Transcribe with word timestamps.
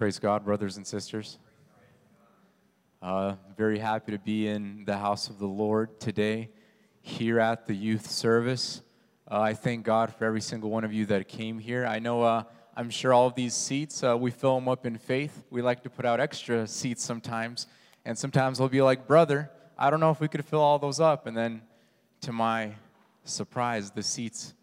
Praise 0.00 0.18
God, 0.18 0.46
brothers 0.46 0.78
and 0.78 0.86
sisters. 0.86 1.38
Uh, 3.02 3.34
very 3.54 3.78
happy 3.78 4.12
to 4.12 4.18
be 4.18 4.48
in 4.48 4.86
the 4.86 4.96
house 4.96 5.28
of 5.28 5.38
the 5.38 5.46
Lord 5.46 6.00
today 6.00 6.48
here 7.02 7.38
at 7.38 7.66
the 7.66 7.74
youth 7.74 8.10
service. 8.10 8.80
Uh, 9.30 9.42
I 9.42 9.52
thank 9.52 9.84
God 9.84 10.14
for 10.14 10.24
every 10.24 10.40
single 10.40 10.70
one 10.70 10.84
of 10.84 10.92
you 10.94 11.04
that 11.04 11.28
came 11.28 11.58
here. 11.58 11.84
I 11.84 11.98
know, 11.98 12.22
uh, 12.22 12.44
I'm 12.74 12.88
sure 12.88 13.12
all 13.12 13.26
of 13.26 13.34
these 13.34 13.52
seats, 13.52 14.02
uh, 14.02 14.16
we 14.16 14.30
fill 14.30 14.54
them 14.54 14.70
up 14.70 14.86
in 14.86 14.96
faith. 14.96 15.44
We 15.50 15.60
like 15.60 15.82
to 15.82 15.90
put 15.90 16.06
out 16.06 16.18
extra 16.18 16.66
seats 16.66 17.04
sometimes. 17.04 17.66
And 18.06 18.16
sometimes 18.16 18.58
we'll 18.58 18.70
be 18.70 18.80
like, 18.80 19.06
brother, 19.06 19.50
I 19.76 19.90
don't 19.90 20.00
know 20.00 20.12
if 20.12 20.18
we 20.18 20.28
could 20.28 20.46
fill 20.46 20.62
all 20.62 20.78
those 20.78 20.98
up. 20.98 21.26
And 21.26 21.36
then 21.36 21.60
to 22.22 22.32
my 22.32 22.72
surprise, 23.24 23.90
the 23.90 24.02
seats 24.02 24.54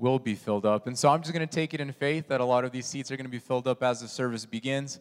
will 0.00 0.18
be 0.18 0.34
filled 0.34 0.64
up. 0.64 0.86
And 0.86 0.98
so 0.98 1.10
I'm 1.10 1.20
just 1.20 1.32
going 1.32 1.46
to 1.46 1.54
take 1.54 1.74
it 1.74 1.80
in 1.80 1.92
faith 1.92 2.28
that 2.28 2.40
a 2.40 2.44
lot 2.44 2.64
of 2.64 2.72
these 2.72 2.86
seats 2.86 3.10
are 3.10 3.16
going 3.16 3.26
to 3.26 3.30
be 3.30 3.38
filled 3.38 3.68
up 3.68 3.82
as 3.82 4.00
the 4.00 4.08
service 4.08 4.46
begins. 4.46 4.98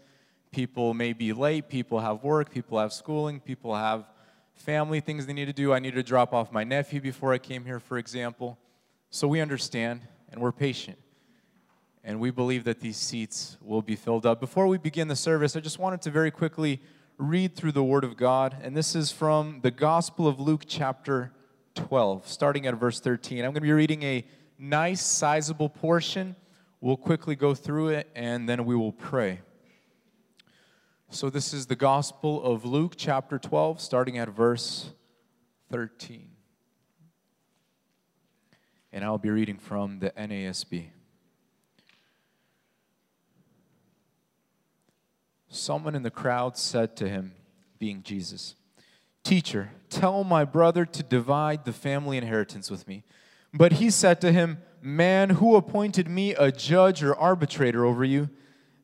People 0.52 0.93
may 0.93 1.13
be 1.13 1.31
late, 1.31 1.70
people 1.70 1.99
have 1.99 2.23
work, 2.23 2.52
people 2.52 2.80
have 2.80 2.91
schooling, 2.91 3.40
people 3.40 3.76
have 3.76 4.05
family 4.55 4.99
things 4.99 5.26
they 5.26 5.34
need 5.34 5.45
to 5.45 5.54
do. 5.54 5.73
I 5.73 5.80
needed 5.80 5.95
to 5.95 6.04
drop 6.04 6.34
off 6.34 6.52
my 6.52 6.63
nephew 6.63 6.99
before 7.02 7.34
I 7.34 7.38
came 7.38 7.66
here, 7.66 7.80
for 7.80 7.98
example. 7.98 8.57
So 9.09 9.27
we 9.27 9.41
understand 9.41 10.02
and 10.31 10.41
we're 10.41 10.52
patient. 10.52 10.98
And 12.04 12.20
we 12.20 12.31
believe 12.31 12.63
that 12.63 12.79
these 12.79 12.98
seats 12.98 13.57
will 13.62 13.81
be 13.81 13.95
filled 13.95 14.26
up. 14.26 14.40
Before 14.40 14.68
we 14.68 14.77
begin 14.77 15.07
the 15.07 15.16
service, 15.16 15.55
I 15.55 15.59
just 15.59 15.79
wanted 15.79 16.02
to 16.04 16.12
very 16.12 16.31
quickly 16.31 16.81
read 17.18 17.55
through 17.55 17.73
the 17.73 17.84
Word 17.84 18.04
of 18.04 18.18
God. 18.18 18.57
And 18.62 18.76
this 18.76 18.95
is 18.95 19.12
from 19.12 19.59
the 19.62 19.71
Gospel 19.71 20.27
of 20.27 20.40
Luke, 20.40 20.63
chapter 20.66 21.31
12, 21.76 22.27
starting 22.27 22.66
at 22.66 22.76
verse 22.76 22.99
13. 22.99 23.40
I'm 23.40 23.45
going 23.45 23.55
to 23.55 23.62
be 23.62 23.71
reading 23.71 24.04
a 24.04 24.26
nice, 24.59 25.04
sizable 25.04 25.70
portion. 25.70 26.36
We'll 26.81 26.98
quickly 26.98 27.36
go 27.36 27.55
through 27.55 27.90
it 27.90 28.09
and 28.16 28.48
then 28.48 28.66
we 28.66 28.76
will 28.76 28.91
pray. 28.91 29.40
So, 31.09 31.32
this 31.32 31.54
is 31.54 31.66
the 31.66 31.76
Gospel 31.76 32.44
of 32.44 32.66
Luke, 32.66 32.94
chapter 32.95 33.40
12, 33.40 33.82
starting 33.82 34.20
at 34.20 34.30
verse 34.30 34.91
13. 35.71 36.30
And 38.91 39.04
I'll 39.04 39.18
be 39.18 39.32
reading 39.32 39.57
from 39.57 39.99
the 39.99 40.12
NASB. 40.12 40.90
Someone 45.48 45.96
in 45.96 46.04
the 46.04 46.12
crowd 46.12 46.57
said 46.57 46.96
to 46.98 47.10
him, 47.10 47.34
being 47.80 48.04
Jesus, 48.04 48.54
Teacher, 49.24 49.71
tell 49.90 50.24
my 50.24 50.46
brother 50.46 50.85
to 50.85 51.04
divide 51.04 51.65
the 51.65 51.74
family 51.74 52.18
inheritance 52.18 52.71
with 52.71 52.87
me. 52.87 53.04
But 53.54 53.74
he 53.74 53.90
said 53.90 54.22
to 54.22 54.32
him, 54.32 54.60
Man, 54.82 55.32
who 55.32 55.55
appointed 55.55 56.08
me 56.08 56.34
a 56.36 56.52
judge 56.52 57.04
or 57.04 57.16
arbitrator 57.16 57.86
over 57.86 58.04
you? 58.04 58.30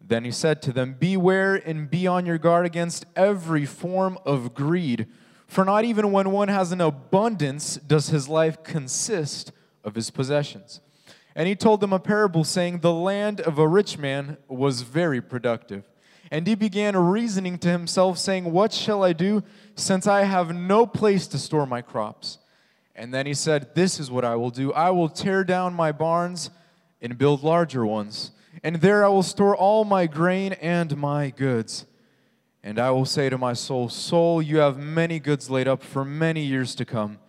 Then 0.02 0.24
he 0.24 0.32
said 0.32 0.62
to 0.64 0.74
them, 0.74 0.96
Beware 1.00 1.56
and 1.56 1.90
be 1.90 2.06
on 2.06 2.26
your 2.26 2.38
guard 2.38 2.66
against 2.66 3.06
every 3.16 3.66
form 3.66 4.18
of 4.26 4.54
greed. 4.54 5.08
For 5.48 5.64
not 5.64 5.86
even 5.86 6.12
when 6.12 6.32
one 6.32 6.48
has 6.48 6.72
an 6.72 6.82
abundance 6.82 7.76
does 7.78 8.10
his 8.10 8.28
life 8.28 8.64
consist 8.64 9.52
of 9.84 9.96
his 9.96 10.10
possessions. 10.10 10.82
And 11.36 11.48
he 11.48 11.56
told 11.56 11.82
them 11.82 11.94
a 11.94 12.00
parable, 12.00 12.44
saying, 12.44 12.80
The 12.80 12.94
land 12.94 13.42
of 13.42 13.58
a 13.58 13.68
rich 13.68 13.98
man 13.98 14.38
was 14.48 14.82
very 14.82 15.22
productive. 15.22 15.90
And 16.32 16.48
he 16.48 16.56
began 16.56 16.96
reasoning 16.98 17.58
to 17.60 17.70
himself, 17.70 18.18
saying, 18.18 18.52
What 18.52 18.74
shall 18.74 19.04
I 19.04 19.14
do, 19.14 19.44
since 19.76 20.08
I 20.08 20.24
have 20.24 20.56
no 20.56 20.86
place 20.86 21.28
to 21.28 21.38
store 21.38 21.66
my 21.66 21.82
crops? 21.82 22.40
And 22.96 23.14
then 23.14 23.26
he 23.26 23.34
said, 23.34 23.76
This 23.76 24.00
is 24.00 24.10
what 24.10 24.24
I 24.24 24.36
will 24.36 24.50
do 24.50 24.72
I 24.74 24.90
will 24.92 25.10
tear 25.10 25.44
down 25.44 25.74
my 25.74 25.92
barns 25.92 26.50
and 27.02 27.18
build 27.18 27.44
larger 27.44 27.86
ones, 27.86 28.32
and 28.64 28.78
there 28.78 29.04
I 29.04 29.10
will 29.10 29.24
store 29.24 29.56
all 29.56 29.84
my 29.84 30.08
grain 30.08 30.54
and 30.54 30.96
my 30.98 31.30
goods. 31.30 31.86
And 32.64 32.80
I 32.80 32.90
will 32.90 33.06
say 33.06 33.30
to 33.30 33.38
my 33.38 33.54
soul, 33.54 33.90
Soul, 33.90 34.42
you 34.42 34.58
have 34.58 34.80
many 34.80 35.20
goods 35.20 35.50
laid 35.50 35.68
up 35.68 35.84
for 35.84 36.04
many 36.04 36.44
years 36.44 36.74
to 36.76 36.86
come. 36.86 37.20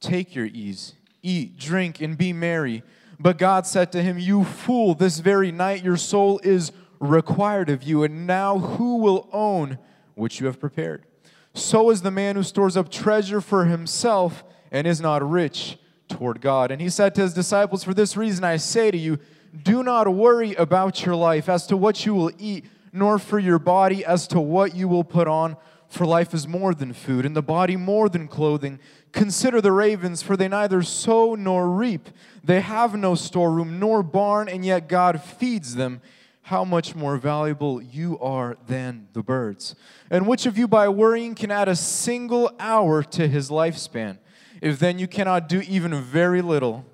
Take 0.00 0.34
your 0.34 0.46
ease, 0.46 0.94
eat, 1.22 1.56
drink, 1.56 2.02
and 2.02 2.18
be 2.18 2.32
merry. 2.32 2.82
But 3.18 3.38
God 3.38 3.66
said 3.66 3.90
to 3.92 4.02
him, 4.02 4.18
You 4.18 4.44
fool, 4.44 4.94
this 4.94 5.20
very 5.20 5.52
night 5.52 5.84
your 5.84 5.96
soul 5.96 6.40
is 6.42 6.72
required 6.98 7.70
of 7.70 7.82
you, 7.82 8.02
and 8.02 8.26
now 8.26 8.58
who 8.58 8.96
will 8.96 9.28
own 9.32 9.78
what 10.14 10.40
you 10.40 10.46
have 10.46 10.60
prepared? 10.60 11.06
So 11.54 11.90
is 11.90 12.02
the 12.02 12.10
man 12.10 12.36
who 12.36 12.42
stores 12.42 12.76
up 12.76 12.90
treasure 12.90 13.40
for 13.40 13.64
himself 13.66 14.44
and 14.72 14.86
is 14.86 15.00
not 15.00 15.28
rich 15.28 15.78
toward 16.08 16.40
God. 16.40 16.72
And 16.72 16.80
he 16.80 16.88
said 16.88 17.14
to 17.14 17.20
his 17.20 17.34
disciples, 17.34 17.84
For 17.84 17.94
this 17.94 18.16
reason 18.16 18.42
I 18.42 18.56
say 18.56 18.90
to 18.90 18.98
you, 18.98 19.18
do 19.62 19.82
not 19.82 20.12
worry 20.12 20.54
about 20.54 21.04
your 21.04 21.14
life 21.14 21.48
as 21.48 21.66
to 21.66 21.76
what 21.76 22.04
you 22.06 22.14
will 22.14 22.32
eat, 22.38 22.64
nor 22.92 23.18
for 23.18 23.38
your 23.38 23.58
body 23.58 24.04
as 24.04 24.26
to 24.28 24.40
what 24.40 24.74
you 24.74 24.88
will 24.88 25.04
put 25.04 25.28
on. 25.28 25.56
For 25.88 26.06
life 26.06 26.32
is 26.32 26.48
more 26.48 26.72
than 26.72 26.94
food, 26.94 27.26
and 27.26 27.36
the 27.36 27.42
body 27.42 27.76
more 27.76 28.08
than 28.08 28.26
clothing. 28.26 28.80
Consider 29.12 29.60
the 29.60 29.72
ravens, 29.72 30.22
for 30.22 30.38
they 30.38 30.48
neither 30.48 30.82
sow 30.82 31.34
nor 31.34 31.68
reap. 31.68 32.08
They 32.42 32.62
have 32.62 32.96
no 32.96 33.14
storeroom 33.14 33.78
nor 33.78 34.02
barn, 34.02 34.48
and 34.48 34.64
yet 34.64 34.88
God 34.88 35.22
feeds 35.22 35.74
them 35.74 36.00
how 36.44 36.64
much 36.64 36.94
more 36.94 37.18
valuable 37.18 37.82
you 37.82 38.18
are 38.20 38.56
than 38.66 39.06
the 39.12 39.22
birds. 39.22 39.74
And 40.10 40.26
which 40.26 40.46
of 40.46 40.56
you, 40.56 40.66
by 40.66 40.88
worrying, 40.88 41.34
can 41.34 41.50
add 41.50 41.68
a 41.68 41.76
single 41.76 42.50
hour 42.58 43.02
to 43.02 43.28
his 43.28 43.50
lifespan? 43.50 44.16
If 44.62 44.78
then 44.78 45.00
you 45.00 45.08
cannot 45.08 45.48
do 45.48 45.60
even 45.62 45.92
very 46.00 46.40
little, 46.40 46.86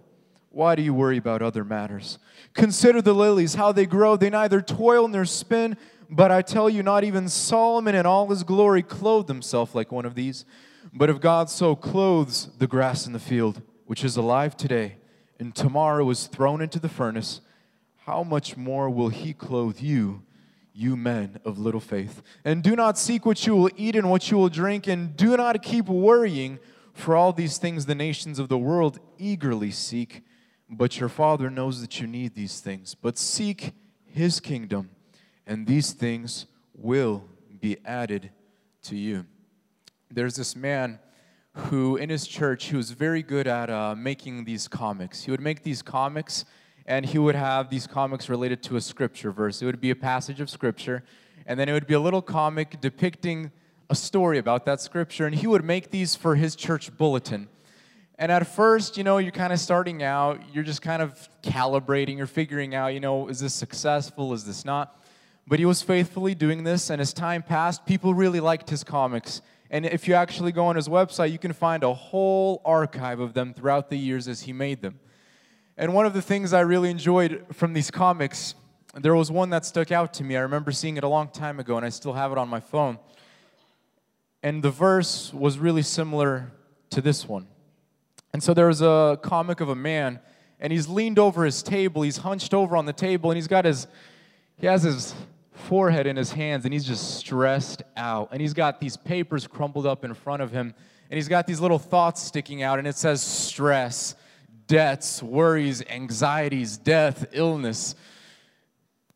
why 0.48 0.74
do 0.74 0.80
you 0.80 0.94
worry 0.94 1.18
about 1.18 1.42
other 1.42 1.64
matters? 1.64 2.18
Consider 2.54 3.02
the 3.02 3.12
lilies, 3.12 3.56
how 3.56 3.72
they 3.72 3.84
grow. 3.84 4.16
They 4.16 4.30
neither 4.30 4.62
toil 4.62 5.06
nor 5.06 5.26
spin. 5.26 5.76
But 6.08 6.30
I 6.30 6.40
tell 6.40 6.70
you, 6.70 6.82
not 6.82 7.04
even 7.04 7.28
Solomon 7.28 7.94
in 7.94 8.06
all 8.06 8.26
his 8.28 8.42
glory 8.42 8.82
clothed 8.82 9.28
himself 9.28 9.74
like 9.74 9.92
one 9.92 10.06
of 10.06 10.14
these. 10.14 10.46
But 10.94 11.10
if 11.10 11.20
God 11.20 11.50
so 11.50 11.76
clothes 11.76 12.48
the 12.56 12.66
grass 12.66 13.06
in 13.06 13.12
the 13.12 13.18
field, 13.18 13.60
which 13.84 14.02
is 14.02 14.16
alive 14.16 14.56
today, 14.56 14.96
and 15.38 15.54
tomorrow 15.54 16.08
is 16.08 16.26
thrown 16.26 16.62
into 16.62 16.80
the 16.80 16.88
furnace, 16.88 17.42
how 18.06 18.22
much 18.22 18.56
more 18.56 18.88
will 18.88 19.10
he 19.10 19.34
clothe 19.34 19.78
you, 19.78 20.22
you 20.72 20.96
men 20.96 21.38
of 21.44 21.58
little 21.58 21.80
faith? 21.80 22.22
And 22.46 22.62
do 22.62 22.74
not 22.74 22.96
seek 22.96 23.26
what 23.26 23.46
you 23.46 23.54
will 23.54 23.70
eat 23.76 23.94
and 23.94 24.08
what 24.08 24.30
you 24.30 24.38
will 24.38 24.48
drink, 24.48 24.86
and 24.86 25.14
do 25.14 25.36
not 25.36 25.62
keep 25.62 25.86
worrying 25.86 26.58
for 26.98 27.16
all 27.16 27.32
these 27.32 27.58
things 27.58 27.86
the 27.86 27.94
nations 27.94 28.38
of 28.38 28.48
the 28.48 28.58
world 28.58 28.98
eagerly 29.18 29.70
seek, 29.70 30.22
but 30.68 30.98
your 30.98 31.08
Father 31.08 31.48
knows 31.48 31.80
that 31.80 32.00
you 32.00 32.06
need 32.06 32.34
these 32.34 32.60
things. 32.60 32.94
But 32.94 33.16
seek 33.16 33.72
His 34.04 34.40
kingdom, 34.40 34.90
and 35.46 35.66
these 35.66 35.92
things 35.92 36.46
will 36.74 37.24
be 37.60 37.78
added 37.84 38.30
to 38.82 38.96
you. 38.96 39.26
There's 40.10 40.36
this 40.36 40.56
man 40.56 40.98
who, 41.52 41.96
in 41.96 42.08
his 42.08 42.26
church, 42.26 42.66
he 42.66 42.76
was 42.76 42.92
very 42.92 43.22
good 43.22 43.46
at 43.46 43.68
uh, 43.68 43.94
making 43.96 44.44
these 44.44 44.68
comics. 44.68 45.24
He 45.24 45.30
would 45.30 45.40
make 45.40 45.62
these 45.62 45.82
comics, 45.82 46.44
and 46.86 47.04
he 47.04 47.18
would 47.18 47.34
have 47.34 47.68
these 47.68 47.86
comics 47.86 48.28
related 48.28 48.62
to 48.64 48.76
a 48.76 48.80
scripture 48.80 49.32
verse. 49.32 49.60
It 49.60 49.66
would 49.66 49.80
be 49.80 49.90
a 49.90 49.96
passage 49.96 50.40
of 50.40 50.48
scripture, 50.48 51.04
and 51.46 51.58
then 51.58 51.68
it 51.68 51.72
would 51.72 51.86
be 51.86 51.94
a 51.94 52.00
little 52.00 52.22
comic 52.22 52.80
depicting 52.80 53.50
a 53.90 53.94
story 53.94 54.38
about 54.38 54.66
that 54.66 54.80
scripture, 54.80 55.26
and 55.26 55.34
he 55.34 55.46
would 55.46 55.64
make 55.64 55.90
these 55.90 56.14
for 56.14 56.34
his 56.34 56.54
church 56.54 56.96
bulletin. 56.96 57.48
And 58.18 58.32
at 58.32 58.46
first, 58.46 58.96
you 58.96 59.04
know, 59.04 59.18
you're 59.18 59.32
kind 59.32 59.52
of 59.52 59.60
starting 59.60 60.02
out, 60.02 60.40
you're 60.52 60.64
just 60.64 60.82
kind 60.82 61.00
of 61.00 61.28
calibrating, 61.42 62.16
you're 62.16 62.26
figuring 62.26 62.74
out, 62.74 62.88
you 62.88 63.00
know, 63.00 63.28
is 63.28 63.40
this 63.40 63.54
successful, 63.54 64.34
is 64.34 64.44
this 64.44 64.64
not? 64.64 65.00
But 65.46 65.58
he 65.58 65.64
was 65.64 65.80
faithfully 65.82 66.34
doing 66.34 66.64
this, 66.64 66.90
and 66.90 67.00
as 67.00 67.12
time 67.12 67.42
passed, 67.42 67.86
people 67.86 68.12
really 68.12 68.40
liked 68.40 68.68
his 68.68 68.84
comics. 68.84 69.40
And 69.70 69.86
if 69.86 70.08
you 70.08 70.14
actually 70.14 70.52
go 70.52 70.66
on 70.66 70.76
his 70.76 70.88
website, 70.88 71.30
you 71.30 71.38
can 71.38 71.52
find 71.52 71.84
a 71.84 71.94
whole 71.94 72.60
archive 72.64 73.20
of 73.20 73.34
them 73.34 73.54
throughout 73.54 73.88
the 73.88 73.96
years 73.96 74.28
as 74.28 74.42
he 74.42 74.52
made 74.52 74.82
them. 74.82 74.98
And 75.76 75.94
one 75.94 76.06
of 76.06 76.12
the 76.12 76.22
things 76.22 76.52
I 76.52 76.60
really 76.60 76.90
enjoyed 76.90 77.46
from 77.52 77.72
these 77.72 77.90
comics, 77.90 78.54
there 78.94 79.14
was 79.14 79.30
one 79.30 79.50
that 79.50 79.64
stuck 79.64 79.92
out 79.92 80.12
to 80.14 80.24
me. 80.24 80.36
I 80.36 80.40
remember 80.40 80.72
seeing 80.72 80.96
it 80.96 81.04
a 81.04 81.08
long 81.08 81.28
time 81.28 81.60
ago, 81.60 81.76
and 81.76 81.86
I 81.86 81.90
still 81.90 82.14
have 82.14 82.32
it 82.32 82.38
on 82.38 82.48
my 82.48 82.60
phone. 82.60 82.98
And 84.48 84.62
the 84.62 84.70
verse 84.70 85.30
was 85.34 85.58
really 85.58 85.82
similar 85.82 86.50
to 86.88 87.02
this 87.02 87.28
one. 87.28 87.48
And 88.32 88.42
so 88.42 88.54
there 88.54 88.68
was 88.68 88.80
a 88.80 89.18
comic 89.20 89.60
of 89.60 89.68
a 89.68 89.74
man, 89.74 90.20
and 90.58 90.72
he's 90.72 90.88
leaned 90.88 91.18
over 91.18 91.44
his 91.44 91.62
table, 91.62 92.00
he's 92.00 92.16
hunched 92.16 92.54
over 92.54 92.74
on 92.74 92.86
the 92.86 92.94
table, 92.94 93.30
and 93.30 93.36
he's 93.36 93.46
got 93.46 93.66
his, 93.66 93.86
he 94.56 94.66
has 94.66 94.84
his 94.84 95.14
forehead 95.52 96.06
in 96.06 96.16
his 96.16 96.32
hands, 96.32 96.64
and 96.64 96.72
he's 96.72 96.86
just 96.86 97.18
stressed 97.18 97.82
out. 97.94 98.30
And 98.32 98.40
he's 98.40 98.54
got 98.54 98.80
these 98.80 98.96
papers 98.96 99.46
crumpled 99.46 99.84
up 99.84 100.02
in 100.02 100.14
front 100.14 100.40
of 100.40 100.50
him, 100.50 100.72
and 101.10 101.18
he's 101.18 101.28
got 101.28 101.46
these 101.46 101.60
little 101.60 101.78
thoughts 101.78 102.22
sticking 102.22 102.62
out, 102.62 102.78
and 102.78 102.88
it 102.88 102.96
says 102.96 103.20
stress, 103.20 104.14
debts, 104.66 105.22
worries, 105.22 105.82
anxieties, 105.90 106.78
death, 106.78 107.26
illness. 107.32 107.94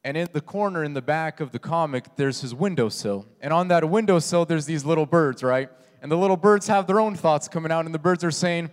And 0.05 0.17
in 0.17 0.29
the 0.33 0.41
corner 0.41 0.83
in 0.83 0.95
the 0.95 1.03
back 1.03 1.39
of 1.41 1.53
the 1.53 1.59
comic, 1.61 2.17
there's 2.17 2.41
his 2.41 2.55
windowsill. 2.55 3.27
And 3.41 3.53
on 3.53 3.69
that 3.69 3.89
windowsill, 3.89 4.47
there's 4.47 4.67
these 4.67 4.85
little 4.85 5.07
birds, 5.07 5.43
right? 5.43 5.71
And 6.03 6.11
the 6.11 6.17
little 6.17 6.37
birds 6.37 6.67
have 6.67 6.89
their 6.89 6.99
own 6.99 7.15
thoughts 7.15 7.47
coming 7.47 7.71
out, 7.71 7.85
and 7.85 7.95
the 7.95 8.01
birds 8.01 8.25
are 8.25 8.33
saying, 8.33 8.71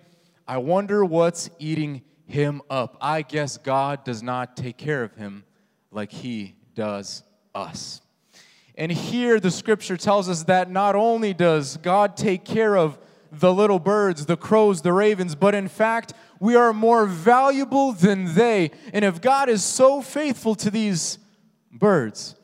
I 0.48 0.58
wonder 0.58 1.06
what's 1.06 1.52
eating 1.60 2.02
him 2.26 2.64
up. 2.70 2.98
I 3.00 3.22
guess 3.22 3.58
God 3.58 4.04
does 4.04 4.24
not 4.24 4.58
take 4.58 4.78
care 4.78 5.04
of 5.04 5.16
him 5.16 5.44
like 5.92 6.12
he 6.12 6.56
does 6.74 7.24
us. 7.54 8.02
And 8.76 8.92
here 8.92 9.40
the 9.40 9.52
scripture 9.52 9.98
tells 9.98 10.30
us 10.30 10.44
that 10.44 10.72
not 10.72 10.96
only 10.96 11.34
does 11.34 11.78
God 11.78 12.16
take 12.16 12.46
care 12.46 12.78
of 12.78 12.98
the 13.31 13.54
little 13.54 13.80
birds, 13.80 14.26
the 14.26 14.38
crows, 14.38 14.81
the 14.81 14.94
ravens, 14.94 15.36
but 15.36 15.54
in 15.54 15.68
fact, 15.68 16.14
we 16.39 16.56
are 16.56 16.74
more 16.74 17.06
valuable 17.06 17.91
than 17.91 18.33
they. 18.36 18.71
And 18.94 19.03
if 19.03 19.21
God 19.21 19.50
is 19.50 19.63
so 19.63 20.01
faithful 20.01 20.56
to 20.56 20.71
these 20.71 21.19
birds, 21.71 22.36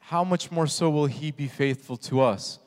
how 0.00 0.24
much 0.24 0.50
more 0.50 0.66
so 0.66 0.88
will 0.88 1.06
He 1.06 1.30
be 1.30 1.48
faithful 1.48 1.96
to 1.98 2.20
us? 2.20 2.58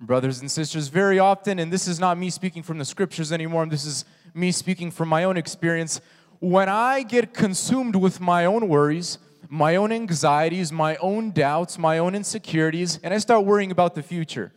Brothers 0.00 0.40
and 0.40 0.50
sisters, 0.50 0.88
very 0.88 1.18
often, 1.18 1.58
and 1.58 1.72
this 1.72 1.86
is 1.86 2.00
not 2.00 2.18
me 2.18 2.30
speaking 2.30 2.62
from 2.62 2.78
the 2.78 2.84
scriptures 2.84 3.32
anymore, 3.32 3.66
this 3.66 3.84
is 3.84 4.04
me 4.34 4.50
speaking 4.52 4.90
from 4.90 5.08
my 5.08 5.24
own 5.24 5.36
experience. 5.36 6.00
When 6.40 6.68
I 6.68 7.02
get 7.02 7.32
consumed 7.32 7.96
with 7.96 8.20
my 8.20 8.44
own 8.44 8.68
worries, 8.68 9.18
my 9.48 9.76
own 9.76 9.92
anxieties, 9.92 10.72
my 10.72 10.96
own 10.96 11.30
doubts, 11.30 11.78
my 11.78 11.98
own 11.98 12.14
insecurities, 12.14 12.98
and 13.02 13.14
I 13.14 13.18
start 13.18 13.44
worrying 13.44 13.70
about 13.70 13.94
the 13.94 14.02
future, 14.02 14.52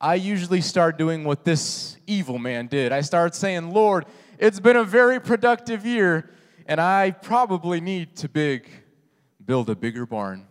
I 0.00 0.14
usually 0.14 0.62
start 0.62 0.96
doing 0.96 1.24
what 1.24 1.44
this 1.44 1.96
evil 2.06 2.38
man 2.38 2.66
did. 2.66 2.90
I 2.90 3.02
start 3.02 3.34
saying, 3.34 3.70
Lord, 3.70 4.06
it's 4.40 4.58
been 4.58 4.76
a 4.76 4.84
very 4.84 5.20
productive 5.20 5.84
year, 5.84 6.30
and 6.64 6.80
I 6.80 7.10
probably 7.10 7.78
need 7.78 8.16
to 8.16 8.28
big, 8.28 8.66
build 9.44 9.68
a 9.68 9.76
bigger 9.76 10.06
barn 10.06 10.46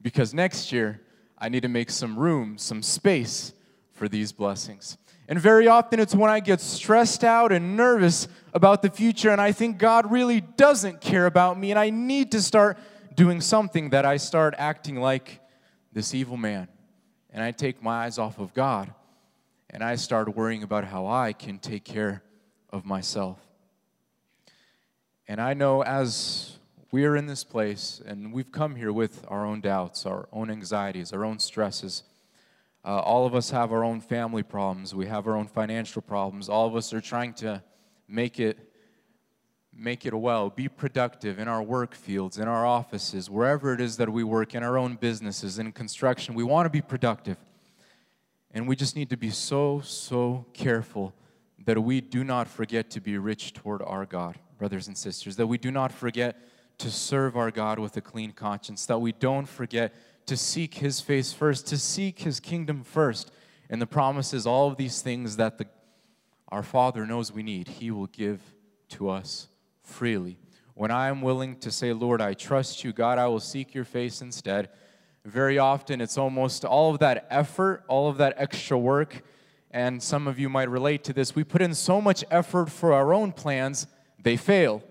because 0.00 0.32
next 0.32 0.70
year 0.70 1.00
I 1.36 1.48
need 1.48 1.62
to 1.62 1.68
make 1.68 1.90
some 1.90 2.16
room, 2.16 2.56
some 2.56 2.82
space 2.84 3.52
for 3.90 4.08
these 4.08 4.30
blessings. 4.30 4.96
And 5.28 5.40
very 5.40 5.66
often 5.66 5.98
it's 5.98 6.14
when 6.14 6.30
I 6.30 6.38
get 6.38 6.60
stressed 6.60 7.24
out 7.24 7.50
and 7.50 7.76
nervous 7.76 8.28
about 8.54 8.80
the 8.80 8.90
future, 8.90 9.30
and 9.30 9.40
I 9.40 9.50
think 9.50 9.76
God 9.76 10.12
really 10.12 10.40
doesn't 10.40 11.00
care 11.00 11.26
about 11.26 11.58
me, 11.58 11.72
and 11.72 11.80
I 11.80 11.90
need 11.90 12.30
to 12.32 12.40
start 12.40 12.78
doing 13.16 13.40
something 13.40 13.90
that 13.90 14.04
I 14.04 14.18
start 14.18 14.54
acting 14.56 14.96
like 14.96 15.40
this 15.92 16.14
evil 16.14 16.36
man. 16.36 16.68
And 17.30 17.42
I 17.42 17.50
take 17.50 17.82
my 17.82 18.04
eyes 18.04 18.18
off 18.18 18.38
of 18.38 18.54
God, 18.54 18.94
and 19.68 19.82
I 19.82 19.96
start 19.96 20.36
worrying 20.36 20.62
about 20.62 20.84
how 20.84 21.08
I 21.08 21.32
can 21.32 21.58
take 21.58 21.82
care 21.82 22.22
of 22.72 22.84
myself. 22.84 23.38
And 25.28 25.40
I 25.40 25.54
know 25.54 25.82
as 25.82 26.58
we 26.90 27.04
are 27.04 27.16
in 27.16 27.26
this 27.26 27.44
place 27.44 28.02
and 28.04 28.32
we've 28.32 28.50
come 28.50 28.76
here 28.76 28.92
with 28.92 29.24
our 29.28 29.46
own 29.46 29.60
doubts, 29.60 30.04
our 30.06 30.28
own 30.32 30.50
anxieties, 30.50 31.12
our 31.12 31.24
own 31.24 31.38
stresses. 31.38 32.02
Uh, 32.84 32.98
all 32.98 33.26
of 33.26 33.34
us 33.34 33.50
have 33.50 33.72
our 33.72 33.84
own 33.84 34.00
family 34.00 34.42
problems. 34.42 34.94
We 34.94 35.06
have 35.06 35.26
our 35.26 35.36
own 35.36 35.46
financial 35.46 36.02
problems. 36.02 36.48
All 36.48 36.66
of 36.66 36.74
us 36.74 36.92
are 36.92 37.00
trying 37.00 37.34
to 37.34 37.62
make 38.08 38.40
it 38.40 38.58
make 39.74 40.04
it 40.04 40.12
well, 40.12 40.50
be 40.50 40.68
productive 40.68 41.38
in 41.38 41.48
our 41.48 41.62
work 41.62 41.94
fields, 41.94 42.36
in 42.36 42.46
our 42.46 42.66
offices, 42.66 43.30
wherever 43.30 43.72
it 43.72 43.80
is 43.80 43.96
that 43.96 44.12
we 44.12 44.22
work, 44.22 44.54
in 44.54 44.62
our 44.62 44.76
own 44.76 44.96
businesses, 44.96 45.58
in 45.58 45.72
construction. 45.72 46.34
We 46.34 46.44
want 46.44 46.66
to 46.66 46.70
be 46.70 46.82
productive. 46.82 47.38
And 48.50 48.68
we 48.68 48.76
just 48.76 48.96
need 48.96 49.08
to 49.08 49.16
be 49.16 49.30
so, 49.30 49.80
so 49.80 50.44
careful 50.52 51.14
that 51.64 51.80
we 51.80 52.00
do 52.00 52.24
not 52.24 52.48
forget 52.48 52.90
to 52.90 53.00
be 53.00 53.18
rich 53.18 53.52
toward 53.52 53.82
our 53.82 54.04
God, 54.04 54.38
brothers 54.58 54.88
and 54.88 54.96
sisters, 54.96 55.36
that 55.36 55.46
we 55.46 55.58
do 55.58 55.70
not 55.70 55.92
forget 55.92 56.36
to 56.78 56.90
serve 56.90 57.36
our 57.36 57.50
God 57.50 57.78
with 57.78 57.96
a 57.96 58.00
clean 58.00 58.32
conscience, 58.32 58.86
that 58.86 59.00
we 59.00 59.12
don't 59.12 59.46
forget 59.46 59.94
to 60.26 60.36
seek 60.36 60.74
His 60.74 61.00
face 61.00 61.32
first, 61.32 61.66
to 61.68 61.78
seek 61.78 62.20
His 62.20 62.40
kingdom 62.40 62.82
first. 62.82 63.30
And 63.70 63.80
the 63.80 63.86
promise 63.86 64.34
is 64.34 64.46
all 64.46 64.68
of 64.68 64.76
these 64.76 65.02
things 65.02 65.36
that 65.36 65.58
the, 65.58 65.66
our 66.48 66.62
Father 66.62 67.06
knows 67.06 67.32
we 67.32 67.42
need, 67.42 67.68
He 67.68 67.90
will 67.90 68.08
give 68.08 68.40
to 68.90 69.08
us 69.08 69.48
freely. 69.82 70.38
When 70.74 70.90
I 70.90 71.08
am 71.08 71.22
willing 71.22 71.56
to 71.60 71.70
say, 71.70 71.92
Lord, 71.92 72.20
I 72.20 72.34
trust 72.34 72.82
you, 72.82 72.92
God, 72.92 73.18
I 73.18 73.28
will 73.28 73.40
seek 73.40 73.74
your 73.74 73.84
face 73.84 74.20
instead, 74.22 74.70
very 75.24 75.58
often 75.58 76.00
it's 76.00 76.18
almost 76.18 76.64
all 76.64 76.90
of 76.92 76.98
that 76.98 77.26
effort, 77.30 77.84
all 77.86 78.08
of 78.08 78.18
that 78.18 78.34
extra 78.38 78.76
work 78.76 79.22
and 79.72 80.02
some 80.02 80.26
of 80.26 80.38
you 80.38 80.48
might 80.48 80.68
relate 80.68 81.02
to 81.04 81.12
this. 81.12 81.34
We 81.34 81.44
put 81.44 81.62
in 81.62 81.74
so 81.74 82.00
much 82.00 82.24
effort 82.30 82.70
for 82.70 82.92
our 82.92 83.14
own 83.14 83.32
plans, 83.32 83.86
they 84.22 84.36
fail. 84.36 84.82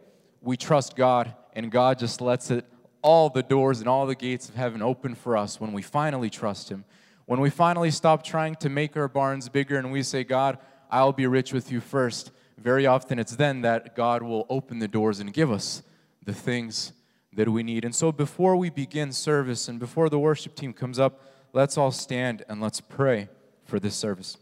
We 0.42 0.58
trust 0.58 0.96
God, 0.96 1.34
and 1.54 1.72
God 1.72 2.00
just 2.00 2.20
lets 2.20 2.50
it 2.50 2.66
all 3.02 3.30
the 3.30 3.44
doors 3.44 3.80
and 3.80 3.88
all 3.88 4.06
the 4.06 4.16
gates 4.16 4.50
of 4.50 4.56
heaven 4.56 4.82
open 4.82 5.16
for 5.16 5.38
us 5.38 5.60
when 5.60 5.72
we 5.72 5.82
finally 5.82 6.30
trust 6.30 6.70
Him. 6.70 6.86
When 7.26 7.40
we 7.40 7.50
finally 7.50 7.92
stop 7.92 8.24
trying 8.24 8.56
to 8.56 8.70
make 8.70 8.98
our 8.98 9.08
barns 9.08 9.50
bigger 9.50 9.78
and 9.78 9.92
we 9.92 10.04
say, 10.04 10.24
God, 10.24 10.58
I'll 10.90 11.14
be 11.14 11.28
rich 11.28 11.54
with 11.54 11.72
you 11.72 11.80
first, 11.80 12.32
very 12.58 12.86
often 12.86 13.20
it's 13.20 13.36
then 13.36 13.62
that 13.62 13.96
God 13.96 14.22
will 14.22 14.46
open 14.50 14.80
the 14.80 14.88
doors 14.88 15.20
and 15.20 15.34
give 15.34 15.52
us 15.52 15.84
the 16.24 16.34
things 16.34 16.94
that 17.34 17.50
we 17.50 17.64
need. 17.64 17.86
And 17.86 17.96
so 17.96 18.12
before 18.12 18.56
we 18.56 18.70
begin 18.70 19.12
service 19.12 19.68
and 19.68 19.80
before 19.80 20.10
the 20.10 20.20
worship 20.20 20.56
team 20.56 20.74
comes 20.74 21.00
up, 21.00 21.22
let's 21.54 21.78
all 21.78 21.92
stand 21.92 22.44
and 22.50 22.62
let's 22.62 22.82
pray 22.82 23.30
for 23.64 23.80
this 23.80 23.96
service. 23.96 24.38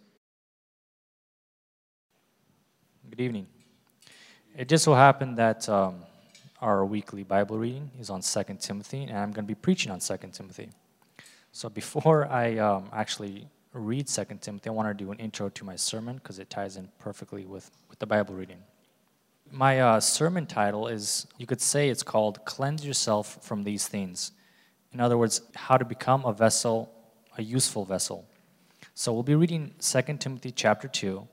Good 3.19 3.25
evening. 3.25 3.48
It 4.56 4.69
just 4.69 4.86
so 4.86 4.94
happened 4.94 5.36
that 5.39 5.68
um, 5.68 6.06
our 6.62 6.86
weekly 6.86 7.24
Bible 7.24 7.57
reading 7.57 7.92
is 8.00 8.10
on 8.10 8.21
2 8.21 8.44
Timothy, 8.62 9.04
and 9.04 9.18
I'm 9.18 9.33
going 9.33 9.44
to 9.44 9.54
be 9.56 9.56
preaching 9.56 9.92
on 9.92 10.00
2 10.00 10.16
Timothy. 10.31 10.69
So 11.51 11.68
before 11.68 12.27
I 12.27 12.57
um, 12.60 12.86
actually 12.94 13.45
read 13.74 14.07
2 14.07 14.24
Timothy, 14.39 14.69
I 14.69 14.71
want 14.71 14.88
to 14.88 14.94
do 14.94 15.12
an 15.12 15.19
intro 15.19 15.50
to 15.50 15.66
my 15.66 15.75
sermon 15.75 16.16
because 16.16 16.39
it 16.39 16.50
ties 16.50 16.77
in 16.77 16.88
perfectly 16.98 17.44
with, 17.44 17.69
with 17.89 18.00
the 18.00 18.06
Bible 18.06 18.36
reading. 18.36 18.60
My 19.51 19.81
uh, 19.81 20.00
sermon 20.00 20.45
title 20.45 20.88
is, 20.88 21.27
you 21.38 21.45
could 21.45 21.60
say 21.60 21.89
it's 21.89 22.04
called 22.04 22.45
Cleanse 22.45 22.86
Yourself 22.86 23.39
from 23.42 23.66
These 23.66 23.86
Things. 23.86 24.31
In 24.94 25.01
other 25.01 25.18
words, 25.18 25.42
how 25.56 25.75
to 25.75 25.83
become 25.83 26.24
a 26.24 26.31
vessel, 26.31 26.89
a 27.38 27.44
useful 27.44 27.83
vessel. 27.83 28.25
So 28.94 29.12
we'll 29.12 29.24
be 29.24 29.36
reading 29.36 29.74
2 29.81 30.01
Timothy 30.19 30.51
chapter 30.51 30.88
2, 30.88 31.27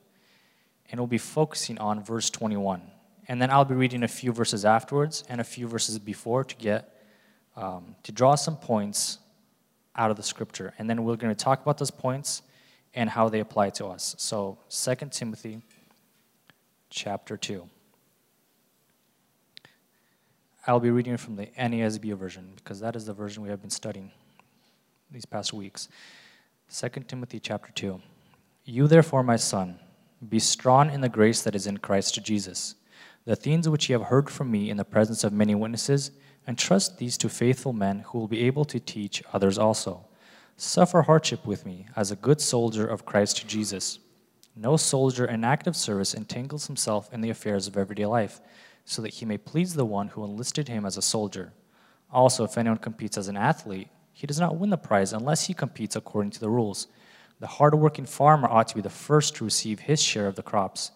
and 0.91 1.01
we'll 1.01 1.07
be 1.07 1.19
focusing 1.19 1.79
on 1.79 2.03
verse 2.03 2.31
21. 2.31 2.83
And 3.29 3.43
then 3.43 3.51
I'll 3.51 3.65
be 3.65 3.75
reading 3.75 4.03
a 4.03 4.09
few 4.09 4.33
verses 4.33 4.65
afterwards 4.65 5.25
and 5.29 5.41
a 5.41 5.45
few 5.45 5.67
verses 5.67 5.99
before 5.99 6.45
to 6.45 6.55
get 6.57 6.93
um, 7.57 7.97
to 8.03 8.13
draw 8.13 8.35
some 8.35 8.57
points 8.57 9.19
out 9.97 10.11
of 10.11 10.17
the 10.17 10.23
scripture. 10.23 10.75
And 10.79 10.89
then 10.89 11.05
we're 11.05 11.17
going 11.17 11.35
to 11.35 11.45
talk 11.45 11.63
about 11.63 11.79
those 11.79 11.91
points 11.91 12.43
and 12.95 13.11
how 13.11 13.29
they 13.29 13.41
apply 13.41 13.71
to 13.71 13.87
us. 13.87 14.15
So 14.19 14.59
2 14.71 15.09
Timothy 15.11 15.63
chapter 16.91 17.37
2. 17.37 17.69
I'll 20.67 20.81
be 20.81 20.91
reading 20.91 21.17
from 21.17 21.37
the 21.37 21.47
NASB 21.59 22.17
version 22.17 22.53
because 22.57 22.81
that 22.81 22.97
is 22.97 23.07
the 23.07 23.13
version 23.13 23.43
we 23.43 23.49
have 23.51 23.61
been 23.61 23.71
studying 23.71 24.11
these 25.11 25.25
past 25.25 25.53
weeks. 25.53 25.89
2 26.75 26.89
Timothy 27.07 27.39
chapter 27.39 27.71
2. 27.73 28.01
You 28.65 28.89
therefore, 28.89 29.23
my 29.23 29.37
son, 29.37 29.79
be 30.27 30.39
strong 30.39 30.91
in 30.91 31.01
the 31.01 31.09
grace 31.09 31.43
that 31.43 31.55
is 31.55 31.67
in 31.67 31.79
Christ 31.79 32.23
Jesus. 32.23 32.75
The 33.25 33.37
things 33.37 33.69
which 33.69 33.89
you 33.89 33.99
have 33.99 34.09
heard 34.09 34.31
from 34.31 34.51
me 34.51 34.71
in 34.71 34.77
the 34.77 34.85
presence 34.85 35.25
of 35.25 35.33
many 35.33 35.55
witnesses, 35.55 36.11
entrust 36.47 36.99
these 36.99 37.19
to 37.19 37.29
faithful 37.29 37.73
men 37.73 38.01
who 38.01 38.19
will 38.19 38.29
be 38.29 38.45
able 38.45 38.65
to 38.67 38.79
teach 38.79 39.23
others 39.33 39.59
also. 39.59 40.05
Suffer 40.57 41.03
hardship 41.03 41.45
with 41.45 41.67
me 41.67 41.87
as 41.97 42.11
a 42.11 42.17
good 42.17 42.41
soldier 42.41 42.87
of 42.87 43.05
Christ 43.05 43.47
Jesus. 43.47 43.99
No 44.55 44.77
soldier 44.77 45.27
in 45.27 45.45
active 45.45 45.77
service 45.77 46.15
entangles 46.15 46.67
himself 46.67 47.13
in 47.13 47.21
the 47.21 47.31
affairs 47.31 47.67
of 47.67 47.77
everyday 47.77 48.07
life, 48.07 48.41
so 48.85 49.03
that 49.03 49.15
he 49.15 49.27
may 49.27 49.37
please 49.37 49.75
the 49.75 49.85
one 49.85 50.09
who 50.09 50.25
enlisted 50.25 50.69
him 50.69 50.87
as 50.87 50.97
a 50.97 51.03
soldier. 51.03 51.53
Also, 52.11 52.45
if 52.45 52.57
anyone 52.57 52.79
competes 52.79 53.19
as 53.19 53.29
an 53.29 53.37
athlete, 53.37 53.89
he 54.13 54.27
does 54.27 54.41
not 54.41 54.57
win 54.57 54.71
the 54.71 54.79
prize 54.79 55.13
unless 55.13 55.47
he 55.47 55.53
competes 55.53 55.97
according 55.97 56.31
to 56.31 56.41
the 56.41 56.49
rules. 56.49 56.87
The 57.39 57.47
hard-working 57.47 58.07
farmer 58.07 58.49
ought 58.49 58.69
to 58.69 58.75
be 58.75 58.81
the 58.81 58.89
first 58.89 59.37
to 59.37 59.45
receive 59.45 59.81
his 59.81 60.03
share 60.03 60.27
of 60.27 60.37
the 60.37 60.43
crops. 60.43 60.93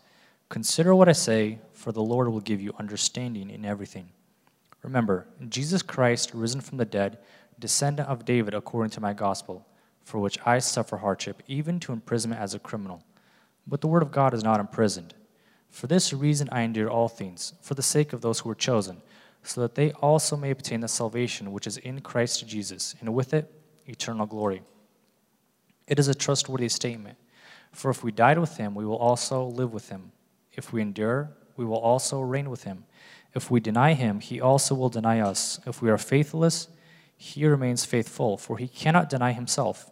Consider 0.48 0.94
what 0.94 1.08
I 1.08 1.12
say, 1.12 1.58
for 1.72 1.92
the 1.92 2.02
Lord 2.02 2.28
will 2.28 2.40
give 2.40 2.60
you 2.60 2.72
understanding 2.78 3.50
in 3.50 3.64
everything. 3.64 4.08
Remember, 4.82 5.26
Jesus 5.48 5.82
Christ, 5.82 6.32
risen 6.32 6.60
from 6.62 6.78
the 6.78 6.86
dead, 6.86 7.18
descendant 7.58 8.08
of 8.08 8.24
David 8.24 8.54
according 8.54 8.90
to 8.92 9.00
my 9.00 9.12
gospel, 9.12 9.66
for 10.02 10.18
which 10.18 10.38
I 10.46 10.58
suffer 10.58 10.96
hardship, 10.96 11.42
even 11.46 11.78
to 11.80 11.92
imprisonment 11.92 12.40
as 12.40 12.54
a 12.54 12.58
criminal. 12.58 13.04
But 13.66 13.82
the 13.82 13.88
word 13.88 14.02
of 14.02 14.10
God 14.10 14.32
is 14.32 14.42
not 14.42 14.60
imprisoned. 14.60 15.14
For 15.68 15.86
this 15.86 16.12
reason 16.12 16.48
I 16.50 16.62
endure 16.62 16.90
all 16.90 17.08
things, 17.08 17.52
for 17.60 17.74
the 17.74 17.82
sake 17.82 18.12
of 18.14 18.22
those 18.22 18.40
who 18.40 18.50
are 18.50 18.54
chosen, 18.54 19.02
so 19.42 19.60
that 19.60 19.74
they 19.74 19.92
also 19.92 20.36
may 20.36 20.50
obtain 20.50 20.80
the 20.80 20.88
salvation 20.88 21.52
which 21.52 21.66
is 21.66 21.76
in 21.76 22.00
Christ 22.00 22.48
Jesus, 22.48 22.96
and 23.00 23.14
with 23.14 23.34
it 23.34 23.52
eternal 23.86 24.26
glory. 24.26 24.62
It 25.90 25.98
is 25.98 26.06
a 26.06 26.14
trustworthy 26.14 26.68
statement. 26.68 27.18
For 27.72 27.90
if 27.90 28.04
we 28.04 28.12
died 28.12 28.38
with 28.38 28.56
him, 28.56 28.76
we 28.76 28.86
will 28.86 28.96
also 28.96 29.44
live 29.44 29.72
with 29.72 29.88
him. 29.88 30.12
If 30.52 30.72
we 30.72 30.80
endure, 30.80 31.30
we 31.56 31.64
will 31.64 31.78
also 31.78 32.20
reign 32.20 32.48
with 32.48 32.62
him. 32.62 32.84
If 33.34 33.50
we 33.50 33.58
deny 33.58 33.94
him, 33.94 34.20
he 34.20 34.40
also 34.40 34.76
will 34.76 34.88
deny 34.88 35.18
us. 35.18 35.58
If 35.66 35.82
we 35.82 35.90
are 35.90 35.98
faithless, 35.98 36.68
he 37.16 37.44
remains 37.44 37.84
faithful, 37.84 38.36
for 38.36 38.56
he 38.56 38.68
cannot 38.68 39.10
deny 39.10 39.32
himself. 39.32 39.90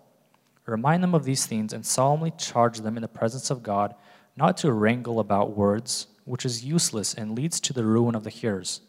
Remind 0.67 1.03
them 1.03 1.15
of 1.17 1.25
these 1.25 1.47
things 1.47 1.73
and 1.73 1.85
solemnly 1.85 2.33
charge 2.39 2.79
them 2.81 2.97
in 2.97 3.03
the 3.03 3.09
presence 3.09 3.51
of 3.51 3.65
God 3.65 3.95
not 4.37 4.57
to 4.59 4.73
wrangle 4.73 5.19
about 5.19 5.57
words, 5.57 6.07
which 6.25 6.45
is 6.47 6.65
useless 6.65 7.13
and 7.13 7.37
leads 7.37 7.59
to 7.59 7.73
the 7.73 7.85
ruin 7.85 8.15
of 8.15 8.23
the 8.23 8.31
hearers. 8.31 8.83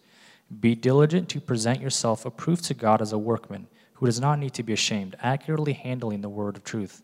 Be 0.60 0.76
diligent 0.76 1.28
to 1.30 1.42
present 1.42 1.82
yourself 1.82 2.24
approved 2.24 2.66
to 2.66 2.76
God 2.76 3.02
as 3.02 3.12
a 3.12 3.18
workman 3.18 3.68
who 4.00 4.06
does 4.06 4.22
not 4.22 4.40
need 4.40 4.54
to 4.54 4.64
be 4.64 4.72
ashamed, 4.72 5.14
accurately 5.22 5.74
handling 5.74 6.22
the 6.22 6.30
word 6.30 6.56
of 6.56 6.64
truth. 6.64 7.02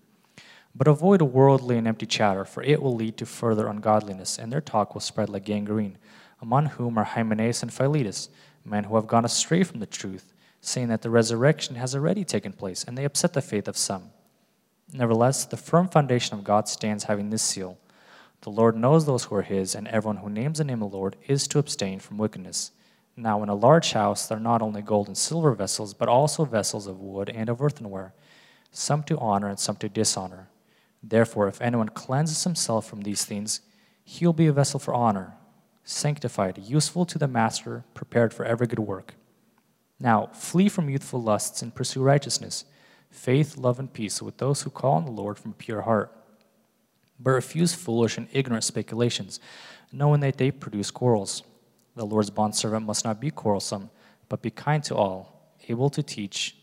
But 0.74 0.88
avoid 0.88 1.22
worldly 1.22 1.78
and 1.78 1.86
empty 1.86 2.06
chatter, 2.06 2.46
for 2.46 2.64
it 2.64 2.82
will 2.82 2.96
lead 2.96 3.18
to 3.18 3.26
further 3.26 3.68
ungodliness, 3.68 4.40
and 4.40 4.50
their 4.50 4.62
talk 4.62 4.94
will 4.94 5.02
spread 5.02 5.28
like 5.28 5.44
gangrene, 5.44 5.98
among 6.42 6.68
whom 6.68 6.98
are 6.98 7.04
Hymenaeus 7.04 7.62
and 7.62 7.74
Philetus, 7.74 8.30
men 8.64 8.86
who 8.86 8.96
have 8.96 9.08
gone 9.08 9.26
astray 9.26 9.64
from 9.64 9.82
the 9.82 9.86
truth, 9.86 10.32
saying 10.62 10.88
that 10.88 11.02
the 11.02 11.10
resurrection 11.10 11.76
has 11.76 11.94
already 11.94 12.24
taken 12.24 12.54
place, 12.54 12.86
and 12.86 12.98
they 12.98 13.04
upset 13.04 13.34
the 13.34 13.42
faith 13.42 13.68
of 13.68 13.76
some. 13.76 14.12
Nevertheless, 14.94 15.44
the 15.44 15.58
firm 15.58 15.90
foundation 15.90 16.38
of 16.38 16.46
God 16.46 16.70
stands 16.70 17.04
having 17.04 17.30
this 17.30 17.44
seal 17.44 17.78
The 18.42 18.52
Lord 18.52 18.78
knows 18.78 19.06
those 19.06 19.26
who 19.26 19.36
are 19.36 19.42
his, 19.42 19.76
and 19.76 19.90
everyone 19.90 20.18
who 20.18 20.30
names 20.30 20.60
the 20.60 20.64
name 20.64 20.82
of 20.82 20.92
the 20.92 20.98
Lord 20.98 21.18
is 21.28 21.46
to 21.50 21.60
abstain 21.60 22.00
from 22.00 22.18
wickedness. 22.18 22.72
Now, 23.18 23.44
in 23.44 23.50
a 23.50 23.56
large 23.56 23.94
house, 23.94 24.28
there 24.28 24.38
are 24.38 24.42
not 24.42 24.62
only 24.62 24.82
gold 24.82 25.08
and 25.08 25.18
silver 25.18 25.54
vessels, 25.54 25.94
but 25.94 26.10
also 26.10 26.44
vessels 26.44 26.86
of 26.86 27.00
wood 27.00 27.30
and 27.30 27.48
of 27.48 27.62
earthenware, 27.62 28.14
some 28.72 29.04
to 29.04 29.18
honor 29.20 29.48
and 29.48 29.60
some 29.60 29.78
to 29.78 29.88
dishonor. 29.88 30.50
Therefore, 31.02 31.48
if 31.48 31.62
anyone 31.62 31.90
cleanses 31.90 32.44
himself 32.44 32.88
from 32.88 33.02
these 33.02 33.24
things, 33.24 33.62
he 34.04 34.26
will 34.26 34.34
be 34.34 34.48
a 34.48 34.54
vessel 34.54 34.80
for 34.80 34.94
honor, 34.94 35.34
sanctified, 35.84 36.58
useful 36.58 37.06
to 37.06 37.18
the 37.18 37.28
master, 37.28 37.86
prepared 37.94 38.34
for 38.34 38.44
every 38.44 38.68
good 38.68 38.80
work. 38.80 39.16
Now, 40.00 40.28
flee 40.34 40.68
from 40.68 40.90
youthful 40.90 41.22
lusts 41.22 41.62
and 41.62 41.74
pursue 41.74 42.02
righteousness, 42.04 42.66
faith, 43.10 43.56
love, 43.56 43.80
and 43.80 43.92
peace 43.92 44.22
with 44.22 44.38
those 44.38 44.64
who 44.64 44.70
call 44.70 44.94
on 44.94 45.06
the 45.06 45.12
Lord 45.12 45.40
from 45.40 45.52
a 45.52 45.56
pure 45.56 45.84
heart. 45.84 46.12
But 47.18 47.32
refuse 47.32 47.74
foolish 47.74 48.18
and 48.18 48.28
ignorant 48.34 48.66
speculations, 48.66 49.40
knowing 49.92 50.20
that 50.20 50.38
they 50.38 50.52
produce 50.52 50.92
quarrels. 50.92 51.44
The 51.96 52.06
Lord's 52.06 52.30
bondservant 52.30 52.86
must 52.86 53.06
not 53.06 53.22
be 53.22 53.32
quarrelsome, 53.32 53.90
but 54.28 54.42
be 54.42 54.52
kind 54.52 54.84
to 54.86 54.96
all, 54.96 55.56
able 55.70 55.90
to 55.92 56.04
teach, 56.04 56.56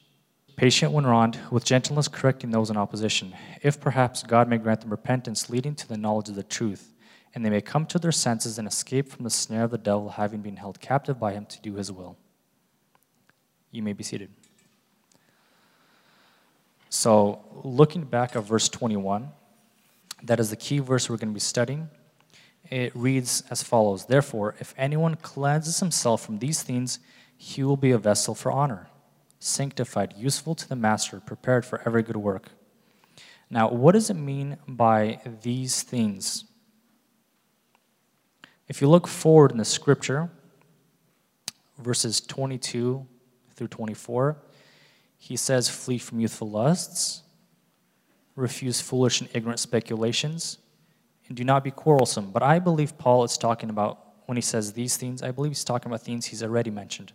patient 0.57 0.93
when 0.93 1.07
wronged, 1.07 1.39
with 1.51 1.65
gentleness 1.65 2.09
correcting 2.09 2.51
those 2.51 2.69
in 2.69 2.77
opposition, 2.77 3.35
if 3.62 3.81
perhaps 3.81 4.23
God 4.23 4.49
may 4.49 4.59
grant 4.59 4.83
them 4.83 4.91
repentance 4.91 5.49
leading 5.49 5.75
to 5.77 5.89
the 5.89 5.97
knowledge 5.97 6.29
of 6.29 6.35
the 6.35 6.43
truth, 6.43 6.93
and 7.35 7.45
they 7.45 7.51
may 7.51 7.62
come 7.62 7.87
to 7.87 7.99
their 7.99 8.12
senses 8.12 8.59
and 8.59 8.69
escape 8.69 9.09
from 9.09 9.25
the 9.25 9.31
snare 9.31 9.65
of 9.65 9.71
the 9.71 9.79
devil, 9.79 10.11
having 10.11 10.43
been 10.43 10.57
held 10.57 10.81
captive 10.81 11.19
by 11.19 11.33
him 11.33 11.47
to 11.47 11.61
do 11.62 11.75
his 11.75 11.91
will. 11.91 12.19
You 13.71 13.83
may 13.83 13.95
be 13.95 14.05
seated. 14.05 14.31
So, 16.91 17.43
looking 17.65 18.05
back 18.05 18.37
at 18.37 18.45
verse 18.45 18.69
21, 18.69 19.31
that 20.25 20.39
is 20.39 20.51
the 20.51 20.57
key 20.57 20.79
verse 20.79 21.09
we're 21.09 21.17
going 21.17 21.31
to 21.31 21.35
be 21.35 21.41
studying 21.41 21.89
it 22.73 22.97
reads 22.97 23.45
as 23.50 23.62
follows 23.62 24.07
Therefore, 24.07 24.55
if 24.59 24.75
anyone 24.79 25.17
cleanses 25.17 25.81
himself 25.81 26.25
from 26.25 26.38
these 26.38 26.62
things, 26.62 26.99
he 27.37 27.62
will 27.62 27.76
be 27.76 27.91
a 27.91 27.99
vessel 27.99 28.35
for 28.35 28.50
honor, 28.50 28.88
sanctified, 29.38 30.14
useful 30.17 30.55
to 30.55 30.67
the 30.67 30.76
master, 30.76 31.21
prepared 31.21 31.67
for 31.67 31.83
every 31.85 32.02
good 32.02 32.17
work. 32.17 32.49
Now, 33.50 33.69
what 33.69 33.93
does 33.93 34.09
it 34.09 34.14
mean 34.14 34.57
by 34.67 35.21
these 35.43 35.83
things? 35.83 36.45
If 38.69 38.81
you 38.81 38.88
look 38.88 39.07
forward 39.07 39.52
in 39.52 39.59
the 39.59 39.67
scripture, 39.67 40.31
verses 41.79 42.23
22 42.23 43.07
through 43.55 43.69
24, 43.69 44.38
he 45.19 45.37
says, 45.37 45.69
Flee 45.69 45.99
from 45.99 46.21
youthful 46.21 46.49
lusts, 46.49 47.23
refuse 48.35 48.81
foolish 48.81 49.21
and 49.21 49.29
ignorant 49.35 49.61
speculations 49.61 50.57
and 51.33 51.37
do 51.39 51.45
not 51.45 51.65
be 51.65 51.71
quarrelsome. 51.71 52.31
But 52.31 52.43
I 52.43 52.59
believe 52.59 52.99
Paul 52.99 53.25
is 53.25 53.39
talking 53.39 53.71
about, 53.71 53.99
when 54.27 54.37
he 54.37 54.43
says 54.43 54.75
these 54.75 54.99
things, 54.99 55.23
I 55.23 55.31
believe 55.31 55.53
he's 55.53 55.65
talking 55.65 55.91
about 55.91 56.03
things 56.03 56.27
he's 56.27 56.43
already 56.43 56.69
mentioned. 56.69 57.15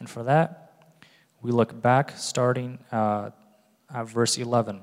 And 0.00 0.10
for 0.10 0.24
that, 0.24 0.72
we 1.40 1.52
look 1.52 1.80
back 1.80 2.14
starting 2.16 2.80
uh, 2.90 3.30
at 3.94 4.08
verse 4.08 4.38
11. 4.38 4.80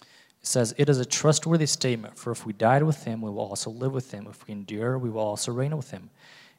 It 0.00 0.04
says, 0.42 0.74
It 0.76 0.88
is 0.88 0.98
a 0.98 1.04
trustworthy 1.04 1.66
statement, 1.66 2.18
for 2.18 2.32
if 2.32 2.44
we 2.44 2.52
died 2.52 2.82
with 2.82 3.04
him, 3.04 3.20
we 3.20 3.30
will 3.30 3.38
also 3.38 3.70
live 3.70 3.92
with 3.92 4.10
him. 4.10 4.26
If 4.28 4.44
we 4.48 4.52
endure, 4.52 4.98
we 4.98 5.08
will 5.08 5.20
also 5.20 5.52
reign 5.52 5.76
with 5.76 5.92
him. 5.92 6.10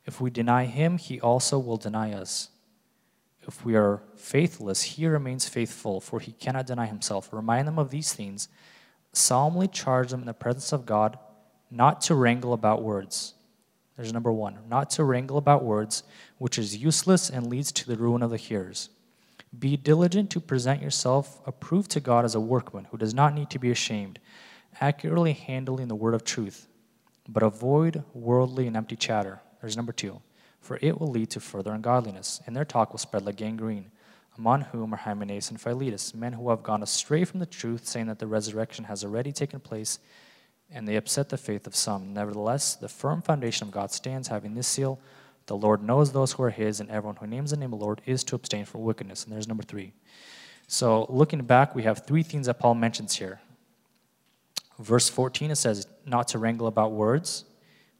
If 0.05 0.21
we 0.21 0.29
deny 0.29 0.67
him, 0.67 0.97
he 0.97 1.19
also 1.19 1.59
will 1.59 1.75
deny 1.75 2.13
us. 2.13 2.47
If 3.45 3.65
we 3.65 3.75
are 3.75 4.03
faithless, 4.15 4.83
he 4.83 5.05
remains 5.05 5.49
faithful, 5.49 5.99
for 5.99 6.21
he 6.21 6.31
cannot 6.31 6.65
deny 6.65 6.85
himself. 6.85 7.33
Remind 7.33 7.67
them 7.67 7.77
of 7.77 7.89
these 7.89 8.13
things 8.13 8.47
solemnly 9.13 9.67
charge 9.67 10.11
them 10.11 10.21
in 10.21 10.25
the 10.27 10.33
presence 10.33 10.71
of 10.71 10.85
God 10.85 11.17
not 11.69 12.01
to 12.01 12.15
wrangle 12.15 12.53
about 12.53 12.83
words. 12.83 13.33
There's 13.95 14.13
number 14.13 14.31
one, 14.31 14.59
not 14.69 14.89
to 14.91 15.03
wrangle 15.03 15.37
about 15.37 15.63
words, 15.63 16.03
which 16.37 16.59
is 16.59 16.77
useless 16.77 17.29
and 17.29 17.47
leads 17.47 17.71
to 17.73 17.87
the 17.87 17.97
ruin 17.97 18.21
of 18.21 18.29
the 18.29 18.37
hearers. 18.37 18.89
Be 19.57 19.75
diligent 19.75 20.29
to 20.31 20.39
present 20.39 20.81
yourself 20.81 21.41
approved 21.47 21.89
to 21.91 21.99
God 21.99 22.23
as 22.23 22.35
a 22.35 22.39
workman 22.39 22.85
who 22.85 22.97
does 22.97 23.13
not 23.13 23.33
need 23.33 23.49
to 23.49 23.59
be 23.59 23.71
ashamed, 23.71 24.19
accurately 24.79 25.33
handling 25.33 25.87
the 25.87 25.95
word 25.95 26.13
of 26.13 26.23
truth. 26.23 26.67
But 27.27 27.43
avoid 27.43 28.03
worldly 28.13 28.67
and 28.67 28.77
empty 28.77 28.95
chatter. 28.95 29.41
There's 29.59 29.75
number 29.75 29.93
two, 29.93 30.21
for 30.61 30.77
it 30.81 30.99
will 30.99 31.09
lead 31.09 31.31
to 31.31 31.39
further 31.39 31.73
ungodliness, 31.73 32.41
and 32.45 32.55
their 32.55 32.65
talk 32.65 32.91
will 32.91 32.99
spread 32.99 33.25
like 33.25 33.37
gangrene 33.37 33.91
among 34.37 34.61
whom 34.61 34.93
are 34.93 34.97
Hymenaeus 34.97 35.49
and 35.49 35.59
Philetus, 35.59 36.13
men 36.13 36.33
who 36.33 36.49
have 36.49 36.63
gone 36.63 36.83
astray 36.83 37.23
from 37.25 37.39
the 37.39 37.45
truth, 37.45 37.87
saying 37.87 38.07
that 38.07 38.19
the 38.19 38.27
resurrection 38.27 38.85
has 38.85 39.03
already 39.03 39.31
taken 39.31 39.59
place, 39.59 39.99
and 40.71 40.87
they 40.87 40.95
upset 40.95 41.29
the 41.29 41.37
faith 41.37 41.65
of 41.65 41.75
some. 41.75 42.13
Nevertheless, 42.13 42.75
the 42.75 42.89
firm 42.89 43.21
foundation 43.21 43.67
of 43.67 43.73
God 43.73 43.91
stands, 43.91 44.27
having 44.27 44.53
this 44.53 44.67
seal 44.67 44.99
The 45.47 45.55
Lord 45.55 45.81
knows 45.81 46.11
those 46.11 46.33
who 46.33 46.43
are 46.43 46.49
his, 46.49 46.79
and 46.79 46.89
everyone 46.89 47.15
who 47.15 47.27
names 47.27 47.51
the 47.51 47.57
name 47.57 47.73
of 47.73 47.79
the 47.79 47.85
Lord 47.85 48.01
is 48.05 48.23
to 48.25 48.35
abstain 48.35 48.65
from 48.65 48.83
wickedness. 48.83 49.23
And 49.23 49.33
there's 49.33 49.47
number 49.47 49.63
three. 49.63 49.93
So, 50.67 51.05
looking 51.09 51.41
back, 51.43 51.73
we 51.73 51.83
have 51.83 52.05
three 52.05 52.23
things 52.23 52.47
that 52.47 52.59
Paul 52.59 52.75
mentions 52.75 53.15
here. 53.15 53.39
Verse 54.77 55.09
14, 55.09 55.51
it 55.51 55.55
says, 55.55 55.87
not 56.05 56.27
to 56.29 56.37
wrangle 56.37 56.67
about 56.67 56.91
words. 56.91 57.45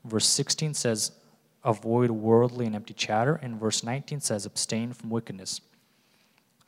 Verse 0.04 0.28
16 0.28 0.74
says, 0.74 1.14
avoid 1.64 2.12
worldly 2.12 2.66
and 2.66 2.76
empty 2.76 2.94
chatter. 2.94 3.36
And 3.36 3.60
verse 3.60 3.84
19 3.84 4.20
says, 4.20 4.46
abstain 4.46 4.92
from 4.94 5.10
wickedness. 5.10 5.62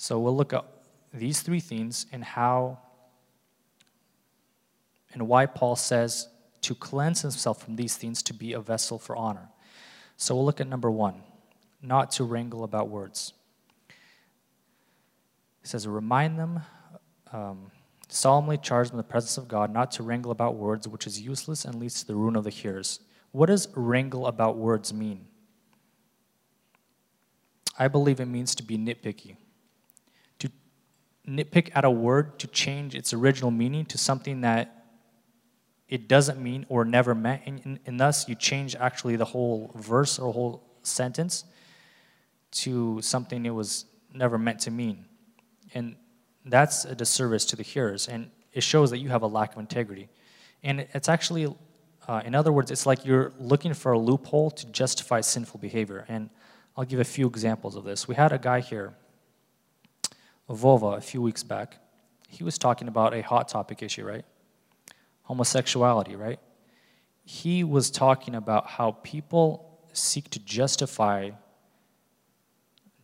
So 0.02 0.18
we'll 0.18 0.36
look 0.36 0.54
at 0.54 0.64
these 1.14 1.42
three 1.42 1.60
things 1.60 2.06
and 2.14 2.24
how 2.24 2.80
and 5.12 5.28
why 5.28 5.46
Paul 5.46 5.76
says 5.76 6.30
to 6.62 6.74
cleanse 6.74 7.22
himself 7.22 7.62
from 7.62 7.76
these 7.76 7.98
things 7.98 8.24
to 8.24 8.34
be 8.34 8.54
a 8.54 8.62
vessel 8.62 8.98
for 8.98 9.16
honor. 9.16 9.50
So 10.16 10.36
we'll 10.36 10.46
look 10.46 10.62
at 10.62 10.68
number 10.68 10.90
one 10.90 11.22
not 11.82 12.12
to 12.12 12.24
wrangle 12.24 12.64
about 12.64 12.88
words. 12.88 13.34
He 15.62 15.68
says, 15.68 15.86
remind 15.86 16.40
them, 16.40 16.62
um, 17.34 17.70
solemnly 18.08 18.58
charge 18.58 18.88
them 18.88 18.96
in 18.96 18.98
the 18.98 19.12
presence 19.12 19.38
of 19.38 19.50
God 19.50 19.74
not 19.74 19.92
to 19.92 20.04
wrangle 20.04 20.32
about 20.32 20.56
words, 20.56 20.88
which 20.88 21.08
is 21.08 21.20
useless 21.20 21.66
and 21.66 21.76
leads 21.76 22.00
to 22.02 22.08
the 22.08 22.16
ruin 22.16 22.38
of 22.38 22.46
the 22.46 22.50
hearers. 22.50 23.02
What 23.34 23.48
does 23.48 23.68
wrangle 23.76 24.28
about 24.28 24.56
words 24.56 24.94
mean? 24.94 25.26
I 27.78 27.90
believe 27.90 28.22
it 28.22 28.28
means 28.28 28.56
to 28.56 28.64
be 28.64 28.78
nitpicky 28.78 29.36
nitpick 31.30 31.70
at 31.76 31.86
a 31.86 31.92
word 31.92 32.40
to 32.40 32.48
change 32.48 32.96
its 32.96 33.14
original 33.14 33.52
meaning 33.52 33.86
to 33.86 33.98
something 33.98 34.42
that 34.42 34.86
it 35.88 36.08
doesn't 36.08 36.42
mean 36.42 36.66
or 36.70 36.86
never 36.86 37.16
meant, 37.16 37.42
and, 37.46 37.80
and, 37.86 38.00
thus 38.00 38.30
you 38.30 38.36
change 38.36 38.76
actually 38.76 39.16
the 39.16 39.26
whole 39.26 39.72
verse 39.76 40.20
or 40.20 40.32
whole 40.32 40.64
sentence 40.84 41.46
to 42.52 43.02
something 43.02 43.46
it 43.46 43.50
was 43.50 43.86
never 44.14 44.38
meant 44.38 44.60
to 44.60 44.72
mean. 44.72 45.06
And 45.74 45.96
that's 46.46 46.86
a 46.86 46.94
disservice 46.94 47.46
to 47.46 47.56
the 47.56 47.64
hearers, 47.64 48.08
and 48.08 48.30
it 48.54 48.62
shows 48.62 48.92
that 48.92 49.00
you 49.00 49.10
have 49.10 49.24
a 49.24 49.28
lack 49.28 49.54
of 49.54 49.60
integrity. 49.60 50.10
And 50.64 50.88
it's 50.94 51.10
actually, 51.10 51.56
uh, 52.08 52.22
in 52.26 52.36
other 52.36 52.52
words, 52.52 52.70
it's 52.72 52.86
like 52.86 53.06
you're 53.06 53.32
looking 53.40 53.74
for 53.74 53.92
a 53.92 54.00
loophole 54.00 54.52
to 54.52 54.68
justify 54.68 55.22
sinful 55.22 55.60
behavior. 55.60 56.06
And 56.08 56.30
I'll 56.76 56.86
give 56.86 57.00
a 57.00 57.06
few 57.06 57.28
examples 57.28 57.76
of 57.76 57.84
this. 57.84 58.08
We 58.08 58.16
had 58.16 58.32
a 58.32 58.38
guy 58.38 58.60
here 58.60 58.94
Vova 60.54 60.98
a 60.98 61.02
few 61.02 61.22
weeks 61.22 61.44
back. 61.44 61.78
He 62.28 62.44
was 62.44 62.58
talking 62.58 62.88
about 62.88 63.14
a 63.14 63.22
hot 63.22 63.48
topic 63.48 63.82
issue, 63.82 64.06
right? 64.06 64.26
Homosexuality, 65.24 66.16
right? 66.16 66.40
He 67.24 67.64
was 67.64 67.92
talking 67.92 68.36
about 68.36 68.68
how 68.68 68.92
people 68.92 69.80
seek 69.94 70.30
to 70.32 70.40
justify 70.40 71.32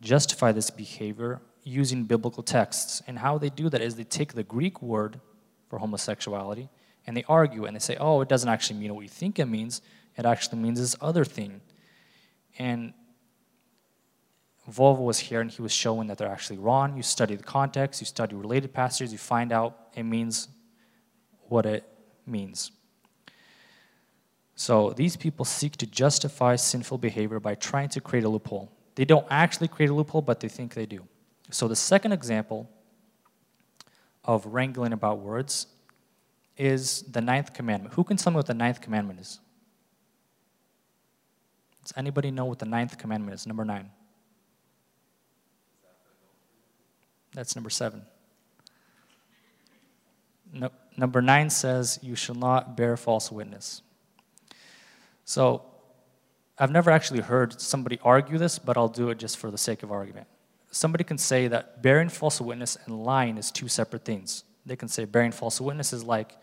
justify 0.00 0.52
this 0.52 0.70
behavior 0.70 1.40
using 1.62 2.04
biblical 2.04 2.42
texts. 2.42 3.02
And 3.06 3.18
how 3.18 3.38
they 3.38 3.48
do 3.48 3.68
that 3.70 3.80
is 3.80 3.96
they 3.96 4.04
take 4.04 4.34
the 4.34 4.42
Greek 4.42 4.82
word 4.82 5.20
for 5.68 5.78
homosexuality 5.78 6.68
and 7.06 7.16
they 7.16 7.24
argue 7.28 7.64
and 7.64 7.74
they 7.74 7.80
say, 7.80 7.96
oh, 7.98 8.20
it 8.20 8.28
doesn't 8.28 8.48
actually 8.48 8.78
mean 8.78 8.94
what 8.94 9.02
you 9.02 9.08
think 9.08 9.38
it 9.38 9.46
means. 9.46 9.82
It 10.16 10.24
actually 10.24 10.58
means 10.58 10.78
this 10.78 10.96
other 11.00 11.24
thing. 11.24 11.60
And 12.58 12.94
Vova 14.70 15.00
was 15.00 15.18
here 15.18 15.40
and 15.40 15.50
he 15.50 15.62
was 15.62 15.72
showing 15.72 16.08
that 16.08 16.18
they're 16.18 16.30
actually 16.30 16.58
wrong. 16.58 16.96
You 16.96 17.02
study 17.02 17.36
the 17.36 17.42
context, 17.42 18.00
you 18.00 18.06
study 18.06 18.34
related 18.34 18.72
passages, 18.72 19.12
you 19.12 19.18
find 19.18 19.52
out 19.52 19.76
it 19.94 20.02
means 20.02 20.48
what 21.48 21.66
it 21.66 21.84
means. 22.26 22.72
So 24.56 24.90
these 24.90 25.16
people 25.16 25.44
seek 25.44 25.76
to 25.76 25.86
justify 25.86 26.56
sinful 26.56 26.98
behavior 26.98 27.38
by 27.38 27.54
trying 27.54 27.90
to 27.90 28.00
create 28.00 28.24
a 28.24 28.28
loophole. 28.28 28.72
They 28.96 29.04
don't 29.04 29.26
actually 29.30 29.68
create 29.68 29.90
a 29.90 29.94
loophole, 29.94 30.22
but 30.22 30.40
they 30.40 30.48
think 30.48 30.74
they 30.74 30.86
do. 30.86 31.06
So, 31.50 31.68
the 31.68 31.76
second 31.76 32.12
example 32.12 32.68
of 34.24 34.44
wrangling 34.46 34.92
about 34.92 35.20
words 35.20 35.68
is 36.56 37.02
the 37.02 37.20
ninth 37.20 37.52
commandment. 37.52 37.94
Who 37.94 38.02
can 38.02 38.16
tell 38.16 38.32
me 38.32 38.36
what 38.36 38.46
the 38.46 38.54
ninth 38.54 38.80
commandment 38.80 39.20
is? 39.20 39.38
Does 41.82 41.92
anybody 41.96 42.32
know 42.32 42.46
what 42.46 42.58
the 42.58 42.66
ninth 42.66 42.98
commandment 42.98 43.34
is? 43.34 43.46
Number 43.46 43.64
nine. 43.64 43.90
That's 47.36 47.54
number 47.54 47.68
seven. 47.68 48.02
No, 50.52 50.70
number 50.96 51.20
nine 51.20 51.50
says, 51.50 51.98
You 52.02 52.16
shall 52.16 52.34
not 52.34 52.76
bear 52.76 52.96
false 52.96 53.30
witness. 53.30 53.82
So, 55.26 55.62
I've 56.58 56.70
never 56.70 56.90
actually 56.90 57.20
heard 57.20 57.60
somebody 57.60 58.00
argue 58.02 58.38
this, 58.38 58.58
but 58.58 58.78
I'll 58.78 58.88
do 58.88 59.10
it 59.10 59.18
just 59.18 59.36
for 59.36 59.50
the 59.50 59.58
sake 59.58 59.82
of 59.82 59.92
argument. 59.92 60.26
Somebody 60.70 61.04
can 61.04 61.18
say 61.18 61.46
that 61.48 61.82
bearing 61.82 62.08
false 62.08 62.40
witness 62.40 62.78
and 62.86 63.04
lying 63.04 63.36
is 63.36 63.50
two 63.50 63.68
separate 63.68 64.06
things. 64.06 64.44
They 64.64 64.76
can 64.76 64.88
say 64.88 65.04
bearing 65.04 65.32
false 65.32 65.60
witness 65.60 65.92
is 65.92 66.04
like 66.04 66.38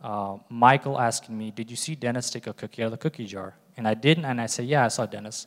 uh, 0.00 0.38
Michael 0.48 0.98
asking 0.98 1.38
me, 1.38 1.52
Did 1.52 1.70
you 1.70 1.76
see 1.76 1.94
Dennis 1.94 2.30
take 2.30 2.48
a 2.48 2.52
cookie 2.52 2.82
out 2.82 2.86
of 2.86 2.90
the 2.90 2.98
cookie 2.98 3.26
jar? 3.26 3.54
And 3.76 3.86
I 3.86 3.94
didn't, 3.94 4.24
and 4.24 4.40
I 4.40 4.46
say, 4.46 4.64
Yeah, 4.64 4.84
I 4.84 4.88
saw 4.88 5.06
Dennis. 5.06 5.46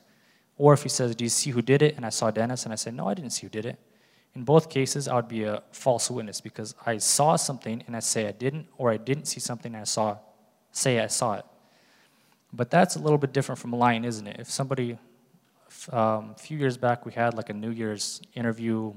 Or 0.57 0.71
if 0.71 0.83
he 0.83 0.89
says, 0.89 1.13
Do 1.15 1.25
you 1.25 1.29
see 1.29 1.49
who 1.49 1.61
did 1.61 1.81
it? 1.81 1.97
And 1.97 2.05
I 2.05 2.09
saw 2.09 2.31
Dennis, 2.31 2.63
and 2.63 2.71
I 2.71 2.77
say, 2.77 2.91
No, 2.91 3.09
I 3.09 3.13
didn't 3.13 3.31
see 3.31 3.45
who 3.47 3.49
did 3.49 3.65
it. 3.65 3.77
In 4.35 4.43
both 4.43 4.69
cases, 4.69 5.07
I 5.07 5.15
would 5.15 5.29
be 5.29 5.43
a 5.43 5.63
false 5.71 6.11
witness 6.11 6.41
because 6.41 6.75
I 6.85 6.97
saw 6.97 7.37
something 7.37 7.83
and 7.87 7.95
I 7.95 7.99
say 7.99 8.27
I 8.27 8.31
didn't, 8.31 8.67
or 8.77 8.91
I 8.91 8.97
didn't 8.97 9.25
see 9.25 9.39
something 9.39 9.73
and 9.73 9.81
I 9.81 9.85
saw, 9.85 10.17
say 10.71 10.99
I 10.99 11.07
saw 11.07 11.35
it. 11.35 11.45
But 12.51 12.69
that's 12.69 12.95
a 12.95 12.99
little 12.99 13.17
bit 13.17 13.31
different 13.31 13.59
from 13.59 13.71
lying, 13.71 14.03
isn't 14.03 14.27
it? 14.27 14.37
If 14.39 14.49
somebody, 14.49 14.97
um, 15.91 16.35
a 16.35 16.39
few 16.39 16.57
years 16.57 16.77
back, 16.77 17.05
we 17.05 17.13
had 17.13 17.33
like 17.33 17.49
a 17.49 17.53
New 17.53 17.71
Year's 17.71 18.21
interview 18.33 18.93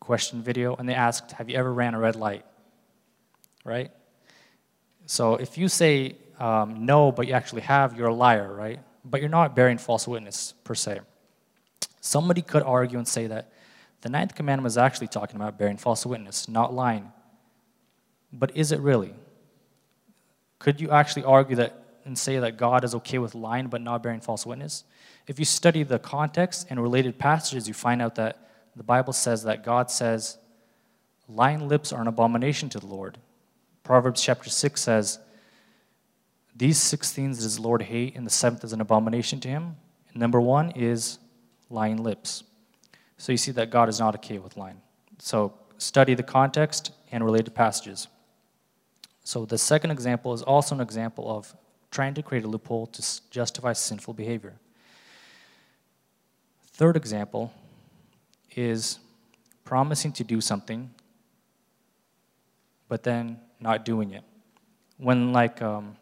question 0.00 0.42
video, 0.42 0.74
and 0.76 0.88
they 0.88 0.94
asked, 0.94 1.32
Have 1.32 1.48
you 1.48 1.56
ever 1.56 1.72
ran 1.72 1.94
a 1.94 1.98
red 1.98 2.16
light? 2.16 2.44
Right? 3.64 3.90
So 5.06 5.36
if 5.36 5.58
you 5.58 5.68
say 5.68 6.16
um, 6.38 6.86
no, 6.86 7.12
but 7.12 7.26
you 7.26 7.34
actually 7.34 7.62
have, 7.62 7.96
you're 7.96 8.08
a 8.08 8.14
liar, 8.14 8.52
right? 8.52 8.80
But 9.04 9.20
you're 9.20 9.30
not 9.30 9.54
bearing 9.54 9.78
false 9.78 10.08
witness 10.08 10.54
per 10.64 10.74
se. 10.74 11.00
Somebody 12.00 12.42
could 12.42 12.62
argue 12.62 12.98
and 12.98 13.08
say 13.08 13.26
that 13.28 13.50
the 14.04 14.10
ninth 14.10 14.34
commandment 14.34 14.70
is 14.70 14.76
actually 14.76 15.06
talking 15.06 15.36
about 15.36 15.56
bearing 15.56 15.78
false 15.78 16.04
witness, 16.04 16.46
not 16.46 16.74
lying. 16.74 17.10
But 18.30 18.54
is 18.54 18.70
it 18.70 18.80
really? 18.80 19.14
Could 20.58 20.78
you 20.78 20.90
actually 20.90 21.24
argue 21.24 21.56
that 21.56 21.82
and 22.04 22.18
say 22.18 22.38
that 22.38 22.58
God 22.58 22.84
is 22.84 22.94
okay 22.96 23.16
with 23.16 23.34
lying 23.34 23.68
but 23.68 23.80
not 23.80 24.02
bearing 24.02 24.20
false 24.20 24.44
witness? 24.44 24.84
If 25.26 25.38
you 25.38 25.46
study 25.46 25.84
the 25.84 25.98
context 25.98 26.66
and 26.68 26.82
related 26.82 27.18
passages, 27.18 27.66
you 27.66 27.72
find 27.72 28.02
out 28.02 28.16
that 28.16 28.46
the 28.76 28.82
Bible 28.82 29.14
says 29.14 29.44
that 29.44 29.64
God 29.64 29.90
says, 29.90 30.36
lying 31.26 31.66
lips 31.66 31.90
are 31.90 32.02
an 32.02 32.06
abomination 32.06 32.68
to 32.68 32.78
the 32.78 32.86
Lord. 32.86 33.16
Proverbs 33.84 34.20
chapter 34.20 34.50
6 34.50 34.82
says, 34.82 35.18
These 36.54 36.76
six 36.76 37.10
things 37.10 37.38
does 37.38 37.56
the 37.56 37.62
Lord 37.62 37.80
hate, 37.80 38.16
and 38.16 38.26
the 38.26 38.30
seventh 38.30 38.64
is 38.64 38.74
an 38.74 38.82
abomination 38.82 39.40
to 39.40 39.48
him. 39.48 39.76
And 40.10 40.20
number 40.20 40.42
one 40.42 40.72
is 40.72 41.18
lying 41.70 42.02
lips. 42.02 42.44
So 43.18 43.32
you 43.32 43.38
see 43.38 43.52
that 43.52 43.70
God 43.70 43.88
is 43.88 44.00
not 44.00 44.14
okay 44.16 44.38
with 44.38 44.56
lying. 44.56 44.80
So 45.18 45.54
study 45.78 46.14
the 46.14 46.22
context 46.22 46.92
and 47.12 47.24
related 47.24 47.54
passages. 47.54 48.08
So 49.22 49.44
the 49.44 49.58
second 49.58 49.90
example 49.90 50.32
is 50.34 50.42
also 50.42 50.74
an 50.74 50.80
example 50.80 51.30
of 51.30 51.54
trying 51.90 52.14
to 52.14 52.22
create 52.22 52.44
a 52.44 52.48
loophole 52.48 52.86
to 52.88 53.02
justify 53.30 53.72
sinful 53.72 54.14
behavior. 54.14 54.54
Third 56.72 56.96
example 56.96 57.52
is 58.56 58.98
promising 59.64 60.12
to 60.12 60.24
do 60.24 60.40
something, 60.40 60.90
but 62.88 63.04
then 63.04 63.38
not 63.60 63.84
doing 63.84 64.12
it. 64.12 64.24
When, 64.98 65.32
like, 65.32 65.62
um, 65.62 65.96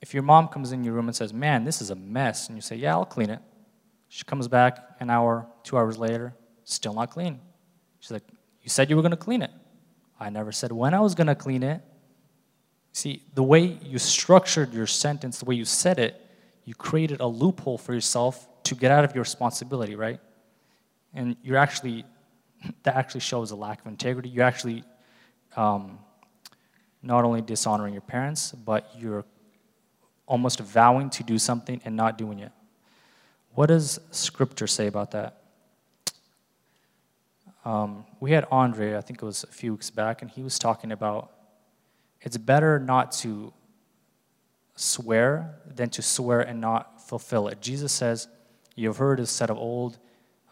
if 0.00 0.14
your 0.14 0.22
mom 0.22 0.48
comes 0.48 0.72
in 0.72 0.84
your 0.84 0.94
room 0.94 1.08
and 1.08 1.16
says, 1.16 1.32
Man, 1.32 1.64
this 1.64 1.80
is 1.82 1.90
a 1.90 1.94
mess, 1.94 2.48
and 2.48 2.56
you 2.56 2.62
say, 2.62 2.76
Yeah, 2.76 2.92
I'll 2.92 3.04
clean 3.04 3.30
it. 3.30 3.40
She 4.08 4.24
comes 4.24 4.48
back 4.48 4.96
an 5.00 5.10
hour, 5.10 5.46
two 5.62 5.76
hours 5.76 5.98
later, 5.98 6.34
still 6.64 6.94
not 6.94 7.10
clean. 7.10 7.40
She's 8.00 8.12
like, 8.12 8.24
You 8.62 8.70
said 8.70 8.90
you 8.90 8.96
were 8.96 9.02
going 9.02 9.10
to 9.10 9.16
clean 9.16 9.42
it. 9.42 9.50
I 10.18 10.30
never 10.30 10.52
said 10.52 10.72
when 10.72 10.94
I 10.94 11.00
was 11.00 11.14
going 11.14 11.26
to 11.26 11.34
clean 11.34 11.62
it. 11.62 11.82
See, 12.92 13.22
the 13.34 13.42
way 13.42 13.78
you 13.82 13.98
structured 13.98 14.72
your 14.72 14.86
sentence, 14.86 15.40
the 15.40 15.44
way 15.44 15.54
you 15.54 15.66
said 15.66 15.98
it, 15.98 16.20
you 16.64 16.74
created 16.74 17.20
a 17.20 17.26
loophole 17.26 17.76
for 17.76 17.92
yourself 17.92 18.48
to 18.64 18.74
get 18.74 18.90
out 18.90 19.04
of 19.04 19.14
your 19.14 19.22
responsibility, 19.22 19.94
right? 19.94 20.18
And 21.12 21.36
you're 21.42 21.58
actually, 21.58 22.04
that 22.84 22.96
actually 22.96 23.20
shows 23.20 23.50
a 23.50 23.56
lack 23.56 23.80
of 23.80 23.86
integrity. 23.86 24.30
You're 24.30 24.44
actually 24.44 24.82
um, 25.56 25.98
not 27.02 27.24
only 27.24 27.42
dishonoring 27.42 27.92
your 27.92 28.02
parents, 28.02 28.52
but 28.52 28.90
you're 28.98 29.24
almost 30.26 30.60
vowing 30.60 31.10
to 31.10 31.22
do 31.22 31.38
something 31.38 31.80
and 31.84 31.94
not 31.94 32.18
doing 32.18 32.40
it. 32.40 32.52
What 33.56 33.68
does 33.68 33.98
Scripture 34.10 34.66
say 34.66 34.86
about 34.86 35.12
that? 35.12 35.40
Um, 37.64 38.04
we 38.20 38.32
had 38.32 38.46
Andre, 38.50 38.96
I 38.96 39.00
think 39.00 39.22
it 39.22 39.24
was 39.24 39.44
a 39.44 39.46
few 39.46 39.72
weeks 39.72 39.88
back, 39.88 40.20
and 40.20 40.30
he 40.30 40.42
was 40.42 40.58
talking 40.58 40.92
about 40.92 41.32
it's 42.20 42.36
better 42.36 42.78
not 42.78 43.12
to 43.12 43.54
swear 44.74 45.54
than 45.74 45.88
to 45.88 46.02
swear 46.02 46.42
and 46.42 46.60
not 46.60 47.08
fulfill 47.08 47.48
it. 47.48 47.62
Jesus 47.62 47.92
says, 47.92 48.28
You 48.74 48.88
have 48.88 48.98
heard 48.98 49.20
it 49.20 49.26
said 49.26 49.48
of 49.48 49.56
old, 49.56 49.96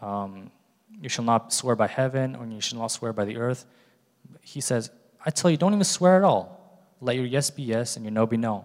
um, 0.00 0.50
you 0.98 1.10
shall 1.10 1.26
not 1.26 1.52
swear 1.52 1.76
by 1.76 1.88
heaven, 1.88 2.34
or 2.34 2.46
you 2.46 2.62
shall 2.62 2.78
not 2.78 2.90
swear 2.90 3.12
by 3.12 3.26
the 3.26 3.36
earth. 3.36 3.66
He 4.40 4.62
says, 4.62 4.90
I 5.26 5.28
tell 5.28 5.50
you, 5.50 5.58
don't 5.58 5.74
even 5.74 5.84
swear 5.84 6.16
at 6.16 6.24
all. 6.24 6.88
Let 7.02 7.16
your 7.16 7.26
yes 7.26 7.50
be 7.50 7.64
yes 7.64 7.96
and 7.96 8.04
your 8.06 8.12
no 8.12 8.26
be 8.26 8.38
no. 8.38 8.64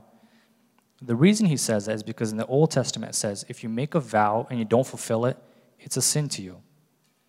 The 1.02 1.16
reason 1.16 1.46
he 1.46 1.58
says 1.58 1.86
that 1.86 1.96
is 1.96 2.04
because 2.04 2.32
in 2.32 2.38
the 2.38 2.46
Old 2.46 2.72
Testament 2.72 3.12
it 3.12 3.16
says 3.16 3.46
if 3.48 3.64
you 3.64 3.70
make 3.70 3.96
a 3.96 4.00
vow 4.00 4.48
and 4.50 4.60
you 4.60 4.66
don't 4.66 4.86
fulfill 4.86 5.26
it, 5.26 5.38
it's 5.80 5.98
a 5.98 6.02
sin 6.02 6.28
to 6.30 6.42
you. 6.42 6.58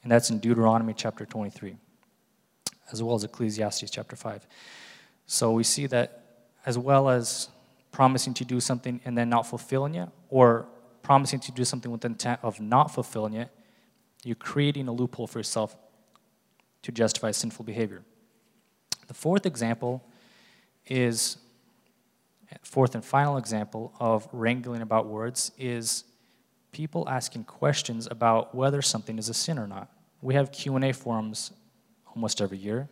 And 0.02 0.10
that's 0.10 0.30
in 0.30 0.38
Deuteronomy 0.38 0.94
chapter 0.94 1.24
23, 1.24 1.76
as 2.90 3.02
well 3.02 3.14
as 3.14 3.22
Ecclesiastes 3.22 3.90
chapter 3.90 4.16
5. 4.16 4.46
So 5.26 5.52
we 5.52 5.62
see 5.62 5.86
that 5.86 6.22
as 6.66 6.78
well 6.78 7.08
as 7.08 7.48
promising 7.92 8.34
to 8.34 8.44
do 8.44 8.60
something 8.60 9.00
and 9.04 9.16
then 9.16 9.28
not 9.28 9.46
fulfilling 9.46 9.94
it, 9.94 10.08
or 10.28 10.66
promising 11.02 11.40
to 11.40 11.52
do 11.52 11.64
something 11.64 11.90
with 11.90 12.00
the 12.00 12.08
intent 12.08 12.40
of 12.42 12.60
not 12.60 12.92
fulfilling 12.92 13.34
it, 13.34 13.50
you're 14.24 14.36
creating 14.36 14.88
a 14.88 14.92
loophole 14.92 15.26
for 15.26 15.38
yourself 15.38 15.76
to 16.82 16.92
justify 16.92 17.30
sinful 17.30 17.64
behavior. 17.64 18.02
The 19.08 19.14
fourth 19.14 19.44
example 19.44 20.04
is 20.86 21.38
fourth 22.62 22.94
and 22.94 23.04
final 23.04 23.36
example 23.36 23.92
of 24.00 24.28
wrangling 24.32 24.82
about 24.82 25.06
words 25.06 25.52
is 25.58 26.04
people 26.72 27.08
asking 27.08 27.44
questions 27.44 28.08
about 28.10 28.54
whether 28.54 28.82
something 28.82 29.18
is 29.18 29.28
a 29.28 29.34
sin 29.34 29.58
or 29.58 29.66
not. 29.66 29.90
We 30.22 30.34
have 30.34 30.52
Q&A 30.52 30.92
forums 30.92 31.52
almost 32.14 32.40
every 32.40 32.58
year, 32.58 32.88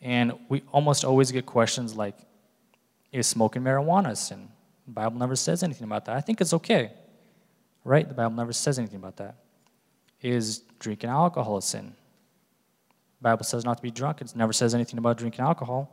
and 0.00 0.32
we 0.48 0.62
almost 0.72 1.04
always 1.04 1.30
get 1.30 1.46
questions 1.46 1.94
like, 1.94 2.16
is 3.12 3.26
smoking 3.26 3.62
marijuana 3.62 4.10
a 4.10 4.16
sin? 4.16 4.48
The 4.86 4.92
Bible 4.92 5.18
never 5.18 5.36
says 5.36 5.62
anything 5.62 5.84
about 5.84 6.04
that. 6.06 6.16
I 6.16 6.20
think 6.20 6.40
it's 6.40 6.52
okay, 6.52 6.92
right? 7.84 8.06
The 8.06 8.14
Bible 8.14 8.36
never 8.36 8.52
says 8.52 8.78
anything 8.78 8.96
about 8.96 9.16
that. 9.16 9.36
Is 10.22 10.60
drinking 10.78 11.10
alcohol 11.10 11.58
a 11.58 11.62
sin? 11.62 11.94
The 13.20 13.22
Bible 13.22 13.44
says 13.44 13.64
not 13.64 13.76
to 13.78 13.82
be 13.82 13.90
drunk. 13.90 14.20
It 14.20 14.34
never 14.36 14.52
says 14.52 14.74
anything 14.74 14.98
about 14.98 15.18
drinking 15.18 15.44
alcohol. 15.44 15.90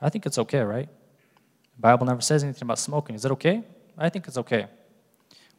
I 0.00 0.08
think 0.08 0.26
it's 0.26 0.38
okay, 0.38 0.60
right? 0.60 0.88
The 1.76 1.80
Bible 1.80 2.06
never 2.06 2.20
says 2.20 2.42
anything 2.42 2.62
about 2.62 2.78
smoking. 2.78 3.14
Is 3.14 3.24
it 3.24 3.30
okay? 3.32 3.64
I 3.96 4.08
think 4.08 4.26
it's 4.26 4.38
okay. 4.38 4.66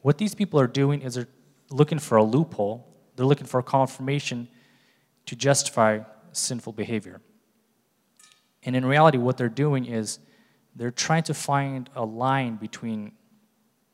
What 0.02 0.18
these 0.18 0.36
people 0.36 0.60
are 0.60 0.68
doing 0.68 1.02
is 1.02 1.16
they're 1.16 1.28
looking 1.70 2.00
for 2.00 2.18
a 2.18 2.24
loophole. 2.24 2.88
They're 3.16 3.26
looking 3.26 3.48
for 3.48 3.60
a 3.60 3.64
confirmation 3.64 4.48
to 5.26 5.36
justify 5.36 6.00
sinful 6.32 6.74
behavior. 6.74 7.22
And 8.64 8.76
in 8.76 8.86
reality, 8.86 9.18
what 9.18 9.38
they're 9.38 9.50
doing 9.50 9.86
is 9.86 10.20
they're 10.76 10.92
trying 10.92 11.24
to 11.24 11.34
find 11.34 11.90
a 11.96 12.06
line 12.06 12.56
between 12.56 13.14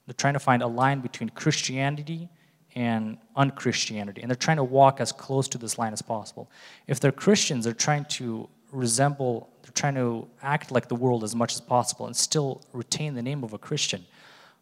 they're 0.06 0.14
trying 0.14 0.34
to 0.34 0.40
find 0.40 0.62
a 0.62 0.68
line 0.68 1.00
between 1.00 1.30
Christianity 1.30 2.28
and 2.76 3.18
unchristianity. 3.38 4.22
And 4.22 4.30
they're 4.30 4.36
trying 4.36 4.58
to 4.58 4.64
walk 4.64 5.00
as 5.00 5.12
close 5.12 5.48
to 5.50 5.58
this 5.58 5.78
line 5.78 5.94
as 5.94 6.02
possible. 6.02 6.52
If 6.88 7.00
they're 7.00 7.12
Christians, 7.12 7.64
they're 7.64 7.74
trying 7.74 8.06
to 8.06 8.50
resemble, 8.72 9.50
they're 9.64 9.72
trying 9.74 9.96
to 9.96 10.28
act 10.42 10.72
like 10.72 10.88
the 10.88 10.96
world 10.96 11.24
as 11.24 11.36
much 11.36 11.54
as 11.54 11.62
possible 11.62 12.06
and 12.06 12.16
still 12.16 12.62
retain 12.74 13.16
the 13.16 13.22
name 13.22 13.44
of 13.44 13.54
a 13.54 13.58
Christian. 13.58 14.06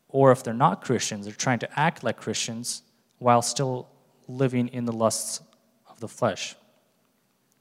Or 0.08 0.32
if 0.32 0.44
they're 0.44 0.54
not 0.54 0.82
Christians, 0.84 1.26
they're 1.26 1.34
trying 1.34 1.60
to 1.60 1.80
act 1.80 2.04
like 2.04 2.18
Christians 2.18 2.84
while 3.18 3.42
still 3.42 3.90
living 4.28 4.68
in 4.70 4.86
the 4.86 4.94
lusts 4.94 5.42
of 5.90 6.00
the 6.00 6.08
flesh. 6.08 6.56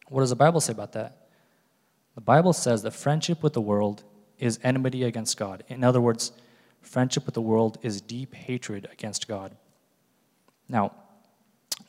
What 0.08 0.20
does 0.20 0.30
the 0.30 0.36
Bible 0.36 0.60
say 0.60 0.72
about 0.72 0.92
that? 0.92 1.28
The 2.14 2.20
Bible 2.20 2.52
says 2.52 2.82
that 2.82 2.92
friendship 2.92 3.42
with 3.42 3.54
the 3.54 3.60
world 3.60 4.04
is 4.38 4.58
enmity 4.62 5.04
against 5.04 5.36
God. 5.36 5.64
In 5.68 5.84
other 5.84 6.00
words, 6.00 6.32
friendship 6.82 7.24
with 7.24 7.34
the 7.34 7.42
world 7.42 7.78
is 7.82 8.00
deep 8.00 8.34
hatred 8.34 8.88
against 8.92 9.28
God. 9.28 9.56
Now, 10.68 10.92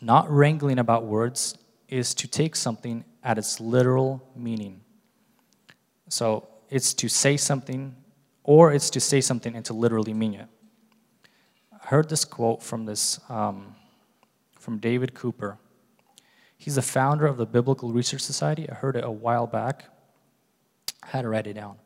Not 0.02 0.32
wrangling 0.32 0.80
about 0.80 1.06
words 1.06 1.58
is 1.88 2.16
to 2.16 2.28
take 2.28 2.56
something 2.56 3.04
at 3.24 3.38
its 3.38 3.60
literal 3.60 4.28
meaning. 4.36 4.82
So 6.12 6.50
it's 6.70 6.94
to 6.96 7.08
say 7.08 7.38
something, 7.38 7.96
or 8.44 8.74
it's 8.74 8.90
to 8.90 9.00
say 9.00 9.22
something 9.22 9.56
and 9.56 9.64
to 9.66 9.74
literally 9.74 10.14
mean 10.14 10.34
it. 10.34 10.48
I 11.72 11.88
heard 11.88 12.10
this 12.10 12.26
quote 12.26 12.62
from 12.62 12.86
this 12.86 13.20
um, 13.30 13.76
from 14.60 14.78
David 14.78 15.14
Cooper. 15.14 15.58
He's 16.58 16.76
the 16.76 16.82
founder 16.82 17.26
of 17.26 17.38
the 17.38 17.46
Biblical 17.46 17.94
Research 17.94 18.22
Society. 18.22 18.70
I 18.70 18.76
heard 18.76 18.98
it 18.98 19.06
a 19.06 19.10
while 19.10 19.48
back. 19.48 19.86
I 21.02 21.08
had 21.08 21.22
to 21.22 21.30
write 21.30 21.48
it 21.48 21.54
down. 21.54 21.78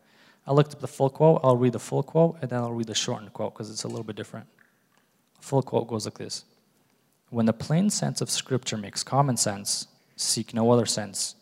I 0.47 0.53
looked 0.53 0.73
up 0.73 0.81
the 0.81 0.88
full 0.88 1.11
quote. 1.11 1.41
I'll 1.43 1.55
read 1.55 1.73
the 1.73 1.79
full 1.79 2.01
quote, 2.03 2.38
and 2.41 2.49
then 2.49 2.59
I'll 2.59 2.73
read 2.73 2.88
the 2.88 2.95
shortened 2.95 3.31
quote 3.31 3.53
because 3.53 3.69
it's 3.69 3.83
a 3.83 3.88
little 3.88 4.03
bit 4.03 4.15
different. 4.15 4.47
Full 5.39 5.61
quote 5.61 5.88
goes 5.88 6.05
like 6.05 6.17
this 6.17 6.45
When 7.29 7.45
the 7.45 7.53
plain 7.53 7.91
sense 7.91 8.21
of 8.21 8.31
Scripture 8.31 8.77
makes 8.77 9.03
common 9.03 9.38
sense, 9.38 9.88
seek 10.15 10.51
no 10.51 10.71
other 10.71 10.88
sense. 10.88 11.35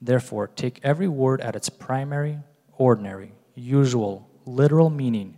Therefore, 0.00 0.48
take 0.48 0.80
every 0.82 1.08
word 1.08 1.40
at 1.40 1.56
its 1.56 1.68
primary, 1.68 2.38
ordinary, 2.78 3.32
usual, 3.54 4.28
literal 4.46 4.90
meaning, 4.90 5.36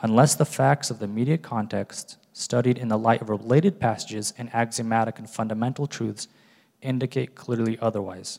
unless 0.00 0.34
the 0.34 0.44
facts 0.44 0.90
of 0.90 0.98
the 0.98 1.04
immediate 1.04 1.42
context, 1.42 2.16
studied 2.32 2.78
in 2.78 2.88
the 2.88 2.98
light 2.98 3.20
of 3.20 3.28
related 3.28 3.80
passages 3.80 4.32
and 4.38 4.54
axiomatic 4.54 5.18
and 5.18 5.28
fundamental 5.28 5.86
truths, 5.86 6.28
indicate 6.80 7.34
clearly 7.34 7.76
otherwise. 7.80 8.38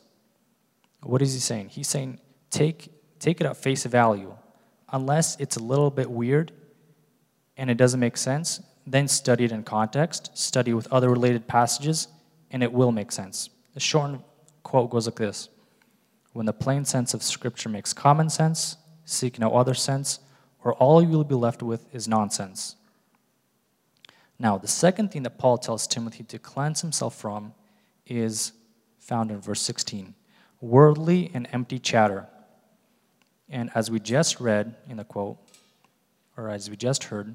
What 1.02 1.20
is 1.20 1.34
he 1.34 1.40
saying? 1.40 1.68
He's 1.68 1.88
saying 1.88 2.18
take, 2.50 2.90
take 3.18 3.40
it 3.40 3.46
at 3.46 3.56
face 3.56 3.84
value. 3.84 4.34
Unless 4.92 5.38
it's 5.38 5.56
a 5.56 5.62
little 5.62 5.90
bit 5.90 6.10
weird 6.10 6.52
and 7.56 7.70
it 7.70 7.76
doesn't 7.76 8.00
make 8.00 8.16
sense, 8.16 8.60
then 8.86 9.06
study 9.06 9.44
it 9.44 9.52
in 9.52 9.62
context, 9.62 10.36
study 10.36 10.72
with 10.72 10.90
other 10.90 11.10
related 11.10 11.46
passages, 11.46 12.08
and 12.50 12.62
it 12.62 12.72
will 12.72 12.90
make 12.90 13.12
sense. 13.12 13.50
The 13.74 13.80
shortened 13.80 14.22
quote 14.62 14.90
goes 14.90 15.06
like 15.06 15.16
this 15.16 15.48
When 16.32 16.46
the 16.46 16.52
plain 16.52 16.84
sense 16.84 17.14
of 17.14 17.22
Scripture 17.22 17.68
makes 17.68 17.92
common 17.92 18.30
sense, 18.30 18.76
seek 19.04 19.38
no 19.38 19.54
other 19.56 19.74
sense, 19.74 20.20
or 20.62 20.74
all 20.74 21.02
you 21.02 21.08
will 21.08 21.24
be 21.24 21.34
left 21.34 21.62
with 21.62 21.92
is 21.94 22.06
nonsense. 22.06 22.76
Now, 24.38 24.56
the 24.56 24.68
second 24.68 25.12
thing 25.12 25.22
that 25.24 25.38
Paul 25.38 25.58
tells 25.58 25.86
Timothy 25.86 26.24
to 26.24 26.38
cleanse 26.38 26.80
himself 26.80 27.14
from 27.14 27.52
is 28.06 28.52
found 28.98 29.30
in 29.30 29.40
verse 29.40 29.60
16 29.60 30.14
worldly 30.60 31.30
and 31.32 31.48
empty 31.52 31.78
chatter. 31.78 32.28
And 33.48 33.70
as 33.74 33.90
we 33.90 33.98
just 33.98 34.40
read 34.40 34.76
in 34.88 34.98
the 34.98 35.04
quote, 35.04 35.38
or 36.36 36.50
as 36.50 36.68
we 36.68 36.76
just 36.76 37.04
heard, 37.04 37.34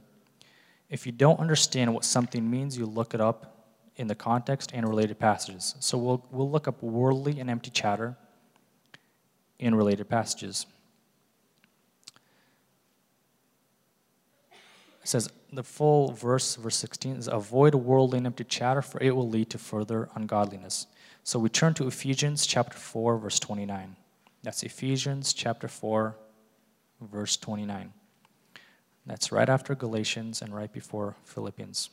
if 0.89 1.05
you 1.05 1.11
don't 1.11 1.39
understand 1.39 1.93
what 1.93 2.05
something 2.05 2.49
means, 2.49 2.77
you 2.77 2.85
look 2.85 3.13
it 3.13 3.21
up 3.21 3.54
in 3.97 4.07
the 4.07 4.15
context 4.15 4.71
and 4.73 4.87
related 4.87 5.19
passages. 5.19 5.75
So 5.79 5.97
we'll, 5.97 6.25
we'll 6.31 6.49
look 6.49 6.67
up 6.67 6.81
worldly 6.83 7.39
and 7.39 7.49
empty 7.49 7.71
chatter 7.71 8.15
in 9.59 9.75
related 9.75 10.09
passages. 10.09 10.65
It 15.01 15.07
says, 15.07 15.29
the 15.53 15.63
full 15.63 16.11
verse, 16.11 16.55
verse 16.55 16.75
16, 16.75 17.15
is 17.17 17.27
avoid 17.27 17.75
worldly 17.75 18.17
and 18.17 18.27
empty 18.27 18.43
chatter, 18.43 18.81
for 18.81 19.01
it 19.01 19.15
will 19.15 19.29
lead 19.29 19.49
to 19.51 19.57
further 19.57 20.09
ungodliness. 20.15 20.87
So 21.23 21.39
we 21.39 21.49
turn 21.49 21.73
to 21.75 21.87
Ephesians 21.87 22.45
chapter 22.45 22.77
4, 22.77 23.17
verse 23.17 23.39
29. 23.39 23.95
That's 24.43 24.63
Ephesians 24.63 25.33
chapter 25.33 25.67
4, 25.67 26.15
verse 27.01 27.37
29. 27.37 27.93
That's 29.05 29.31
right 29.31 29.47
after 29.47 29.75
Galatians 29.75 30.41
and 30.41 30.53
right 30.53 30.71
before 30.71 31.15
Philippians. 31.23 31.89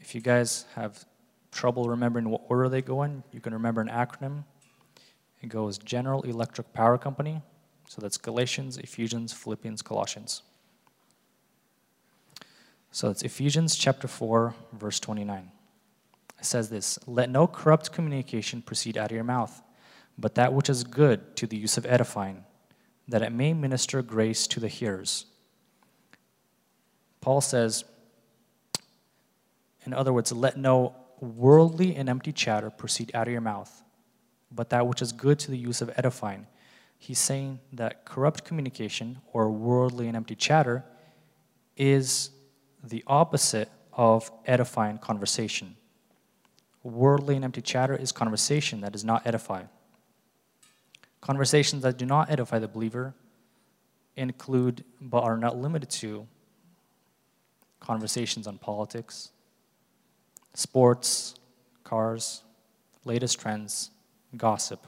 If 0.00 0.14
you 0.14 0.20
guys 0.20 0.64
have 0.74 1.04
trouble 1.52 1.84
remembering 1.84 2.28
what 2.30 2.42
order 2.48 2.68
they 2.68 2.82
go 2.82 3.02
in, 3.02 3.22
you 3.32 3.40
can 3.40 3.52
remember 3.52 3.80
an 3.80 3.88
acronym. 3.88 4.44
It 5.42 5.48
goes 5.48 5.78
General 5.78 6.22
Electric 6.22 6.72
Power 6.72 6.98
Company. 6.98 7.42
So 7.88 8.00
that's 8.00 8.18
Galatians, 8.18 8.78
Ephesians, 8.78 9.32
Philippians, 9.32 9.82
Colossians. 9.82 10.42
So 12.92 13.10
it's 13.10 13.22
Ephesians 13.22 13.76
chapter 13.76 14.08
4, 14.08 14.54
verse 14.72 15.00
29. 15.00 15.50
It 16.38 16.44
says 16.44 16.70
this 16.70 16.98
Let 17.06 17.30
no 17.30 17.46
corrupt 17.46 17.92
communication 17.92 18.62
proceed 18.62 18.96
out 18.96 19.10
of 19.10 19.14
your 19.14 19.24
mouth, 19.24 19.62
but 20.18 20.34
that 20.34 20.52
which 20.52 20.68
is 20.68 20.84
good 20.84 21.36
to 21.36 21.46
the 21.46 21.56
use 21.56 21.76
of 21.76 21.86
edifying, 21.86 22.44
that 23.08 23.22
it 23.22 23.32
may 23.32 23.52
minister 23.52 24.02
grace 24.02 24.46
to 24.48 24.60
the 24.60 24.68
hearers. 24.68 25.26
Paul 27.20 27.40
says, 27.40 27.84
in 29.90 29.94
other 29.94 30.12
words, 30.12 30.30
let 30.30 30.56
no 30.56 30.94
worldly 31.18 31.96
and 31.96 32.08
empty 32.08 32.32
chatter 32.32 32.70
proceed 32.70 33.10
out 33.12 33.26
of 33.26 33.32
your 33.32 33.40
mouth, 33.40 33.82
but 34.52 34.70
that 34.70 34.86
which 34.86 35.02
is 35.02 35.10
good 35.10 35.36
to 35.40 35.50
the 35.50 35.58
use 35.58 35.82
of 35.82 35.90
edifying. 35.96 36.46
He's 36.96 37.18
saying 37.18 37.58
that 37.72 38.04
corrupt 38.04 38.44
communication 38.44 39.18
or 39.32 39.50
worldly 39.50 40.06
and 40.06 40.16
empty 40.16 40.36
chatter 40.36 40.84
is 41.76 42.30
the 42.84 43.02
opposite 43.08 43.68
of 43.92 44.30
edifying 44.46 44.98
conversation. 44.98 45.74
Worldly 46.84 47.34
and 47.34 47.44
empty 47.44 47.60
chatter 47.60 47.96
is 47.96 48.12
conversation 48.12 48.80
that 48.82 48.92
does 48.92 49.04
not 49.04 49.26
edify. 49.26 49.64
Conversations 51.20 51.82
that 51.82 51.98
do 51.98 52.06
not 52.06 52.30
edify 52.30 52.60
the 52.60 52.68
believer 52.68 53.12
include, 54.16 54.84
but 55.00 55.24
are 55.24 55.36
not 55.36 55.56
limited 55.56 55.90
to, 55.90 56.28
conversations 57.80 58.46
on 58.46 58.56
politics, 58.56 59.32
sports, 60.54 61.34
cars, 61.84 62.42
latest 63.04 63.40
trends, 63.40 63.90
gossip. 64.36 64.86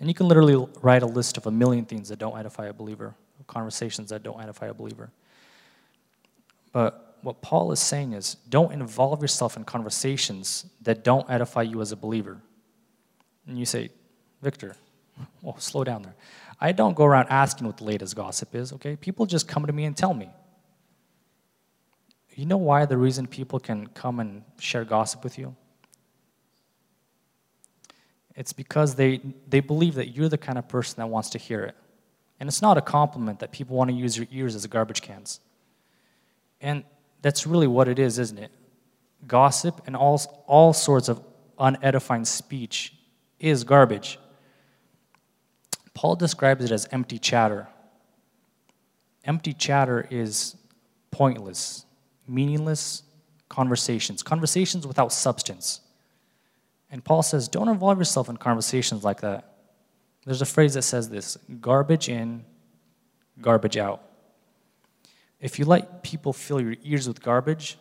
And 0.00 0.08
you 0.08 0.14
can 0.14 0.28
literally 0.28 0.66
write 0.80 1.02
a 1.02 1.06
list 1.06 1.36
of 1.36 1.46
a 1.46 1.50
million 1.50 1.84
things 1.84 2.08
that 2.08 2.18
don't 2.18 2.38
edify 2.38 2.66
a 2.66 2.72
believer, 2.72 3.14
conversations 3.46 4.10
that 4.10 4.22
don't 4.22 4.40
edify 4.40 4.66
a 4.66 4.74
believer. 4.74 5.10
But 6.72 7.16
what 7.22 7.40
Paul 7.42 7.72
is 7.72 7.80
saying 7.80 8.12
is 8.12 8.36
don't 8.48 8.72
involve 8.72 9.22
yourself 9.22 9.56
in 9.56 9.64
conversations 9.64 10.66
that 10.82 11.02
don't 11.02 11.28
edify 11.28 11.62
you 11.62 11.80
as 11.80 11.90
a 11.90 11.96
believer. 11.96 12.38
And 13.46 13.58
you 13.58 13.64
say, 13.64 13.90
Victor, 14.42 14.76
well, 15.42 15.58
slow 15.58 15.84
down 15.84 16.02
there. 16.02 16.14
I 16.60 16.72
don't 16.72 16.94
go 16.94 17.04
around 17.04 17.28
asking 17.30 17.66
what 17.66 17.76
the 17.76 17.84
latest 17.84 18.16
gossip 18.16 18.54
is, 18.54 18.72
okay? 18.74 18.96
People 18.96 19.26
just 19.26 19.46
come 19.46 19.66
to 19.66 19.72
me 19.72 19.84
and 19.84 19.96
tell 19.96 20.14
me. 20.14 20.28
You 22.38 22.46
know 22.46 22.56
why 22.56 22.86
the 22.86 22.96
reason 22.96 23.26
people 23.26 23.58
can 23.58 23.88
come 23.88 24.20
and 24.20 24.44
share 24.60 24.84
gossip 24.84 25.24
with 25.24 25.40
you? 25.40 25.56
It's 28.36 28.52
because 28.52 28.94
they, 28.94 29.20
they 29.48 29.58
believe 29.58 29.96
that 29.96 30.14
you're 30.14 30.28
the 30.28 30.38
kind 30.38 30.56
of 30.56 30.68
person 30.68 30.98
that 30.98 31.08
wants 31.08 31.30
to 31.30 31.38
hear 31.38 31.64
it. 31.64 31.74
And 32.38 32.48
it's 32.48 32.62
not 32.62 32.78
a 32.78 32.80
compliment 32.80 33.40
that 33.40 33.50
people 33.50 33.76
want 33.76 33.90
to 33.90 33.96
use 33.96 34.16
your 34.16 34.28
ears 34.30 34.54
as 34.54 34.64
garbage 34.68 35.02
cans. 35.02 35.40
And 36.60 36.84
that's 37.22 37.44
really 37.44 37.66
what 37.66 37.88
it 37.88 37.98
is, 37.98 38.20
isn't 38.20 38.38
it? 38.38 38.52
Gossip 39.26 39.80
and 39.88 39.96
all, 39.96 40.44
all 40.46 40.72
sorts 40.72 41.08
of 41.08 41.20
unedifying 41.58 42.24
speech 42.24 42.94
is 43.40 43.64
garbage. 43.64 44.16
Paul 45.92 46.14
describes 46.14 46.64
it 46.64 46.70
as 46.70 46.86
empty 46.92 47.18
chatter. 47.18 47.66
Empty 49.24 49.54
chatter 49.54 50.06
is 50.08 50.54
pointless, 51.10 51.84
meaningless 52.28 53.02
conversations, 53.48 54.22
conversations 54.22 54.86
without 54.86 55.12
substance. 55.12 55.80
And 56.90 57.04
Paul 57.04 57.22
says, 57.22 57.48
don't 57.48 57.68
involve 57.68 57.98
yourself 57.98 58.28
in 58.28 58.36
conversations 58.36 59.04
like 59.04 59.20
that. 59.20 59.54
There's 60.24 60.42
a 60.42 60.46
phrase 60.46 60.74
that 60.74 60.82
says 60.82 61.08
this 61.08 61.38
garbage 61.60 62.08
in, 62.08 62.44
garbage 63.40 63.76
out. 63.76 64.02
If 65.40 65.58
you 65.58 65.64
let 65.64 66.02
people 66.02 66.32
fill 66.32 66.60
your 66.60 66.76
ears 66.82 67.06
with 67.06 67.22
garbage, 67.22 67.78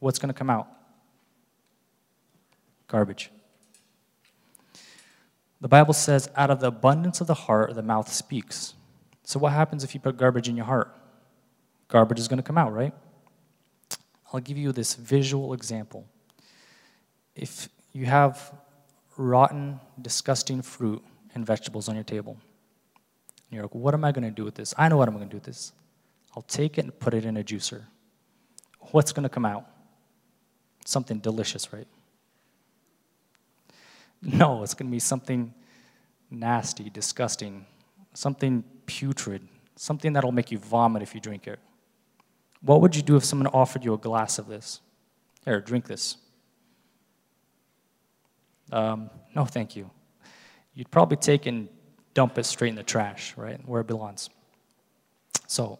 what's 0.00 0.18
going 0.18 0.28
to 0.28 0.34
come 0.34 0.50
out? 0.50 0.68
Garbage. 2.88 3.30
The 5.60 5.68
Bible 5.68 5.94
says, 5.94 6.30
out 6.36 6.50
of 6.50 6.60
the 6.60 6.68
abundance 6.68 7.20
of 7.20 7.26
the 7.26 7.34
heart, 7.34 7.74
the 7.74 7.82
mouth 7.82 8.12
speaks. 8.12 8.74
So, 9.24 9.38
what 9.38 9.52
happens 9.52 9.84
if 9.84 9.94
you 9.94 10.00
put 10.00 10.16
garbage 10.16 10.48
in 10.48 10.56
your 10.56 10.66
heart? 10.66 10.97
Garbage 11.88 12.18
is 12.18 12.28
going 12.28 12.38
to 12.38 12.42
come 12.42 12.58
out, 12.58 12.72
right? 12.72 12.92
I'll 14.32 14.40
give 14.40 14.58
you 14.58 14.72
this 14.72 14.94
visual 14.94 15.54
example. 15.54 16.06
If 17.34 17.68
you 17.92 18.06
have 18.06 18.52
rotten, 19.16 19.80
disgusting 20.00 20.62
fruit 20.62 21.02
and 21.34 21.46
vegetables 21.46 21.88
on 21.88 21.94
your 21.94 22.04
table, 22.04 22.36
and 23.50 23.56
you're 23.56 23.62
like, 23.62 23.74
what 23.74 23.94
am 23.94 24.04
I 24.04 24.12
going 24.12 24.24
to 24.24 24.30
do 24.30 24.44
with 24.44 24.54
this? 24.54 24.74
I 24.76 24.88
know 24.88 24.98
what 24.98 25.08
I'm 25.08 25.14
going 25.14 25.26
to 25.26 25.30
do 25.30 25.38
with 25.38 25.44
this. 25.44 25.72
I'll 26.36 26.42
take 26.42 26.76
it 26.76 26.84
and 26.84 26.98
put 26.98 27.14
it 27.14 27.24
in 27.24 27.38
a 27.38 27.42
juicer. 27.42 27.84
What's 28.92 29.12
going 29.12 29.22
to 29.22 29.28
come 29.28 29.46
out? 29.46 29.66
Something 30.84 31.18
delicious, 31.18 31.72
right? 31.72 31.86
No, 34.20 34.64
it's 34.64 34.74
going 34.74 34.88
to 34.88 34.90
be 34.90 34.98
something 34.98 35.54
nasty, 36.28 36.90
disgusting, 36.90 37.64
something 38.14 38.64
putrid, 38.84 39.46
something 39.76 40.12
that'll 40.12 40.32
make 40.32 40.50
you 40.50 40.58
vomit 40.58 41.02
if 41.02 41.14
you 41.14 41.20
drink 41.20 41.46
it. 41.46 41.60
What 42.60 42.80
would 42.80 42.96
you 42.96 43.02
do 43.02 43.16
if 43.16 43.24
someone 43.24 43.46
offered 43.48 43.84
you 43.84 43.94
a 43.94 43.98
glass 43.98 44.38
of 44.38 44.48
this? 44.48 44.80
Here, 45.44 45.60
drink 45.60 45.86
this. 45.86 46.16
Um, 48.72 49.10
no, 49.34 49.44
thank 49.44 49.76
you. 49.76 49.90
You'd 50.74 50.90
probably 50.90 51.16
take 51.16 51.46
and 51.46 51.68
dump 52.14 52.38
it 52.38 52.46
straight 52.46 52.70
in 52.70 52.74
the 52.74 52.82
trash, 52.82 53.34
right, 53.36 53.60
where 53.66 53.80
it 53.80 53.86
belongs. 53.86 54.28
So, 55.46 55.78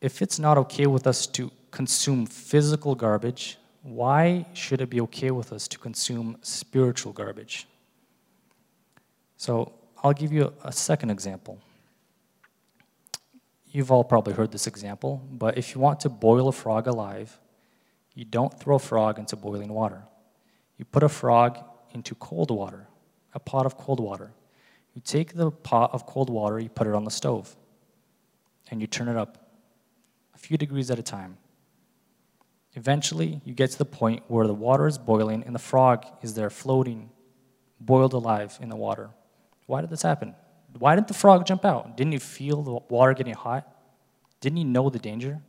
if 0.00 0.22
it's 0.22 0.38
not 0.38 0.56
okay 0.58 0.86
with 0.86 1.06
us 1.06 1.26
to 1.26 1.50
consume 1.70 2.24
physical 2.24 2.94
garbage, 2.94 3.58
why 3.82 4.46
should 4.54 4.80
it 4.80 4.90
be 4.90 5.00
okay 5.02 5.30
with 5.30 5.52
us 5.52 5.68
to 5.68 5.78
consume 5.78 6.38
spiritual 6.42 7.12
garbage? 7.12 7.66
So, 9.36 9.72
I'll 10.02 10.12
give 10.12 10.32
you 10.32 10.52
a 10.62 10.72
second 10.72 11.10
example. 11.10 11.58
You've 13.78 13.92
all 13.92 14.02
probably 14.02 14.32
heard 14.32 14.50
this 14.50 14.66
example, 14.66 15.24
but 15.30 15.56
if 15.56 15.72
you 15.72 15.80
want 15.80 16.00
to 16.00 16.08
boil 16.08 16.48
a 16.48 16.52
frog 16.52 16.88
alive, 16.88 17.38
you 18.12 18.24
don't 18.24 18.52
throw 18.58 18.74
a 18.74 18.80
frog 18.80 19.20
into 19.20 19.36
boiling 19.36 19.68
water. 19.68 20.02
You 20.78 20.84
put 20.84 21.04
a 21.04 21.08
frog 21.08 21.60
into 21.94 22.16
cold 22.16 22.50
water, 22.50 22.88
a 23.34 23.38
pot 23.38 23.66
of 23.66 23.78
cold 23.78 24.00
water. 24.00 24.32
You 24.94 25.00
take 25.00 25.34
the 25.34 25.52
pot 25.52 25.90
of 25.92 26.06
cold 26.06 26.28
water, 26.28 26.58
you 26.58 26.68
put 26.68 26.88
it 26.88 26.94
on 26.96 27.04
the 27.04 27.12
stove, 27.12 27.54
and 28.68 28.80
you 28.80 28.88
turn 28.88 29.06
it 29.06 29.16
up 29.16 29.48
a 30.34 30.38
few 30.38 30.58
degrees 30.58 30.90
at 30.90 30.98
a 30.98 31.04
time. 31.04 31.38
Eventually, 32.74 33.40
you 33.44 33.54
get 33.54 33.70
to 33.70 33.78
the 33.78 33.84
point 33.84 34.24
where 34.26 34.48
the 34.48 34.54
water 34.54 34.88
is 34.88 34.98
boiling 34.98 35.44
and 35.44 35.54
the 35.54 35.60
frog 35.60 36.04
is 36.20 36.34
there 36.34 36.50
floating, 36.50 37.10
boiled 37.78 38.12
alive 38.12 38.58
in 38.60 38.70
the 38.70 38.76
water. 38.88 39.10
Why 39.66 39.82
did 39.82 39.90
this 39.90 40.02
happen? 40.02 40.34
Why 40.78 40.94
didn't 40.94 41.08
the 41.08 41.14
frog 41.14 41.46
jump 41.46 41.64
out? 41.64 41.96
Didn't 41.96 42.12
he 42.12 42.18
feel 42.18 42.62
the 42.62 42.72
water 42.88 43.14
getting 43.14 43.34
hot? 43.34 43.66
Didn't 44.40 44.58
he 44.58 44.64
know 44.64 44.90
the 44.90 44.98
danger? 44.98 45.40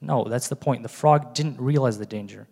No, 0.00 0.24
that's 0.24 0.48
the 0.48 0.56
point. 0.56 0.82
The 0.82 0.88
frog 0.88 1.34
didn't 1.34 1.60
realize 1.60 1.98
the 1.98 2.06
danger. 2.06 2.48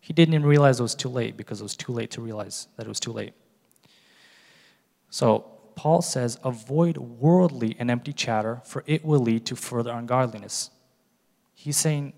He 0.00 0.12
didn't 0.12 0.34
even 0.34 0.46
realize 0.46 0.80
it 0.80 0.82
was 0.82 0.94
too 0.94 1.08
late 1.08 1.36
because 1.36 1.60
it 1.60 1.64
was 1.64 1.76
too 1.76 1.92
late 1.92 2.10
to 2.12 2.20
realize 2.20 2.68
that 2.76 2.86
it 2.86 2.88
was 2.88 3.00
too 3.00 3.12
late. 3.12 3.34
So, 5.10 5.46
Paul 5.74 6.02
says, 6.02 6.38
avoid 6.44 6.96
worldly 6.96 7.76
and 7.78 7.90
empty 7.90 8.12
chatter, 8.12 8.60
for 8.64 8.84
it 8.86 9.04
will 9.04 9.20
lead 9.20 9.46
to 9.46 9.56
further 9.56 9.92
ungodliness. 9.92 10.70
He's 11.54 11.76
saying 11.76 12.12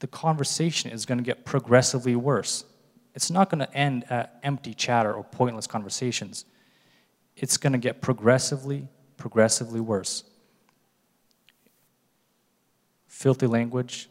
the 0.00 0.06
conversation 0.06 0.90
is 0.90 1.06
going 1.06 1.18
to 1.18 1.24
get 1.24 1.44
progressively 1.44 2.16
worse. 2.16 2.64
It's 3.14 3.30
not 3.30 3.48
going 3.48 3.60
to 3.60 3.74
end 3.74 4.04
at 4.10 4.38
empty 4.42 4.74
chatter 4.74 5.12
or 5.12 5.24
pointless 5.24 5.66
conversations. 5.66 6.44
It's 7.36 7.56
going 7.56 7.72
to 7.72 7.78
get 7.78 8.00
progressively, 8.00 8.88
progressively 9.16 9.80
worse. 9.80 10.24
Filthy 13.06 13.46
language, 13.46 14.08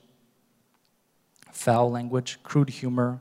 foul 1.52 1.92
language, 1.92 2.40
crude 2.44 2.70
humor, 2.70 3.20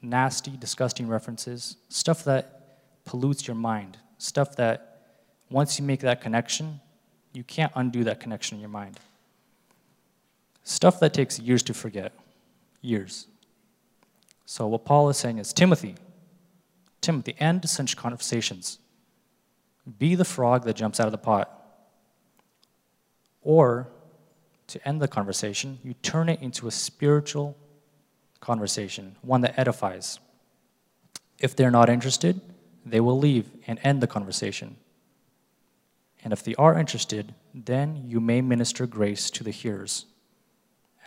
nasty, 0.00 0.50
disgusting 0.56 1.06
references, 1.08 1.76
stuff 1.88 2.24
that 2.24 3.04
pollutes 3.04 3.46
your 3.46 3.56
mind, 3.56 3.98
stuff 4.18 4.56
that 4.56 4.92
once 5.50 5.78
you 5.78 5.84
make 5.84 6.00
that 6.00 6.20
connection, 6.20 6.80
you 7.32 7.44
can't 7.44 7.72
undo 7.74 8.04
that 8.04 8.20
connection 8.20 8.56
in 8.56 8.60
your 8.60 8.70
mind. 8.70 8.98
Stuff 10.64 11.00
that 11.00 11.14
takes 11.14 11.38
years 11.38 11.62
to 11.64 11.74
forget. 11.74 12.12
Years. 12.80 13.26
So, 14.44 14.66
what 14.66 14.84
Paul 14.84 15.08
is 15.08 15.16
saying 15.16 15.38
is 15.38 15.52
Timothy, 15.52 15.94
Timothy, 17.00 17.34
end 17.38 17.68
such 17.68 17.96
conversations. 17.96 18.78
Be 19.98 20.14
the 20.14 20.24
frog 20.24 20.64
that 20.64 20.76
jumps 20.76 21.00
out 21.00 21.06
of 21.06 21.12
the 21.12 21.18
pot. 21.18 21.58
Or, 23.42 23.88
to 24.68 24.88
end 24.88 25.02
the 25.02 25.08
conversation, 25.08 25.78
you 25.82 25.94
turn 25.94 26.28
it 26.28 26.40
into 26.40 26.66
a 26.66 26.70
spiritual 26.70 27.56
conversation, 28.40 29.16
one 29.22 29.40
that 29.40 29.58
edifies. 29.58 30.18
If 31.38 31.56
they're 31.56 31.70
not 31.70 31.88
interested, 31.88 32.40
they 32.84 33.00
will 33.00 33.18
leave 33.18 33.50
and 33.66 33.80
end 33.82 34.00
the 34.00 34.06
conversation. 34.06 34.76
And 36.24 36.32
if 36.32 36.44
they 36.44 36.54
are 36.54 36.78
interested, 36.78 37.34
then 37.52 38.04
you 38.06 38.20
may 38.20 38.40
minister 38.40 38.86
grace 38.86 39.30
to 39.32 39.44
the 39.44 39.50
hearers, 39.50 40.06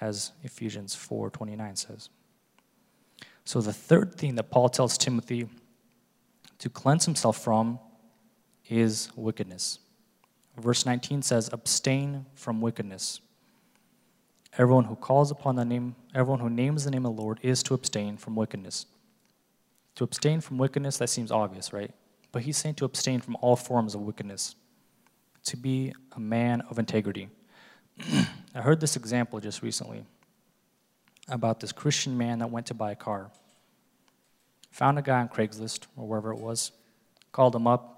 as 0.02 0.34
Ephesians 0.44 0.96
4:29 0.96 1.78
says. 1.78 2.10
So 3.46 3.62
the 3.62 3.74
third 3.74 4.16
thing 4.16 4.36
that 4.36 4.50
Paul 4.50 4.70
tells 4.70 4.98
Timothy 4.98 5.48
to 6.58 6.70
cleanse 6.70 7.06
himself 7.06 7.38
from 7.38 7.80
is 8.70 9.10
wickedness. 9.16 9.80
Verse 10.58 10.86
19 10.86 11.22
says, 11.22 11.50
Abstain 11.52 12.26
from 12.34 12.62
wickedness. 12.62 13.20
Everyone 14.58 14.86
who 14.86 14.96
calls 14.96 15.32
upon 15.32 15.56
the 15.56 15.66
name, 15.66 15.96
everyone 16.14 16.40
who 16.40 16.50
names 16.50 16.86
the 16.86 16.92
name 16.92 17.06
of 17.06 17.16
the 17.16 17.22
Lord 17.22 17.40
is 17.42 17.62
to 17.64 17.74
abstain 17.74 18.16
from 18.18 18.36
wickedness. 18.36 18.86
To 19.96 20.04
abstain 20.04 20.40
from 20.42 20.58
wickedness, 20.58 20.98
that 20.98 21.10
seems 21.10 21.32
obvious, 21.32 21.74
right? 21.74 21.92
But 22.32 22.44
he's 22.44 22.58
saying 22.58 22.76
to 22.76 22.86
abstain 22.86 23.20
from 23.20 23.36
all 23.42 23.56
forms 23.56 23.96
of 23.96 24.02
wickedness, 24.02 24.56
to 25.46 25.58
be 25.58 25.94
a 26.16 26.20
man 26.20 26.62
of 26.70 26.80
integrity. 26.80 27.30
I 28.56 28.62
heard 28.62 28.80
this 28.80 28.96
example 28.96 29.40
just 29.40 29.62
recently 29.62 30.06
about 31.28 31.60
this 31.60 31.72
Christian 31.72 32.18
man 32.18 32.40
that 32.40 32.50
went 32.50 32.66
to 32.68 32.74
buy 32.74 32.92
a 32.92 32.96
car. 32.96 33.32
Found 34.72 35.00
a 35.00 35.02
guy 35.02 35.22
on 35.22 35.30
Craigslist 35.30 35.86
or 35.96 36.08
wherever 36.08 36.32
it 36.32 36.40
was, 36.40 36.72
called 37.32 37.56
him 37.56 37.68
up, 37.68 37.95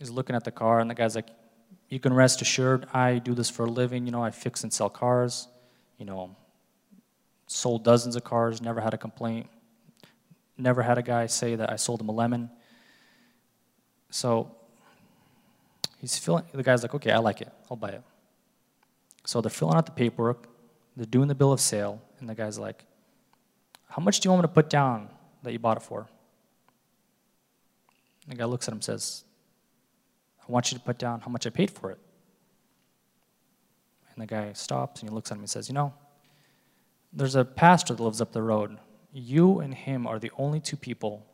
is 0.00 0.10
looking 0.10 0.36
at 0.36 0.44
the 0.44 0.50
car, 0.50 0.80
and 0.80 0.88
the 0.88 0.94
guy's 0.94 1.14
like, 1.14 1.28
You 1.88 2.00
can 2.00 2.12
rest 2.12 2.40
assured, 2.42 2.86
I 2.92 3.18
do 3.18 3.34
this 3.34 3.50
for 3.50 3.64
a 3.64 3.70
living. 3.70 4.06
You 4.06 4.12
know, 4.12 4.22
I 4.22 4.30
fix 4.30 4.62
and 4.62 4.72
sell 4.72 4.90
cars. 4.90 5.48
You 5.98 6.04
know, 6.04 6.36
sold 7.46 7.84
dozens 7.84 8.14
of 8.14 8.24
cars, 8.24 8.62
never 8.62 8.80
had 8.80 8.94
a 8.94 8.98
complaint. 8.98 9.48
Never 10.56 10.82
had 10.82 10.98
a 10.98 11.02
guy 11.02 11.26
say 11.26 11.56
that 11.56 11.70
I 11.70 11.76
sold 11.76 12.00
him 12.00 12.08
a 12.08 12.12
lemon. 12.12 12.50
So 14.10 14.54
he's 16.00 16.18
feeling, 16.18 16.44
the 16.52 16.62
guy's 16.62 16.82
like, 16.82 16.94
Okay, 16.94 17.10
I 17.10 17.18
like 17.18 17.40
it. 17.40 17.52
I'll 17.70 17.76
buy 17.76 17.90
it. 17.90 18.02
So 19.24 19.40
they're 19.40 19.50
filling 19.50 19.76
out 19.76 19.86
the 19.86 19.92
paperwork, 19.92 20.48
they're 20.96 21.06
doing 21.06 21.28
the 21.28 21.34
bill 21.34 21.52
of 21.52 21.60
sale, 21.60 22.00
and 22.18 22.28
the 22.28 22.34
guy's 22.34 22.58
like, 22.58 22.84
How 23.88 24.02
much 24.02 24.20
do 24.20 24.26
you 24.26 24.30
want 24.30 24.42
me 24.42 24.48
to 24.48 24.54
put 24.54 24.70
down 24.70 25.10
that 25.42 25.52
you 25.52 25.58
bought 25.58 25.76
it 25.76 25.82
for? 25.82 26.08
The 28.26 28.34
guy 28.34 28.44
looks 28.44 28.68
at 28.68 28.72
him 28.72 28.76
and 28.76 28.84
says, 28.84 29.24
I 30.48 30.52
want 30.52 30.72
you 30.72 30.78
to 30.78 30.84
put 30.84 30.98
down 30.98 31.20
how 31.20 31.28
much 31.28 31.46
I 31.46 31.50
paid 31.50 31.70
for 31.70 31.90
it. 31.90 31.98
And 34.12 34.22
the 34.22 34.26
guy 34.26 34.52
stops 34.54 35.00
and 35.00 35.10
he 35.10 35.14
looks 35.14 35.30
at 35.30 35.34
him 35.34 35.40
and 35.40 35.50
says, 35.50 35.68
You 35.68 35.74
know, 35.74 35.92
there's 37.12 37.34
a 37.34 37.44
pastor 37.44 37.94
that 37.94 38.02
lives 38.02 38.20
up 38.20 38.32
the 38.32 38.42
road. 38.42 38.78
You 39.12 39.60
and 39.60 39.74
him 39.74 40.06
are 40.06 40.18
the 40.18 40.30
only 40.38 40.60
two 40.60 40.76
people 40.76 41.26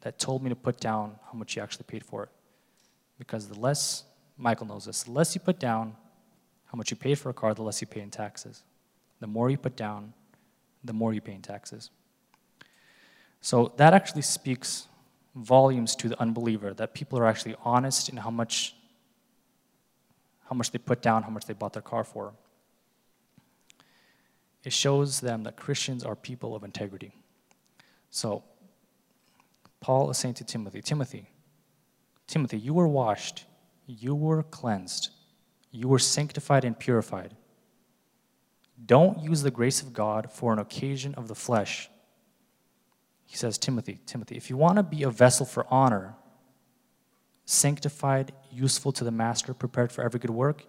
that 0.00 0.18
told 0.18 0.42
me 0.42 0.48
to 0.48 0.56
put 0.56 0.78
down 0.78 1.16
how 1.30 1.38
much 1.38 1.56
you 1.56 1.62
actually 1.62 1.84
paid 1.86 2.04
for 2.04 2.22
it. 2.24 2.28
Because 3.18 3.48
the 3.48 3.58
less, 3.58 4.04
Michael 4.36 4.66
knows 4.66 4.84
this, 4.84 5.02
the 5.02 5.10
less 5.10 5.34
you 5.34 5.40
put 5.40 5.58
down 5.58 5.96
how 6.66 6.76
much 6.76 6.90
you 6.90 6.96
paid 6.96 7.18
for 7.18 7.30
a 7.30 7.34
car, 7.34 7.54
the 7.54 7.62
less 7.62 7.80
you 7.80 7.86
pay 7.86 8.00
in 8.00 8.10
taxes. 8.10 8.62
The 9.20 9.26
more 9.26 9.50
you 9.50 9.56
put 9.56 9.74
down, 9.74 10.12
the 10.84 10.92
more 10.92 11.12
you 11.12 11.20
pay 11.20 11.32
in 11.32 11.42
taxes. 11.42 11.90
So 13.40 13.72
that 13.76 13.94
actually 13.94 14.22
speaks 14.22 14.86
volumes 15.44 15.94
to 15.96 16.08
the 16.08 16.20
unbeliever 16.20 16.74
that 16.74 16.94
people 16.94 17.18
are 17.18 17.26
actually 17.26 17.54
honest 17.64 18.08
in 18.08 18.16
how 18.16 18.30
much 18.30 18.74
how 20.48 20.56
much 20.56 20.70
they 20.70 20.78
put 20.78 21.02
down, 21.02 21.22
how 21.22 21.28
much 21.28 21.44
they 21.44 21.52
bought 21.52 21.74
their 21.74 21.82
car 21.82 22.04
for. 22.04 22.32
It 24.64 24.72
shows 24.72 25.20
them 25.20 25.42
that 25.42 25.56
Christians 25.56 26.04
are 26.04 26.16
people 26.16 26.56
of 26.56 26.64
integrity. 26.64 27.12
So 28.08 28.42
Paul 29.80 30.08
is 30.10 30.16
saying 30.16 30.34
to 30.34 30.44
Timothy, 30.44 30.80
Timothy, 30.80 31.28
Timothy, 32.26 32.58
you 32.58 32.72
were 32.72 32.88
washed, 32.88 33.44
you 33.86 34.14
were 34.14 34.42
cleansed, 34.42 35.10
you 35.70 35.86
were 35.86 35.98
sanctified 35.98 36.64
and 36.64 36.78
purified. 36.78 37.36
Don't 38.86 39.22
use 39.22 39.42
the 39.42 39.50
grace 39.50 39.82
of 39.82 39.92
God 39.92 40.32
for 40.32 40.54
an 40.54 40.58
occasion 40.58 41.14
of 41.14 41.28
the 41.28 41.34
flesh 41.34 41.90
he 43.28 43.36
says, 43.36 43.58
Timothy, 43.58 44.00
Timothy, 44.06 44.38
if 44.38 44.48
you 44.48 44.56
want 44.56 44.76
to 44.76 44.82
be 44.82 45.02
a 45.02 45.10
vessel 45.10 45.44
for 45.44 45.66
honor, 45.70 46.14
sanctified, 47.44 48.32
useful 48.50 48.90
to 48.92 49.04
the 49.04 49.10
master, 49.10 49.52
prepared 49.52 49.92
for 49.92 50.02
every 50.02 50.18
good 50.18 50.30
work, 50.30 50.64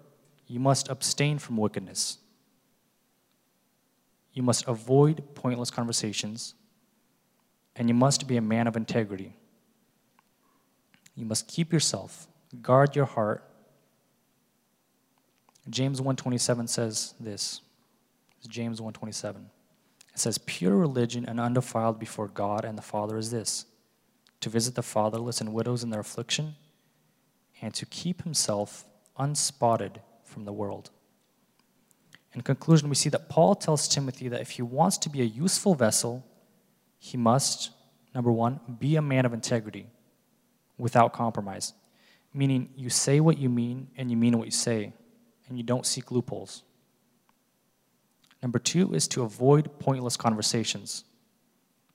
you 0.45 0.59
must 0.59 0.89
abstain 0.89 1.39
from 1.39 1.55
wickedness. 1.55 2.17
You 4.33 4.43
must 4.43 4.67
avoid 4.67 5.23
pointless 5.35 5.71
conversations, 5.71 6.53
and 7.77 7.87
you 7.87 7.95
must 7.95 8.27
be 8.27 8.35
a 8.35 8.41
man 8.41 8.67
of 8.67 8.75
integrity. 8.75 9.37
You 11.15 11.25
must 11.25 11.47
keep 11.47 11.71
yourself, 11.71 12.27
guard 12.61 12.93
your 12.93 13.05
heart. 13.05 13.49
James 15.69 16.01
1:27 16.01 16.67
says 16.67 17.13
this. 17.21 17.61
It's 18.39 18.49
James 18.49 18.81
1:27. 18.81 19.49
It 20.13 20.19
says, 20.19 20.37
Pure 20.37 20.75
religion 20.75 21.25
and 21.25 21.39
undefiled 21.39 21.99
before 21.99 22.27
God 22.27 22.65
and 22.65 22.77
the 22.77 22.83
Father 22.83 23.17
is 23.17 23.31
this 23.31 23.65
to 24.41 24.49
visit 24.49 24.75
the 24.75 24.81
fatherless 24.81 25.41
and 25.41 25.53
widows 25.53 25.83
in 25.83 25.89
their 25.89 25.99
affliction, 25.99 26.55
and 27.61 27.73
to 27.73 27.85
keep 27.85 28.23
himself 28.23 28.85
unspotted 29.17 29.99
from 30.23 30.45
the 30.45 30.53
world. 30.53 30.91
In 32.33 32.41
conclusion, 32.41 32.89
we 32.89 32.95
see 32.95 33.09
that 33.09 33.27
Paul 33.27 33.55
tells 33.55 33.87
Timothy 33.87 34.29
that 34.29 34.41
if 34.41 34.51
he 34.51 34.61
wants 34.61 34.97
to 34.99 35.09
be 35.09 35.21
a 35.21 35.25
useful 35.25 35.75
vessel, 35.75 36.25
he 36.99 37.17
must, 37.17 37.71
number 38.13 38.31
one, 38.31 38.59
be 38.79 38.95
a 38.95 39.01
man 39.01 39.25
of 39.25 39.33
integrity 39.33 39.87
without 40.77 41.11
compromise. 41.11 41.73
Meaning, 42.33 42.69
you 42.75 42.89
say 42.89 43.19
what 43.19 43.37
you 43.37 43.49
mean 43.49 43.89
and 43.97 44.11
you 44.11 44.15
mean 44.15 44.37
what 44.37 44.45
you 44.45 44.51
say, 44.51 44.93
and 45.47 45.57
you 45.57 45.63
don't 45.63 45.85
seek 45.85 46.11
loopholes. 46.11 46.63
Number 48.41 48.59
two 48.59 48.93
is 48.93 49.07
to 49.09 49.23
avoid 49.23 49.79
pointless 49.79 50.15
conversations 50.15 51.03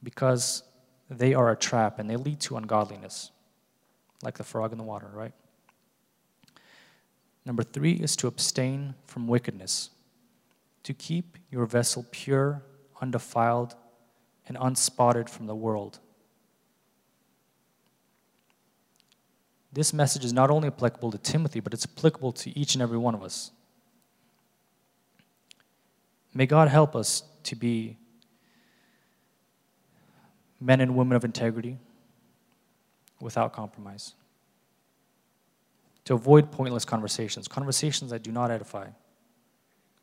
because 0.03 0.63
they 1.09 1.35
are 1.35 1.51
a 1.51 1.57
trap 1.57 1.99
and 1.99 2.09
they 2.09 2.17
lead 2.17 2.41
to 2.41 2.57
ungodliness, 2.57 3.31
like 4.23 4.37
the 4.37 4.45
frog 4.45 4.73
in 4.73 4.79
the 4.79 4.85
water, 4.85 5.09
right? 5.13 5.33
Number 7.47 7.63
three 7.63 7.93
is 7.93 8.17
to 8.17 8.27
abstain 8.27 8.95
from 9.07 9.29
wickedness, 9.29 9.91
to 10.83 10.95
keep 10.95 11.37
your 11.51 11.67
vessel 11.67 12.07
pure, 12.11 12.63
undefiled, 13.01 13.75
and 14.47 14.57
unspotted 14.59 15.29
from 15.29 15.47
the 15.47 15.55
world. 15.55 15.99
This 19.73 19.93
message 19.93 20.25
is 20.25 20.33
not 20.33 20.51
only 20.51 20.69
applicable 20.69 21.11
to 21.11 21.19
Timothy, 21.19 21.61
but 21.61 21.75
it's 21.75 21.85
applicable 21.85 22.33
to 22.33 22.59
each 22.59 22.75
and 22.75 22.83
every 22.83 22.99
one 22.99 23.15
of 23.15 23.23
us. 23.23 23.51
May 26.35 26.47
God 26.47 26.69
help 26.69 26.97
us 26.97 27.23
to 27.45 27.57
be 27.57 27.97
men 30.61 30.81
and 30.81 30.97
women 30.97 31.17
of 31.17 31.25
integrity 31.25 31.79
without 33.21 33.53
compromise 33.53 34.15
to 36.05 36.15
avoid 36.15 36.53
pointless 36.53 36.85
conversations, 36.85 37.49
conversations 37.49 38.11
that 38.11 38.23
do 38.23 38.31
not 38.31 38.51
edify, 38.51 38.89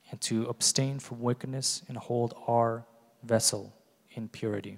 and 0.09 0.19
to 0.21 0.45
abstain 0.47 0.99
from 0.99 1.21
wickedness 1.21 1.83
and 1.87 1.97
hold 1.97 2.33
our 2.47 2.85
vessel 3.23 3.73
in 4.11 4.27
purity. 4.27 4.77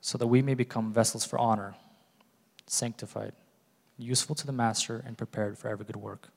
So 0.00 0.16
that 0.18 0.28
we 0.28 0.40
may 0.40 0.54
become 0.54 0.92
vessels 0.92 1.24
for 1.24 1.38
honor, 1.38 1.74
sanctified, 2.66 3.32
useful 3.98 4.34
to 4.36 4.46
the 4.46 4.52
master, 4.52 5.02
and 5.04 5.18
prepared 5.18 5.58
for 5.58 5.68
every 5.68 5.84
good 5.84 5.96
work. 5.96 6.28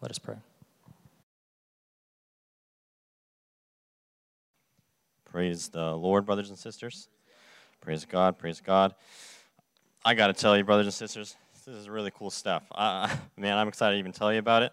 Let 0.00 0.10
us 0.10 0.18
pray. 0.18 0.36
Praise 5.26 5.68
the 5.68 5.94
Lord, 5.94 6.24
brothers 6.24 6.48
and 6.48 6.58
sisters. 6.58 7.08
Praise 7.82 8.06
God, 8.06 8.38
praise 8.38 8.62
God. 8.62 8.94
I 10.02 10.14
got 10.14 10.28
to 10.28 10.32
tell 10.32 10.56
you, 10.56 10.64
brothers 10.64 10.86
and 10.86 10.94
sisters, 10.94 11.36
this 11.52 11.74
is 11.74 11.88
really 11.88 12.10
cool 12.10 12.30
stuff. 12.30 12.62
Uh, 12.72 13.14
man, 13.36 13.58
I'm 13.58 13.68
excited 13.68 13.96
to 13.96 13.98
even 13.98 14.12
tell 14.12 14.32
you 14.32 14.38
about 14.38 14.62
it. 14.62 14.72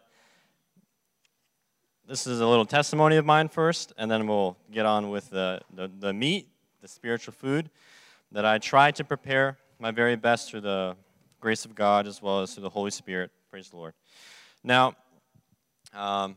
This 2.07 2.25
is 2.25 2.39
a 2.39 2.47
little 2.47 2.65
testimony 2.65 3.17
of 3.17 3.25
mine 3.25 3.49
first, 3.49 3.91
and 3.97 4.09
then 4.09 4.27
we'll 4.27 4.55
get 4.71 4.85
on 4.85 5.09
with 5.09 5.29
the, 5.29 5.59
the, 5.73 5.91
the 5.99 6.13
meat, 6.13 6.47
the 6.81 6.87
spiritual 6.87 7.33
food 7.33 7.69
that 8.31 8.45
I 8.45 8.59
try 8.59 8.91
to 8.91 9.03
prepare 9.03 9.57
my 9.77 9.91
very 9.91 10.15
best 10.15 10.49
through 10.49 10.61
the 10.61 10.95
grace 11.41 11.65
of 11.65 11.75
God 11.75 12.07
as 12.07 12.21
well 12.21 12.41
as 12.41 12.53
through 12.53 12.63
the 12.63 12.69
Holy 12.69 12.91
Spirit. 12.91 13.31
Praise 13.51 13.69
the 13.69 13.75
Lord. 13.75 13.93
Now, 14.63 14.95
um, 15.93 16.35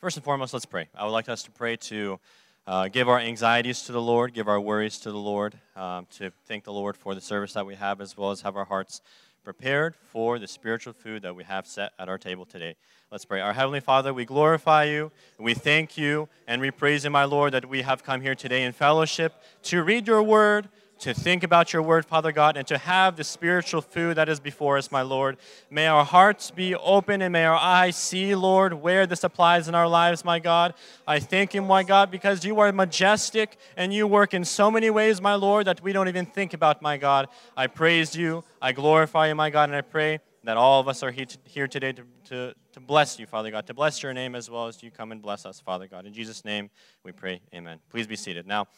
first 0.00 0.16
and 0.16 0.24
foremost, 0.24 0.52
let's 0.52 0.66
pray. 0.66 0.88
I 0.94 1.04
would 1.04 1.10
like 1.10 1.28
us 1.28 1.42
to 1.44 1.50
pray 1.50 1.76
to 1.76 2.18
uh, 2.66 2.88
give 2.88 3.08
our 3.08 3.18
anxieties 3.18 3.82
to 3.82 3.92
the 3.92 4.00
Lord, 4.00 4.34
give 4.34 4.48
our 4.48 4.60
worries 4.60 4.98
to 4.98 5.12
the 5.12 5.18
Lord, 5.18 5.54
um, 5.76 6.06
to 6.18 6.32
thank 6.46 6.64
the 6.64 6.72
Lord 6.72 6.96
for 6.96 7.14
the 7.14 7.20
service 7.20 7.52
that 7.52 7.66
we 7.66 7.74
have, 7.74 8.00
as 8.00 8.16
well 8.16 8.30
as 8.30 8.40
have 8.40 8.56
our 8.56 8.64
hearts 8.64 9.00
prepared 9.44 9.94
for 10.10 10.40
the 10.40 10.48
spiritual 10.48 10.92
food 10.92 11.22
that 11.22 11.36
we 11.36 11.44
have 11.44 11.66
set 11.66 11.92
at 11.98 12.08
our 12.08 12.18
table 12.18 12.44
today. 12.44 12.74
Let's 13.12 13.24
pray. 13.24 13.40
Our 13.40 13.52
Heavenly 13.52 13.78
Father, 13.78 14.12
we 14.12 14.24
glorify 14.24 14.84
you, 14.84 15.12
we 15.38 15.54
thank 15.54 15.96
you, 15.96 16.28
and 16.48 16.60
we 16.60 16.72
praise 16.72 17.04
you, 17.04 17.10
my 17.10 17.24
Lord, 17.24 17.52
that 17.52 17.68
we 17.68 17.82
have 17.82 18.02
come 18.02 18.20
here 18.20 18.34
today 18.34 18.64
in 18.64 18.72
fellowship 18.72 19.34
to 19.64 19.84
read 19.84 20.08
your 20.08 20.22
word 20.22 20.68
to 20.98 21.12
think 21.12 21.42
about 21.42 21.72
your 21.72 21.82
word, 21.82 22.06
Father 22.06 22.32
God, 22.32 22.56
and 22.56 22.66
to 22.68 22.78
have 22.78 23.16
the 23.16 23.24
spiritual 23.24 23.82
food 23.82 24.16
that 24.16 24.28
is 24.28 24.40
before 24.40 24.78
us, 24.78 24.90
my 24.90 25.02
Lord. 25.02 25.36
May 25.70 25.86
our 25.86 26.04
hearts 26.04 26.50
be 26.50 26.74
open 26.74 27.22
and 27.22 27.32
may 27.32 27.44
our 27.44 27.56
eyes 27.56 27.96
see, 27.96 28.34
Lord, 28.34 28.72
where 28.74 29.06
this 29.06 29.22
applies 29.22 29.68
in 29.68 29.74
our 29.74 29.88
lives, 29.88 30.24
my 30.24 30.38
God. 30.38 30.74
I 31.06 31.18
thank 31.18 31.54
you, 31.54 31.62
my 31.62 31.82
God, 31.82 32.10
because 32.10 32.44
you 32.44 32.58
are 32.60 32.72
majestic 32.72 33.58
and 33.76 33.92
you 33.92 34.06
work 34.06 34.32
in 34.32 34.44
so 34.44 34.70
many 34.70 34.90
ways, 34.90 35.20
my 35.20 35.34
Lord, 35.34 35.66
that 35.66 35.82
we 35.82 35.92
don't 35.92 36.08
even 36.08 36.26
think 36.26 36.54
about, 36.54 36.80
my 36.80 36.96
God. 36.96 37.28
I 37.56 37.66
praise 37.66 38.16
you, 38.16 38.44
I 38.62 38.72
glorify 38.72 39.28
you, 39.28 39.34
my 39.34 39.50
God, 39.50 39.68
and 39.68 39.76
I 39.76 39.82
pray 39.82 40.20
that 40.44 40.56
all 40.56 40.80
of 40.80 40.88
us 40.88 41.02
are 41.02 41.10
here 41.10 41.66
today 41.66 41.92
to, 41.92 42.04
to, 42.28 42.54
to 42.72 42.80
bless 42.80 43.18
you, 43.18 43.26
Father 43.26 43.50
God, 43.50 43.66
to 43.66 43.74
bless 43.74 44.02
your 44.02 44.14
name 44.14 44.34
as 44.34 44.48
well 44.48 44.68
as 44.68 44.82
you 44.82 44.90
come 44.90 45.10
and 45.10 45.20
bless 45.20 45.44
us, 45.44 45.60
Father 45.60 45.88
God. 45.88 46.06
In 46.06 46.14
Jesus' 46.14 46.44
name 46.44 46.70
we 47.02 47.12
pray, 47.12 47.40
amen. 47.52 47.80
Please 47.90 48.06
be 48.06 48.16
seated. 48.16 48.46
Now, 48.46 48.68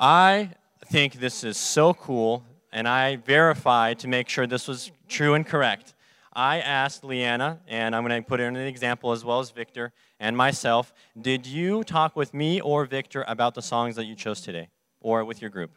I 0.00 0.50
think 0.86 1.14
this 1.14 1.44
is 1.44 1.56
so 1.56 1.94
cool, 1.94 2.44
and 2.72 2.88
I 2.88 3.16
verified 3.16 3.98
to 4.00 4.08
make 4.08 4.28
sure 4.28 4.46
this 4.46 4.68
was 4.68 4.90
true 5.08 5.34
and 5.34 5.46
correct. 5.46 5.94
I 6.32 6.60
asked 6.60 7.04
Leanna, 7.04 7.60
and 7.66 7.96
I'm 7.96 8.06
going 8.06 8.22
to 8.22 8.28
put 8.28 8.40
in 8.40 8.54
an 8.54 8.66
example 8.66 9.12
as 9.12 9.24
well 9.24 9.40
as 9.40 9.50
Victor 9.50 9.92
and 10.20 10.36
myself, 10.36 10.92
did 11.20 11.46
you 11.46 11.84
talk 11.84 12.16
with 12.16 12.34
me 12.34 12.60
or 12.60 12.84
Victor 12.84 13.24
about 13.26 13.54
the 13.54 13.62
songs 13.62 13.96
that 13.96 14.04
you 14.04 14.14
chose 14.14 14.40
today 14.40 14.68
or 15.00 15.24
with 15.24 15.40
your 15.40 15.50
group? 15.50 15.72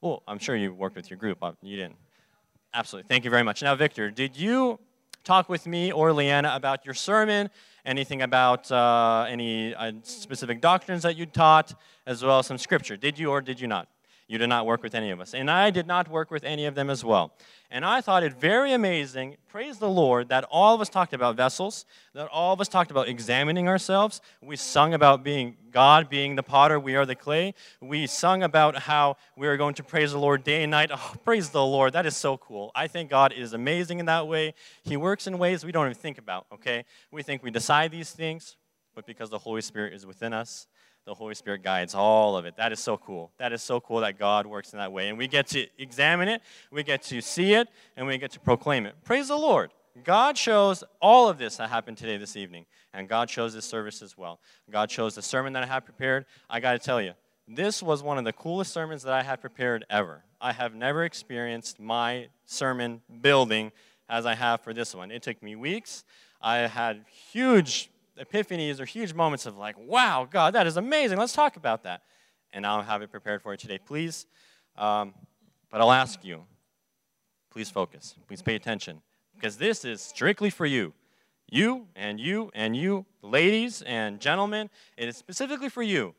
Well, 0.00 0.22
I'm 0.26 0.38
sure 0.38 0.56
you 0.56 0.72
worked 0.72 0.96
with 0.96 1.10
your 1.10 1.18
group. 1.18 1.42
You 1.62 1.76
didn't. 1.76 1.96
Absolutely. 2.74 3.08
Thank 3.08 3.24
you 3.24 3.30
very 3.30 3.42
much. 3.42 3.62
Now, 3.62 3.74
Victor, 3.74 4.10
did 4.10 4.36
you 4.36 4.78
talk 5.24 5.48
with 5.48 5.66
me 5.66 5.92
or 5.92 6.12
Leanna 6.12 6.52
about 6.54 6.84
your 6.84 6.94
sermon, 6.94 7.50
anything 7.84 8.22
about 8.22 8.70
uh, 8.72 9.26
any 9.28 9.74
uh, 9.74 9.92
specific 10.02 10.60
doctrines 10.60 11.02
that 11.02 11.16
you 11.16 11.26
taught, 11.26 11.74
as 12.06 12.24
well 12.24 12.38
as 12.38 12.46
some 12.46 12.58
scripture? 12.58 12.96
Did 12.96 13.18
you 13.18 13.30
or 13.30 13.40
did 13.40 13.60
you 13.60 13.68
not? 13.68 13.88
You 14.32 14.38
did 14.38 14.48
not 14.48 14.64
work 14.64 14.82
with 14.82 14.94
any 14.94 15.10
of 15.10 15.20
us. 15.20 15.34
And 15.34 15.50
I 15.50 15.68
did 15.70 15.86
not 15.86 16.08
work 16.08 16.30
with 16.30 16.42
any 16.42 16.64
of 16.64 16.74
them 16.74 16.88
as 16.88 17.04
well. 17.04 17.34
And 17.70 17.84
I 17.84 18.00
thought 18.00 18.22
it 18.22 18.32
very 18.32 18.72
amazing, 18.72 19.36
praise 19.46 19.76
the 19.76 19.90
Lord, 19.90 20.30
that 20.30 20.44
all 20.44 20.74
of 20.74 20.80
us 20.80 20.88
talked 20.88 21.12
about 21.12 21.36
vessels, 21.36 21.84
that 22.14 22.28
all 22.28 22.54
of 22.54 22.60
us 22.60 22.66
talked 22.66 22.90
about 22.90 23.08
examining 23.08 23.68
ourselves. 23.68 24.22
We 24.40 24.56
sung 24.56 24.94
about 24.94 25.22
being 25.22 25.58
God 25.70 26.08
being 26.08 26.36
the 26.36 26.42
potter, 26.42 26.80
we 26.80 26.96
are 26.96 27.04
the 27.04 27.14
clay. 27.14 27.52
We 27.82 28.06
sung 28.06 28.42
about 28.42 28.78
how 28.78 29.18
we 29.36 29.48
are 29.48 29.58
going 29.58 29.74
to 29.74 29.82
praise 29.82 30.12
the 30.12 30.18
Lord 30.18 30.44
day 30.44 30.62
and 30.62 30.70
night. 30.70 30.90
Oh, 30.90 31.14
praise 31.24 31.50
the 31.50 31.62
Lord. 31.62 31.92
That 31.92 32.06
is 32.06 32.16
so 32.16 32.38
cool. 32.38 32.72
I 32.74 32.86
think 32.86 33.10
God 33.10 33.34
is 33.34 33.52
amazing 33.52 33.98
in 33.98 34.06
that 34.06 34.26
way. 34.26 34.54
He 34.82 34.96
works 34.96 35.26
in 35.26 35.36
ways 35.36 35.62
we 35.62 35.72
don't 35.72 35.84
even 35.84 35.94
think 35.94 36.16
about, 36.16 36.46
okay? 36.54 36.86
We 37.10 37.22
think 37.22 37.42
we 37.42 37.50
decide 37.50 37.90
these 37.90 38.12
things, 38.12 38.56
but 38.94 39.04
because 39.06 39.28
the 39.28 39.40
Holy 39.40 39.60
Spirit 39.60 39.92
is 39.92 40.06
within 40.06 40.32
us, 40.32 40.68
the 41.04 41.14
Holy 41.14 41.34
Spirit 41.34 41.62
guides 41.62 41.94
all 41.94 42.36
of 42.36 42.44
it. 42.44 42.56
That 42.56 42.72
is 42.72 42.80
so 42.80 42.96
cool. 42.96 43.32
That 43.38 43.52
is 43.52 43.62
so 43.62 43.80
cool 43.80 44.00
that 44.00 44.18
God 44.18 44.46
works 44.46 44.72
in 44.72 44.78
that 44.78 44.92
way. 44.92 45.08
And 45.08 45.18
we 45.18 45.26
get 45.26 45.46
to 45.48 45.66
examine 45.78 46.28
it, 46.28 46.42
we 46.70 46.82
get 46.82 47.02
to 47.04 47.20
see 47.20 47.54
it, 47.54 47.68
and 47.96 48.06
we 48.06 48.18
get 48.18 48.30
to 48.32 48.40
proclaim 48.40 48.86
it. 48.86 48.94
Praise 49.04 49.28
the 49.28 49.36
Lord. 49.36 49.70
God 50.04 50.38
shows 50.38 50.82
all 51.00 51.28
of 51.28 51.38
this 51.38 51.56
that 51.56 51.68
happened 51.68 51.98
today, 51.98 52.16
this 52.16 52.36
evening. 52.36 52.66
And 52.94 53.08
God 53.08 53.28
shows 53.28 53.54
this 53.54 53.64
service 53.64 54.02
as 54.02 54.16
well. 54.16 54.38
God 54.70 54.90
shows 54.90 55.14
the 55.14 55.22
sermon 55.22 55.52
that 55.54 55.62
I 55.62 55.66
have 55.66 55.84
prepared. 55.84 56.24
I 56.48 56.60
got 56.60 56.72
to 56.72 56.78
tell 56.78 57.00
you, 57.00 57.12
this 57.48 57.82
was 57.82 58.02
one 58.02 58.18
of 58.18 58.24
the 58.24 58.32
coolest 58.32 58.72
sermons 58.72 59.02
that 59.02 59.12
I 59.12 59.22
had 59.22 59.40
prepared 59.40 59.84
ever. 59.90 60.24
I 60.40 60.52
have 60.52 60.74
never 60.74 61.04
experienced 61.04 61.80
my 61.80 62.28
sermon 62.46 63.02
building 63.20 63.72
as 64.08 64.26
I 64.26 64.34
have 64.34 64.60
for 64.60 64.72
this 64.72 64.94
one. 64.94 65.10
It 65.10 65.22
took 65.22 65.42
me 65.42 65.56
weeks. 65.56 66.04
I 66.40 66.58
had 66.58 67.04
huge 67.32 67.90
epiphanies 68.18 68.80
or 68.80 68.84
huge 68.84 69.14
moments 69.14 69.46
of 69.46 69.56
like, 69.56 69.76
wow, 69.78 70.26
God, 70.30 70.54
that 70.54 70.66
is 70.66 70.76
amazing. 70.76 71.18
Let's 71.18 71.32
talk 71.32 71.56
about 71.56 71.84
that. 71.84 72.02
And 72.52 72.66
I'll 72.66 72.82
have 72.82 73.02
it 73.02 73.10
prepared 73.10 73.42
for 73.42 73.52
you 73.52 73.56
today. 73.56 73.78
Please, 73.78 74.26
um, 74.76 75.14
but 75.70 75.80
I'll 75.80 75.92
ask 75.92 76.24
you, 76.24 76.44
please 77.50 77.70
focus. 77.70 78.14
Please 78.28 78.42
pay 78.42 78.54
attention. 78.54 79.00
Because 79.34 79.56
this 79.56 79.84
is 79.84 80.00
strictly 80.00 80.50
for 80.50 80.66
you. 80.66 80.92
You 81.50 81.86
and 81.96 82.18
you 82.20 82.50
and 82.54 82.76
you, 82.76 83.04
ladies 83.22 83.82
and 83.82 84.20
gentlemen, 84.20 84.70
it 84.96 85.08
is 85.08 85.16
specifically 85.16 85.68
for 85.68 85.82
you. 85.82 86.14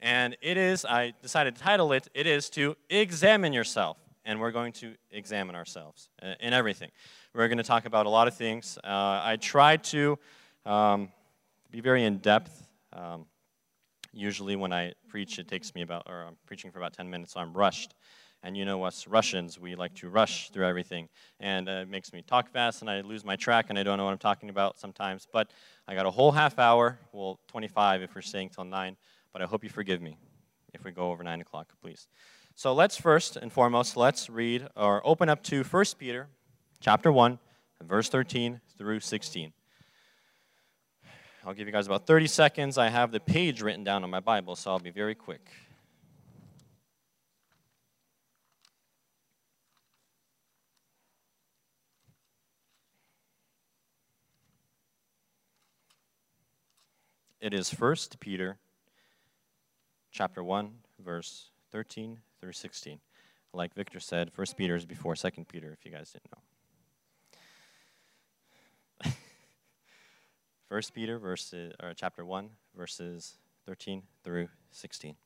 And 0.00 0.36
it 0.40 0.56
is, 0.56 0.84
I 0.84 1.12
decided 1.20 1.56
to 1.56 1.62
title 1.62 1.92
it, 1.92 2.08
it 2.14 2.26
is 2.26 2.48
to 2.50 2.76
examine 2.88 3.52
yourself. 3.52 3.98
And 4.24 4.40
we're 4.40 4.52
going 4.52 4.72
to 4.74 4.94
examine 5.10 5.54
ourselves 5.54 6.08
in 6.40 6.52
everything. 6.52 6.90
We're 7.34 7.48
going 7.48 7.58
to 7.58 7.64
talk 7.64 7.84
about 7.84 8.06
a 8.06 8.10
lot 8.10 8.28
of 8.28 8.34
things. 8.34 8.78
Uh, 8.82 9.20
I 9.22 9.36
tried 9.40 9.84
to 9.84 10.18
um, 10.64 11.10
be 11.70 11.80
very 11.80 12.04
in 12.04 12.18
depth. 12.18 12.66
Um, 12.92 13.26
usually, 14.12 14.56
when 14.56 14.72
I 14.72 14.92
preach, 15.08 15.38
it 15.38 15.48
takes 15.48 15.74
me 15.74 15.82
about, 15.82 16.04
or 16.08 16.22
I'm 16.22 16.36
preaching 16.46 16.70
for 16.70 16.78
about 16.78 16.92
10 16.92 17.08
minutes, 17.08 17.34
so 17.34 17.40
I'm 17.40 17.52
rushed. 17.52 17.94
And 18.42 18.56
you 18.56 18.64
know 18.64 18.82
us 18.84 19.06
Russians, 19.06 19.60
we 19.60 19.74
like 19.74 19.94
to 19.96 20.08
rush 20.08 20.50
through 20.50 20.66
everything. 20.66 21.08
And 21.38 21.68
uh, 21.68 21.72
it 21.82 21.88
makes 21.88 22.12
me 22.12 22.22
talk 22.22 22.50
fast, 22.50 22.80
and 22.80 22.90
I 22.90 23.02
lose 23.02 23.24
my 23.24 23.36
track, 23.36 23.66
and 23.68 23.78
I 23.78 23.82
don't 23.82 23.98
know 23.98 24.04
what 24.04 24.12
I'm 24.12 24.18
talking 24.18 24.48
about 24.48 24.80
sometimes. 24.80 25.28
But 25.30 25.50
I 25.86 25.94
got 25.94 26.06
a 26.06 26.10
whole 26.10 26.32
half 26.32 26.58
hour, 26.58 26.98
well, 27.12 27.38
25 27.48 28.02
if 28.02 28.14
we're 28.14 28.22
staying 28.22 28.48
till 28.48 28.64
9. 28.64 28.96
But 29.32 29.42
I 29.42 29.44
hope 29.44 29.62
you 29.62 29.70
forgive 29.70 30.00
me 30.00 30.16
if 30.72 30.84
we 30.84 30.90
go 30.90 31.10
over 31.10 31.22
9 31.22 31.40
o'clock, 31.40 31.72
please. 31.82 32.08
So 32.54 32.72
let's 32.72 32.96
first 32.96 33.36
and 33.36 33.52
foremost, 33.52 33.96
let's 33.96 34.28
read 34.28 34.66
or 34.74 35.06
open 35.06 35.28
up 35.28 35.42
to 35.44 35.62
1 35.62 35.84
Peter 35.98 36.28
chapter 36.80 37.12
1, 37.12 37.38
verse 37.82 38.08
13 38.08 38.60
through 38.76 39.00
16. 39.00 39.52
I'll 41.46 41.54
give 41.54 41.66
you 41.66 41.72
guys 41.72 41.86
about 41.86 42.06
30 42.06 42.26
seconds. 42.26 42.76
I 42.76 42.88
have 42.88 43.12
the 43.12 43.20
page 43.20 43.62
written 43.62 43.82
down 43.82 44.04
on 44.04 44.10
my 44.10 44.20
Bible, 44.20 44.56
so 44.56 44.72
I'll 44.72 44.78
be 44.78 44.90
very 44.90 45.14
quick. 45.14 45.48
It 57.40 57.54
is 57.54 57.70
1 57.70 57.96
Peter 58.20 58.58
chapter 60.12 60.44
1 60.44 60.72
verse 61.02 61.48
13 61.72 62.18
through 62.38 62.52
16. 62.52 63.00
Like 63.54 63.72
Victor 63.72 63.98
said, 63.98 64.30
1 64.36 64.46
Peter 64.58 64.76
is 64.76 64.84
before 64.84 65.16
2 65.16 65.30
Peter 65.48 65.72
if 65.72 65.86
you 65.86 65.90
guys 65.90 66.10
didn't 66.10 66.30
know. 66.32 66.49
1 70.70 70.82
Peter 70.94 71.18
verses 71.18 71.72
or 71.82 71.92
chapter 71.96 72.24
1 72.24 72.48
verses 72.76 73.38
13 73.66 74.04
through 74.22 74.46
16. 74.70 75.16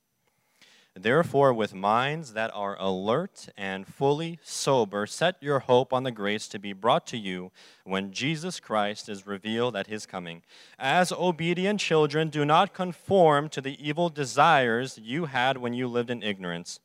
Therefore, 0.96 1.52
with 1.52 1.74
minds 1.74 2.32
that 2.32 2.50
are 2.54 2.78
alert 2.80 3.50
and 3.54 3.86
fully 3.86 4.38
sober, 4.42 5.04
set 5.04 5.36
your 5.42 5.58
hope 5.58 5.92
on 5.92 6.02
the 6.02 6.10
grace 6.10 6.48
to 6.48 6.58
be 6.58 6.72
brought 6.72 7.06
to 7.08 7.18
you 7.18 7.52
when 7.84 8.10
Jesus 8.10 8.58
Christ 8.58 9.06
is 9.10 9.26
revealed 9.26 9.76
at 9.76 9.86
his 9.86 10.06
coming. 10.06 10.40
As 10.78 11.12
obedient 11.12 11.78
children, 11.78 12.30
do 12.30 12.46
not 12.46 12.72
conform 12.72 13.50
to 13.50 13.60
the 13.60 13.76
evil 13.86 14.08
desires 14.08 14.98
you 15.02 15.26
had 15.26 15.58
when 15.58 15.74
you 15.74 15.88
lived 15.88 16.08
in 16.08 16.22
ignorance. 16.22 16.80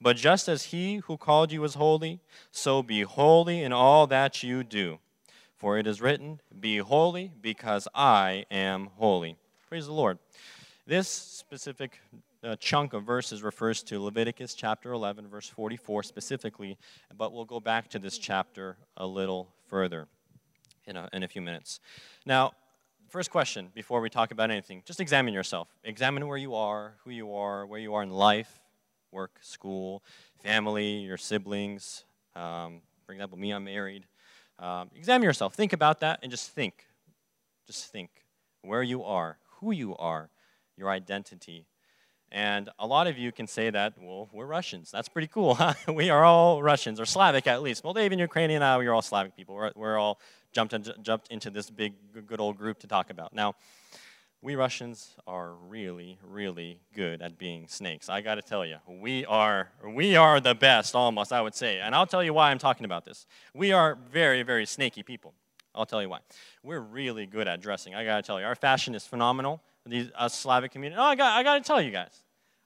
But 0.00 0.16
just 0.16 0.46
as 0.46 0.66
he 0.66 0.98
who 0.98 1.16
called 1.16 1.50
you 1.50 1.64
is 1.64 1.74
holy, 1.74 2.20
so 2.52 2.80
be 2.80 3.02
holy 3.02 3.64
in 3.64 3.72
all 3.72 4.06
that 4.06 4.44
you 4.44 4.62
do. 4.62 5.00
For 5.64 5.78
it 5.78 5.86
is 5.86 6.02
written, 6.02 6.42
Be 6.60 6.76
holy, 6.76 7.32
because 7.40 7.88
I 7.94 8.44
am 8.50 8.90
holy. 8.98 9.38
Praise 9.66 9.86
the 9.86 9.94
Lord. 9.94 10.18
This 10.86 11.08
specific 11.08 12.00
uh, 12.42 12.56
chunk 12.56 12.92
of 12.92 13.04
verses 13.04 13.42
refers 13.42 13.82
to 13.84 13.98
Leviticus 13.98 14.52
chapter 14.52 14.92
11, 14.92 15.26
verse 15.26 15.48
44 15.48 16.02
specifically, 16.02 16.76
but 17.16 17.32
we'll 17.32 17.46
go 17.46 17.60
back 17.60 17.88
to 17.88 17.98
this 17.98 18.18
chapter 18.18 18.76
a 18.98 19.06
little 19.06 19.48
further 19.66 20.06
in 20.86 20.98
a, 20.98 21.08
in 21.14 21.22
a 21.22 21.28
few 21.28 21.40
minutes. 21.40 21.80
Now, 22.26 22.52
first 23.08 23.30
question 23.30 23.70
before 23.74 24.02
we 24.02 24.10
talk 24.10 24.32
about 24.32 24.50
anything 24.50 24.82
just 24.84 25.00
examine 25.00 25.32
yourself. 25.32 25.68
Examine 25.82 26.28
where 26.28 26.36
you 26.36 26.54
are, 26.54 26.92
who 27.04 27.10
you 27.10 27.34
are, 27.34 27.64
where 27.64 27.80
you 27.80 27.94
are 27.94 28.02
in 28.02 28.10
life, 28.10 28.60
work, 29.12 29.38
school, 29.40 30.02
family, 30.42 30.98
your 30.98 31.16
siblings. 31.16 32.04
Um, 32.36 32.82
for 33.06 33.12
example, 33.12 33.38
me, 33.38 33.50
I'm 33.50 33.64
married. 33.64 34.04
Um, 34.58 34.90
examine 34.94 35.24
yourself. 35.24 35.54
Think 35.54 35.72
about 35.72 36.00
that 36.00 36.20
and 36.22 36.30
just 36.30 36.50
think. 36.50 36.86
Just 37.66 37.90
think 37.90 38.10
where 38.62 38.82
you 38.82 39.04
are, 39.04 39.38
who 39.60 39.72
you 39.72 39.96
are, 39.96 40.30
your 40.76 40.90
identity, 40.90 41.66
and 42.34 42.68
a 42.80 42.86
lot 42.86 43.06
of 43.06 43.16
you 43.16 43.30
can 43.30 43.46
say 43.46 43.70
that, 43.70 43.94
well, 44.00 44.28
we're 44.32 44.46
Russians. 44.46 44.90
That's 44.90 45.08
pretty 45.08 45.28
cool, 45.28 45.54
huh? 45.56 45.74
we 45.86 46.10
are 46.10 46.24
all 46.24 46.64
Russians, 46.64 46.98
or 46.98 47.06
Slavic 47.06 47.46
at 47.46 47.62
least. 47.62 47.84
Moldavian, 47.84 48.18
Ukrainian, 48.18 48.58
now 48.58 48.78
we're 48.78 48.92
all 48.92 49.02
Slavic 49.02 49.36
people. 49.36 49.54
We're, 49.54 49.70
we're 49.76 49.96
all 49.96 50.18
jumped, 50.52 50.74
jumped 51.02 51.28
into 51.28 51.48
this 51.50 51.70
big, 51.70 51.94
good 52.26 52.40
old 52.40 52.58
group 52.58 52.80
to 52.80 52.88
talk 52.88 53.10
about. 53.10 53.34
Now, 53.34 53.54
we 54.44 54.56
Russians 54.56 55.16
are 55.26 55.54
really, 55.54 56.18
really 56.22 56.78
good 56.94 57.22
at 57.22 57.38
being 57.38 57.66
snakes. 57.66 58.10
I 58.10 58.20
got 58.20 58.34
to 58.34 58.42
tell 58.42 58.66
you, 58.66 58.76
we 58.86 59.24
are, 59.24 59.70
we 59.82 60.16
are 60.16 60.38
the 60.38 60.54
best, 60.54 60.94
almost, 60.94 61.32
I 61.32 61.40
would 61.40 61.54
say. 61.54 61.80
And 61.80 61.94
I'll 61.94 62.06
tell 62.06 62.22
you 62.22 62.34
why 62.34 62.50
I'm 62.50 62.58
talking 62.58 62.84
about 62.84 63.06
this. 63.06 63.26
We 63.54 63.72
are 63.72 63.96
very, 64.12 64.42
very 64.42 64.66
snaky 64.66 65.02
people. 65.02 65.32
I'll 65.74 65.86
tell 65.86 66.02
you 66.02 66.10
why. 66.10 66.18
We're 66.62 66.80
really 66.80 67.24
good 67.24 67.48
at 67.48 67.62
dressing. 67.62 67.94
I 67.94 68.04
got 68.04 68.16
to 68.16 68.22
tell 68.22 68.38
you, 68.38 68.44
our 68.44 68.54
fashion 68.54 68.94
is 68.94 69.06
phenomenal. 69.06 69.62
These 69.86 70.10
us 70.14 70.34
Slavic 70.34 70.72
community. 70.72 71.00
Oh, 71.00 71.04
I 71.04 71.14
got, 71.14 71.38
I 71.38 71.42
got 71.42 71.56
to 71.56 71.66
tell 71.66 71.80
you 71.80 71.90
guys, 71.90 72.22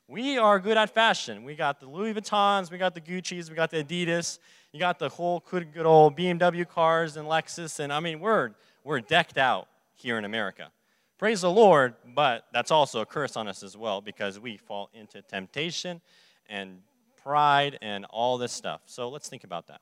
we 0.09 0.37
are 0.37 0.59
good 0.59 0.77
at 0.77 0.91
fashion. 0.91 1.45
We 1.45 1.55
got 1.55 1.79
the 1.79 1.87
Louis 1.87 2.13
Vuittons, 2.13 2.73
we 2.73 2.79
got 2.79 2.97
the 2.97 3.01
Gucci's, 3.01 3.51
we 3.51 3.55
got 3.55 3.71
the 3.71 3.85
Adidas, 3.85 4.41
you 4.73 4.81
got 4.81 4.99
the 4.99 5.11
whole 5.11 5.45
good, 5.49 5.73
good 5.73 5.87
old 5.87 6.17
BMW 6.17 6.69
cars 6.69 7.17
and 7.17 7.29
Lexus, 7.29 7.79
and 7.79 7.93
I 7.93 8.01
mean, 8.01 8.19
we're, 8.19 8.51
we're 8.83 9.01
decked 9.01 9.39
out 9.39 9.69
here 9.95 10.19
in 10.19 10.25
America. 10.25 10.73
Praise 11.19 11.41
the 11.41 11.51
Lord, 11.51 11.97
but 12.15 12.45
that's 12.53 12.71
also 12.71 13.01
a 13.01 13.07
curse 13.07 13.37
on 13.37 13.49
us 13.49 13.65
as 13.65 13.77
well 13.77 14.01
because 14.01 14.39
we 14.39 14.57
fall 14.57 14.89
into 14.95 15.21
temptation 15.21 16.01
and 16.49 16.79
pride 17.21 17.77
and 17.83 18.05
all 18.11 18.39
this 18.39 18.53
stuff. 18.53 18.83
So 18.87 19.09
let's 19.09 19.29
think 19.29 19.43
about 19.43 19.67
that. 19.67 19.81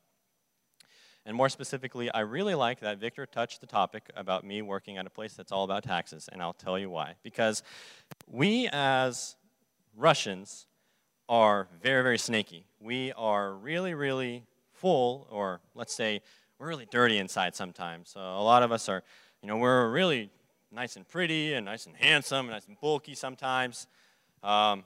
And 1.27 1.37
more 1.37 1.51
specifically, 1.51 2.11
I 2.11 2.21
really 2.21 2.55
like 2.55 2.81
that 2.81 2.97
Victor 3.01 3.27
touched 3.27 3.61
the 3.61 3.67
topic 3.67 4.05
about 4.17 4.45
me 4.45 4.63
working 4.63 4.97
at 4.97 5.07
a 5.07 5.11
place 5.11 5.35
that's 5.35 5.53
all 5.53 5.65
about 5.65 5.83
taxes, 5.83 6.27
and 6.33 6.41
I'll 6.41 6.55
tell 6.55 6.79
you 6.79 6.89
why. 6.89 7.17
Because 7.23 7.63
we 8.27 8.71
as 8.73 9.37
Russians 9.95 10.67
are 11.29 11.69
very, 11.83 12.03
very 12.03 12.19
snaky. 12.19 12.65
We 12.81 13.13
are 13.13 13.53
really, 13.53 13.93
really 13.93 14.45
full, 14.73 15.27
or 15.31 15.61
let's 15.75 15.93
say 15.93 16.23
we're 16.59 16.69
really 16.69 16.87
dirty 16.91 17.19
inside 17.19 17.55
sometimes. 17.55 18.09
So 18.09 18.21
a 18.21 18.43
lot 18.43 18.63
of 18.63 18.73
us 18.73 18.89
are, 18.89 19.03
you 19.43 19.49
know, 19.49 19.59
we're 19.59 19.91
really 19.91 20.31
nice 20.71 20.97
and 20.97 21.09
pretty 21.09 21.55
and 21.55 21.67
nice 21.67 21.87
and 21.87 21.97
handsome 21.97 22.47
and 22.47 22.51
nice 22.51 22.67
and 22.67 22.79
bulky 22.81 23.15
sometimes. 23.15 23.87
Um, 24.43 24.85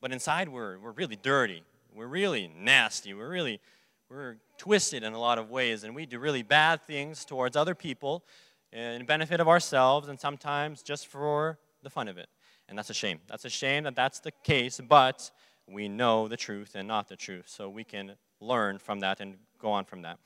but 0.00 0.12
inside 0.12 0.48
we're, 0.48 0.78
we're 0.78 0.92
really 0.92 1.16
dirty. 1.16 1.62
We're 1.94 2.06
really 2.06 2.50
nasty. 2.56 3.14
We're 3.14 3.28
really, 3.28 3.60
we're 4.08 4.36
twisted 4.58 5.02
in 5.02 5.12
a 5.12 5.18
lot 5.18 5.38
of 5.38 5.50
ways. 5.50 5.84
And 5.84 5.94
we 5.94 6.06
do 6.06 6.18
really 6.18 6.42
bad 6.42 6.82
things 6.82 7.24
towards 7.24 7.56
other 7.56 7.74
people 7.74 8.24
in 8.72 9.04
benefit 9.04 9.40
of 9.40 9.48
ourselves 9.48 10.08
and 10.08 10.18
sometimes 10.18 10.82
just 10.82 11.06
for 11.06 11.58
the 11.82 11.90
fun 11.90 12.08
of 12.08 12.18
it. 12.18 12.28
And 12.68 12.78
that's 12.78 12.90
a 12.90 12.94
shame. 12.94 13.18
That's 13.26 13.44
a 13.44 13.50
shame 13.50 13.84
that 13.84 13.96
that's 13.96 14.20
the 14.20 14.30
case, 14.30 14.80
but 14.86 15.30
we 15.66 15.88
know 15.88 16.28
the 16.28 16.36
truth 16.36 16.72
and 16.74 16.86
not 16.86 17.08
the 17.08 17.16
truth. 17.16 17.46
So 17.48 17.68
we 17.68 17.84
can 17.84 18.12
learn 18.40 18.78
from 18.78 19.00
that 19.00 19.20
and 19.20 19.36
go 19.58 19.70
on 19.72 19.84
from 19.84 20.02
that. 20.02 20.18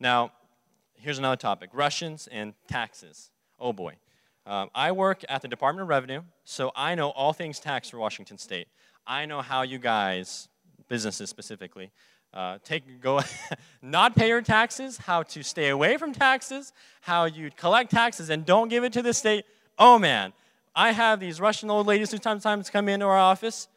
Now, 0.00 0.32
here's 0.94 1.18
another 1.18 1.36
topic 1.36 1.70
Russians 1.72 2.28
and 2.30 2.54
taxes. 2.68 3.30
Oh 3.58 3.72
boy. 3.72 3.94
Um, 4.46 4.70
I 4.74 4.92
work 4.92 5.24
at 5.28 5.42
the 5.42 5.48
Department 5.48 5.82
of 5.82 5.88
Revenue, 5.88 6.22
so 6.44 6.70
I 6.76 6.94
know 6.94 7.10
all 7.10 7.32
things 7.32 7.58
tax 7.58 7.90
for 7.90 7.98
Washington 7.98 8.38
State. 8.38 8.68
I 9.06 9.26
know 9.26 9.42
how 9.42 9.62
you 9.62 9.78
guys, 9.78 10.48
businesses 10.88 11.28
specifically, 11.28 11.90
uh, 12.32 12.58
take 12.64 13.00
go 13.00 13.20
not 13.82 14.14
pay 14.14 14.28
your 14.28 14.42
taxes, 14.42 14.98
how 14.98 15.22
to 15.24 15.42
stay 15.42 15.70
away 15.70 15.96
from 15.96 16.12
taxes, 16.12 16.72
how 17.00 17.24
you 17.24 17.50
collect 17.56 17.90
taxes 17.90 18.30
and 18.30 18.44
don't 18.44 18.68
give 18.68 18.84
it 18.84 18.92
to 18.92 19.02
the 19.02 19.12
state. 19.12 19.44
Oh 19.78 19.98
man, 19.98 20.32
I 20.74 20.92
have 20.92 21.18
these 21.18 21.40
Russian 21.40 21.70
old 21.70 21.86
ladies 21.86 22.12
who 22.12 22.18
sometimes 22.18 22.70
come 22.70 22.88
into 22.88 23.06
our 23.06 23.18
office, 23.18 23.68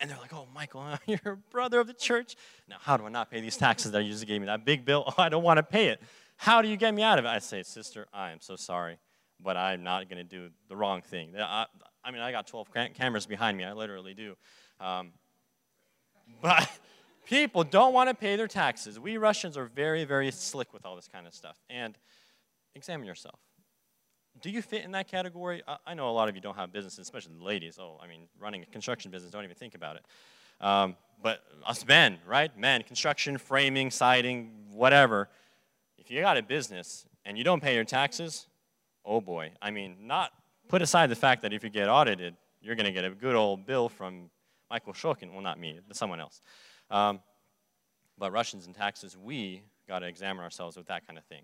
and 0.00 0.08
they're 0.08 0.18
like, 0.18 0.32
oh, 0.32 0.46
Michael, 0.54 0.86
you're 1.06 1.18
a 1.24 1.36
brother 1.36 1.80
of 1.80 1.86
the 1.86 1.92
church. 1.92 2.36
Now, 2.68 2.76
how 2.80 2.96
do 2.96 3.04
I 3.04 3.08
not 3.08 3.30
pay 3.30 3.40
these 3.40 3.56
taxes 3.56 3.92
that 3.92 4.04
you 4.04 4.12
just 4.12 4.26
gave 4.26 4.40
me? 4.40 4.46
That 4.46 4.64
big 4.64 4.84
bill, 4.84 5.04
oh, 5.08 5.14
I 5.18 5.28
don't 5.28 5.42
want 5.42 5.58
to 5.58 5.62
pay 5.62 5.88
it. 5.88 6.00
How 6.36 6.62
do 6.62 6.68
you 6.68 6.76
get 6.76 6.94
me 6.94 7.02
out 7.02 7.18
of 7.18 7.24
it? 7.24 7.28
I 7.28 7.40
say, 7.40 7.62
sister, 7.64 8.06
I 8.12 8.30
am 8.30 8.40
so 8.40 8.54
sorry, 8.54 8.98
but 9.42 9.56
I'm 9.56 9.82
not 9.82 10.08
going 10.08 10.18
to 10.18 10.24
do 10.24 10.48
the 10.68 10.76
wrong 10.76 11.02
thing. 11.02 11.34
I, 11.38 11.66
I, 12.04 12.10
mean, 12.10 12.20
I 12.20 12.32
got 12.32 12.46
12 12.46 12.68
cameras 12.94 13.26
behind 13.26 13.56
me. 13.56 13.64
I 13.64 13.72
literally 13.72 14.14
do. 14.14 14.34
Um, 14.80 15.12
but 16.42 16.68
people 17.26 17.64
don't 17.64 17.92
want 17.92 18.08
to 18.08 18.14
pay 18.14 18.36
their 18.36 18.48
taxes. 18.48 18.98
We 18.98 19.16
Russians 19.16 19.56
are 19.56 19.66
very, 19.66 20.04
very 20.04 20.30
slick 20.30 20.72
with 20.72 20.84
all 20.84 20.96
this 20.96 21.08
kind 21.08 21.26
of 21.26 21.34
stuff. 21.34 21.58
And 21.70 21.96
examine 22.74 23.06
yourself 23.06 23.38
do 24.40 24.50
you 24.50 24.62
fit 24.62 24.84
in 24.84 24.92
that 24.92 25.08
category? 25.08 25.62
I, 25.66 25.76
I, 25.88 25.94
know 25.94 26.08
a 26.08 26.12
lot 26.12 26.28
of 26.28 26.34
you 26.34 26.40
don't 26.40 26.56
have 26.56 26.72
businesses, 26.72 27.00
especially 27.00 27.34
the 27.38 27.44
ladies. 27.44 27.78
Oh, 27.80 27.98
I 28.02 28.06
mean, 28.06 28.28
running 28.38 28.62
a 28.62 28.66
construction 28.66 29.10
business, 29.10 29.32
don't 29.32 29.44
even 29.44 29.56
think 29.56 29.74
about 29.74 29.96
it. 29.96 30.04
Um, 30.60 30.96
but 31.22 31.42
us 31.66 31.86
men, 31.86 32.18
right? 32.26 32.56
Men, 32.56 32.82
construction, 32.82 33.38
framing, 33.38 33.90
siding, 33.90 34.52
whatever. 34.70 35.28
If 35.96 36.10
you 36.10 36.20
got 36.20 36.36
a 36.36 36.42
business 36.42 37.06
and 37.24 37.36
you 37.36 37.44
don't 37.44 37.62
pay 37.62 37.74
your 37.74 37.84
taxes, 37.84 38.46
oh 39.08 39.20
boy. 39.20 39.52
I 39.60 39.70
mean, 39.70 39.96
not 40.02 40.32
put 40.68 40.82
aside 40.82 41.10
the 41.10 41.16
fact 41.16 41.42
that 41.42 41.52
if 41.52 41.64
you 41.64 41.70
get 41.70 41.88
audited, 41.88 42.36
you're 42.60 42.76
going 42.76 42.86
to 42.86 42.92
get 42.92 43.04
a 43.04 43.10
good 43.10 43.34
old 43.34 43.66
bill 43.66 43.88
from 43.88 44.30
Michael 44.70 44.92
Shokin. 44.92 45.32
Well, 45.32 45.42
not 45.42 45.58
me, 45.58 45.80
someone 45.92 46.20
else. 46.20 46.40
Um, 46.90 47.20
but 48.18 48.32
Russians 48.32 48.66
and 48.66 48.74
taxes, 48.74 49.16
we 49.16 49.62
got 49.88 50.00
to 50.00 50.06
examine 50.06 50.44
ourselves 50.44 50.76
with 50.76 50.86
that 50.86 51.06
kind 51.06 51.18
of 51.18 51.24
thing 51.24 51.42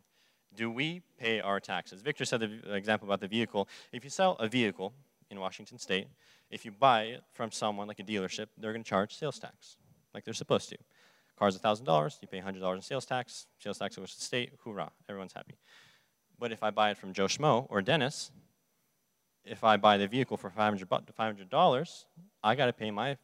do 0.55 0.71
we 0.71 1.03
pay 1.19 1.41
our 1.41 1.61
taxes? 1.61 2.03
Victor 2.03 2.25
said 2.25 2.41
the 2.41 2.75
example 2.75 3.09
about 3.09 3.21
the 3.21 3.29
vehicle. 3.29 3.69
If 3.93 4.05
you 4.05 4.11
sell 4.11 4.37
a 4.39 4.49
vehicle 4.49 4.93
in 5.31 5.41
Washington 5.41 5.79
state, 5.79 6.09
if 6.51 6.65
you 6.65 6.71
buy 6.71 7.03
it 7.05 7.23
from 7.33 7.51
someone 7.51 7.89
like 7.89 7.99
a 7.99 8.05
dealership, 8.05 8.47
they're 8.59 8.73
going 8.73 8.85
to 8.85 8.89
charge 8.89 9.17
sales 9.17 9.39
tax 9.39 9.77
like 10.13 10.25
they're 10.25 10.35
supposed 10.35 10.69
to. 10.69 10.77
Car's 11.37 11.59
$1,000, 11.59 12.23
you 12.23 12.29
pay 12.29 12.41
$100 12.41 12.75
in 12.77 12.83
sales 12.83 13.05
tax, 13.05 13.47
sales 13.59 13.79
tax 13.79 13.97
goes 13.97 14.13
to 14.13 14.19
the 14.19 14.25
state, 14.25 14.53
hoorah, 14.65 14.93
everyone's 15.09 15.33
happy. 15.33 15.57
But 16.39 16.53
if 16.53 16.63
I 16.63 16.71
buy 16.71 16.91
it 16.91 16.99
from 16.99 17.13
Joe 17.13 17.27
Schmo 17.27 17.67
or 17.69 17.83
Dennis, 17.83 18.31
if 19.45 19.63
I 19.63 19.77
buy 19.77 19.99
the 19.99 20.09
vehicle 20.09 20.37
for 20.37 20.51
$500, 20.51 20.87
$500 20.87 22.05
I 22.43 22.55
got 22.55 22.67
to 22.67 22.73
pay 22.73 22.91
my 22.91 23.17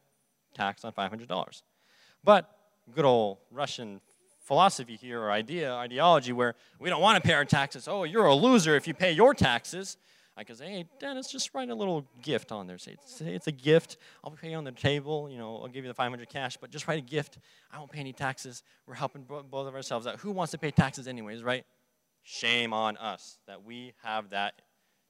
tax 0.53 0.83
on 0.83 0.91
$500. 0.93 1.61
But 2.23 2.49
good 2.93 3.05
old 3.05 3.37
Russian 3.51 4.01
philosophy 4.43 4.95
here 4.95 5.21
or 5.21 5.31
idea, 5.31 5.73
ideology 5.73 6.33
where 6.33 6.55
we 6.79 6.89
don't 6.89 7.01
want 7.01 7.21
to 7.21 7.27
pay 7.27 7.33
our 7.33 7.45
taxes. 7.45 7.87
Oh, 7.87 8.03
you're 8.03 8.25
a 8.25 8.35
loser 8.35 8.75
if 8.75 8.87
you 8.87 8.93
pay 8.93 9.11
your 9.11 9.33
taxes. 9.33 9.97
I 10.37 10.43
could 10.43 10.57
say, 10.57 10.69
hey, 10.69 10.85
Dennis, 10.99 11.31
just 11.31 11.53
write 11.53 11.69
a 11.69 11.75
little 11.75 12.05
gift 12.21 12.51
on 12.51 12.65
there. 12.65 12.77
Say, 12.77 12.95
it's 13.19 13.47
a 13.47 13.51
gift. 13.51 13.97
I'll 14.23 14.31
pay 14.31 14.51
you 14.51 14.57
on 14.57 14.63
the 14.63 14.71
table. 14.71 15.29
You 15.29 15.37
know, 15.37 15.57
I'll 15.57 15.67
give 15.67 15.83
you 15.83 15.89
the 15.89 15.93
500 15.93 16.29
cash, 16.29 16.57
but 16.57 16.71
just 16.71 16.87
write 16.87 16.99
a 16.99 17.05
gift. 17.05 17.37
I 17.71 17.77
won't 17.77 17.91
pay 17.91 17.99
any 17.99 18.13
taxes. 18.13 18.63
We're 18.87 18.95
helping 18.95 19.23
both 19.23 19.67
of 19.67 19.75
ourselves 19.75 20.07
out. 20.07 20.19
Who 20.21 20.31
wants 20.31 20.51
to 20.51 20.57
pay 20.57 20.71
taxes 20.71 21.07
anyways, 21.07 21.43
right? 21.43 21.65
Shame 22.23 22.73
on 22.73 22.97
us 22.97 23.39
that 23.47 23.63
we 23.63 23.93
have 24.03 24.29
that 24.29 24.61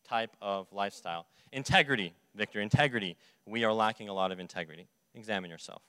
type 0.07 0.35
of 0.41 0.71
lifestyle. 0.71 1.25
Integrity, 1.51 2.13
Victor, 2.35 2.61
integrity. 2.61 3.17
We 3.45 3.63
are 3.63 3.73
lacking 3.73 4.09
a 4.09 4.13
lot 4.13 4.31
of 4.31 4.39
integrity. 4.39 4.87
Examine 5.15 5.49
yourself. 5.49 5.81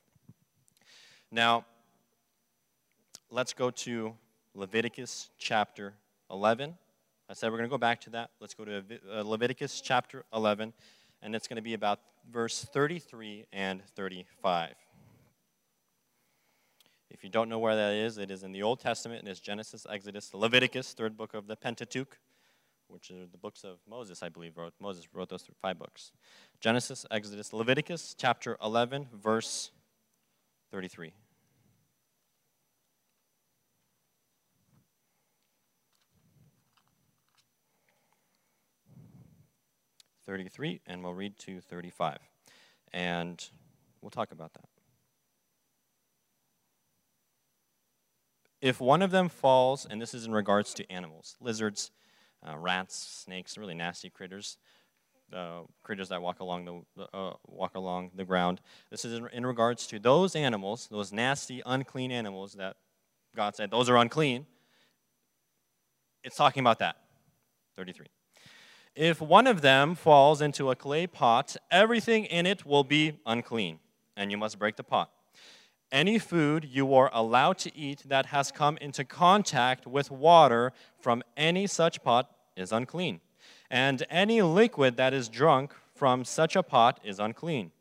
Now, 1.30 1.64
let's 3.30 3.52
go 3.52 3.70
to 3.70 4.14
Leviticus 4.54 5.30
chapter 5.38 5.94
11. 6.30 6.74
I 7.28 7.34
said 7.34 7.50
we're 7.50 7.58
going 7.58 7.68
to 7.68 7.72
go 7.72 7.78
back 7.78 8.00
to 8.02 8.10
that. 8.10 8.30
Let's 8.40 8.54
go 8.54 8.64
to 8.64 8.82
uh, 9.10 9.22
Leviticus 9.22 9.80
chapter 9.80 10.24
11, 10.34 10.72
and 11.22 11.34
it's 11.34 11.48
going 11.48 11.56
to 11.56 11.62
be 11.62 11.74
about 11.74 12.00
verse 12.30 12.66
33 12.72 13.46
and 13.52 13.82
35. 13.96 14.74
If 17.12 17.22
you 17.22 17.28
don't 17.28 17.50
know 17.50 17.58
where 17.58 17.76
that 17.76 17.92
is, 17.92 18.16
it 18.16 18.30
is 18.30 18.42
in 18.42 18.52
the 18.52 18.62
Old 18.62 18.80
Testament, 18.80 19.28
it's 19.28 19.38
Genesis, 19.38 19.86
Exodus, 19.88 20.32
Leviticus, 20.32 20.94
third 20.94 21.14
book 21.14 21.34
of 21.34 21.46
the 21.46 21.56
Pentateuch, 21.56 22.18
which 22.88 23.10
are 23.10 23.26
the 23.30 23.36
books 23.36 23.64
of 23.64 23.76
Moses, 23.86 24.22
I 24.22 24.30
believe, 24.30 24.56
wrote. 24.56 24.72
Moses 24.80 25.06
wrote 25.12 25.28
those 25.28 25.44
five 25.60 25.78
books. 25.78 26.10
Genesis, 26.60 27.04
Exodus, 27.10 27.52
Leviticus, 27.52 28.14
chapter 28.18 28.56
11, 28.62 29.08
verse 29.12 29.72
33. 30.70 31.12
33, 40.24 40.80
and 40.86 41.04
we'll 41.04 41.12
read 41.12 41.38
to 41.40 41.60
35. 41.60 42.16
And 42.94 43.44
we'll 44.00 44.10
talk 44.10 44.32
about 44.32 44.54
that. 44.54 44.71
If 48.62 48.80
one 48.80 49.02
of 49.02 49.10
them 49.10 49.28
falls, 49.28 49.84
and 49.90 50.00
this 50.00 50.14
is 50.14 50.24
in 50.24 50.32
regards 50.32 50.72
to 50.74 50.90
animals, 50.90 51.36
lizards, 51.40 51.90
uh, 52.48 52.56
rats, 52.56 52.96
snakes, 52.96 53.58
really 53.58 53.74
nasty 53.74 54.08
critters, 54.08 54.56
uh, 55.34 55.62
critters 55.82 56.08
that 56.10 56.22
walk 56.22 56.38
along 56.38 56.84
the 56.96 57.04
uh, 57.12 57.32
walk 57.46 57.74
along 57.74 58.12
the 58.14 58.24
ground. 58.24 58.60
This 58.90 59.04
is 59.04 59.14
in, 59.18 59.28
in 59.32 59.44
regards 59.44 59.86
to 59.88 59.98
those 59.98 60.36
animals, 60.36 60.86
those 60.90 61.12
nasty, 61.12 61.60
unclean 61.66 62.12
animals 62.12 62.52
that 62.54 62.76
God 63.34 63.56
said 63.56 63.70
those 63.70 63.90
are 63.90 63.96
unclean. 63.96 64.46
It's 66.22 66.36
talking 66.36 66.60
about 66.60 66.78
that. 66.78 66.96
33. 67.76 68.06
If 68.94 69.20
one 69.20 69.48
of 69.48 69.62
them 69.62 69.96
falls 69.96 70.40
into 70.40 70.70
a 70.70 70.76
clay 70.76 71.08
pot, 71.08 71.56
everything 71.70 72.26
in 72.26 72.46
it 72.46 72.64
will 72.64 72.84
be 72.84 73.18
unclean, 73.26 73.80
and 74.16 74.30
you 74.30 74.36
must 74.36 74.58
break 74.58 74.76
the 74.76 74.84
pot. 74.84 75.10
Any 75.92 76.18
food 76.18 76.64
you 76.64 76.94
are 76.94 77.10
allowed 77.12 77.58
to 77.58 77.76
eat 77.76 78.04
that 78.06 78.26
has 78.26 78.50
come 78.50 78.78
into 78.78 79.04
contact 79.04 79.86
with 79.86 80.10
water 80.10 80.72
from 80.98 81.22
any 81.36 81.66
such 81.66 82.02
pot 82.02 82.30
is 82.56 82.72
unclean, 82.72 83.20
and 83.70 84.02
any 84.08 84.40
liquid 84.40 84.96
that 84.96 85.12
is 85.12 85.28
drunk 85.28 85.74
from 85.94 86.24
such 86.24 86.56
a 86.56 86.62
pot 86.62 86.98
is 87.04 87.20
unclean. 87.20 87.72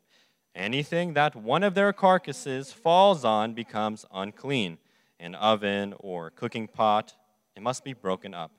Anything 0.54 1.14
that 1.14 1.34
one 1.34 1.62
of 1.62 1.74
their 1.74 1.94
carcasses 1.94 2.70
falls 2.70 3.24
on 3.24 3.54
becomes 3.54 4.04
unclean. 4.12 4.76
An 5.18 5.34
oven 5.34 5.94
or 5.98 6.28
cooking 6.28 6.68
pot, 6.68 7.14
it 7.56 7.62
must 7.62 7.82
be 7.82 7.94
broken 7.94 8.34
up. 8.34 8.50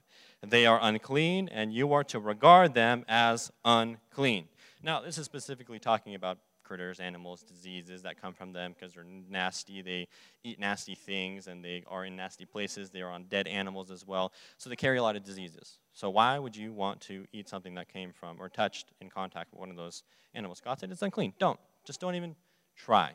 They 0.42 0.66
are 0.66 0.80
unclean, 0.82 1.48
and 1.50 1.72
you 1.72 1.94
are 1.94 2.04
to 2.06 2.20
regard 2.20 2.74
them 2.74 3.06
as 3.08 3.52
unclean. 3.64 4.48
Now, 4.82 5.02
this 5.02 5.20
is 5.20 5.26
specifically 5.26 5.78
talking 5.78 6.16
about 6.16 6.40
critters, 6.64 7.00
animals, 7.00 7.44
diseases 7.44 8.02
that 8.04 8.22
come 8.22 8.34
from 8.34 8.54
them 8.54 8.74
because 8.74 8.94
they're 8.94 9.06
nasty. 9.30 9.82
They 9.82 10.08
eat 10.44 10.60
nasty 10.60 10.96
things 10.96 11.48
and 11.48 11.64
they 11.64 11.84
are 11.88 12.06
in 12.06 12.16
nasty 12.16 12.46
places. 12.46 12.90
They 12.90 13.02
are 13.02 13.12
on 13.12 13.26
dead 13.26 13.48
animals 13.48 13.92
as 13.92 14.06
well. 14.06 14.32
So 14.58 14.70
they 14.70 14.76
carry 14.76 14.98
a 14.98 15.04
lot 15.04 15.16
of 15.16 15.24
diseases. 15.24 15.80
So 15.94 16.10
why 16.10 16.40
would 16.40 16.56
you 16.56 16.74
want 16.74 17.02
to 17.02 17.26
eat 17.34 17.50
something 17.50 17.76
that 17.76 17.92
came 17.92 18.12
from 18.12 18.38
or 18.40 18.50
touched 18.50 18.92
in 19.02 19.10
contact 19.10 19.52
with 19.52 19.60
one 19.60 19.70
of 19.70 19.78
those 19.78 20.04
animals? 20.34 20.62
God 20.64 20.80
said 20.80 20.92
it's 20.92 21.02
unclean. 21.02 21.34
Don't. 21.40 21.60
Just 21.86 22.00
don't 22.00 22.16
even 22.16 22.36
try. 22.76 23.12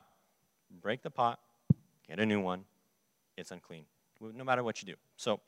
Break 0.82 1.02
the 1.02 1.10
pot, 1.10 1.40
get 2.06 2.20
a 2.20 2.26
new 2.26 2.40
one. 2.40 2.64
It's 3.36 3.50
unclean, 3.50 3.84
no 4.20 4.44
matter 4.44 4.62
what 4.62 4.82
you 4.82 4.86
do. 4.86 4.94
So 5.16 5.40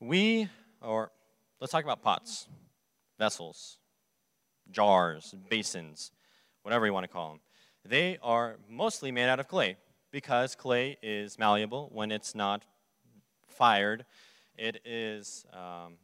we, 0.00 0.48
or 0.82 1.10
let's 1.60 1.72
talk 1.72 1.84
about 1.84 2.02
pots, 2.02 2.48
vessels, 3.18 3.78
jars, 4.70 5.34
basins, 5.48 6.12
whatever 6.62 6.86
you 6.86 6.92
want 6.92 7.04
to 7.04 7.08
call 7.08 7.30
them. 7.30 7.40
They 7.84 8.18
are 8.22 8.56
mostly 8.68 9.10
made 9.10 9.28
out 9.28 9.40
of 9.40 9.48
clay 9.48 9.76
because 10.10 10.54
clay 10.54 10.98
is 11.02 11.38
malleable 11.38 11.90
when 11.92 12.10
it's 12.10 12.34
not 12.34 12.64
fired. 13.46 14.04
It 14.56 14.80
is 14.84 15.46
um, 15.52 15.94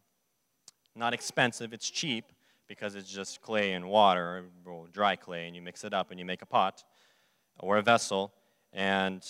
not 0.94 1.12
expensive, 1.14 1.72
it's 1.72 1.90
cheap 1.90 2.32
because 2.68 2.94
it's 2.94 3.10
just 3.10 3.40
clay 3.40 3.72
and 3.72 3.86
water, 3.86 4.44
or 4.64 4.86
dry 4.92 5.16
clay, 5.16 5.46
and 5.46 5.54
you 5.54 5.62
mix 5.62 5.84
it 5.84 5.92
up 5.92 6.10
and 6.10 6.18
you 6.18 6.24
make 6.24 6.42
a 6.42 6.46
pot 6.46 6.84
or 7.58 7.76
a 7.76 7.82
vessel. 7.82 8.32
And 8.72 9.22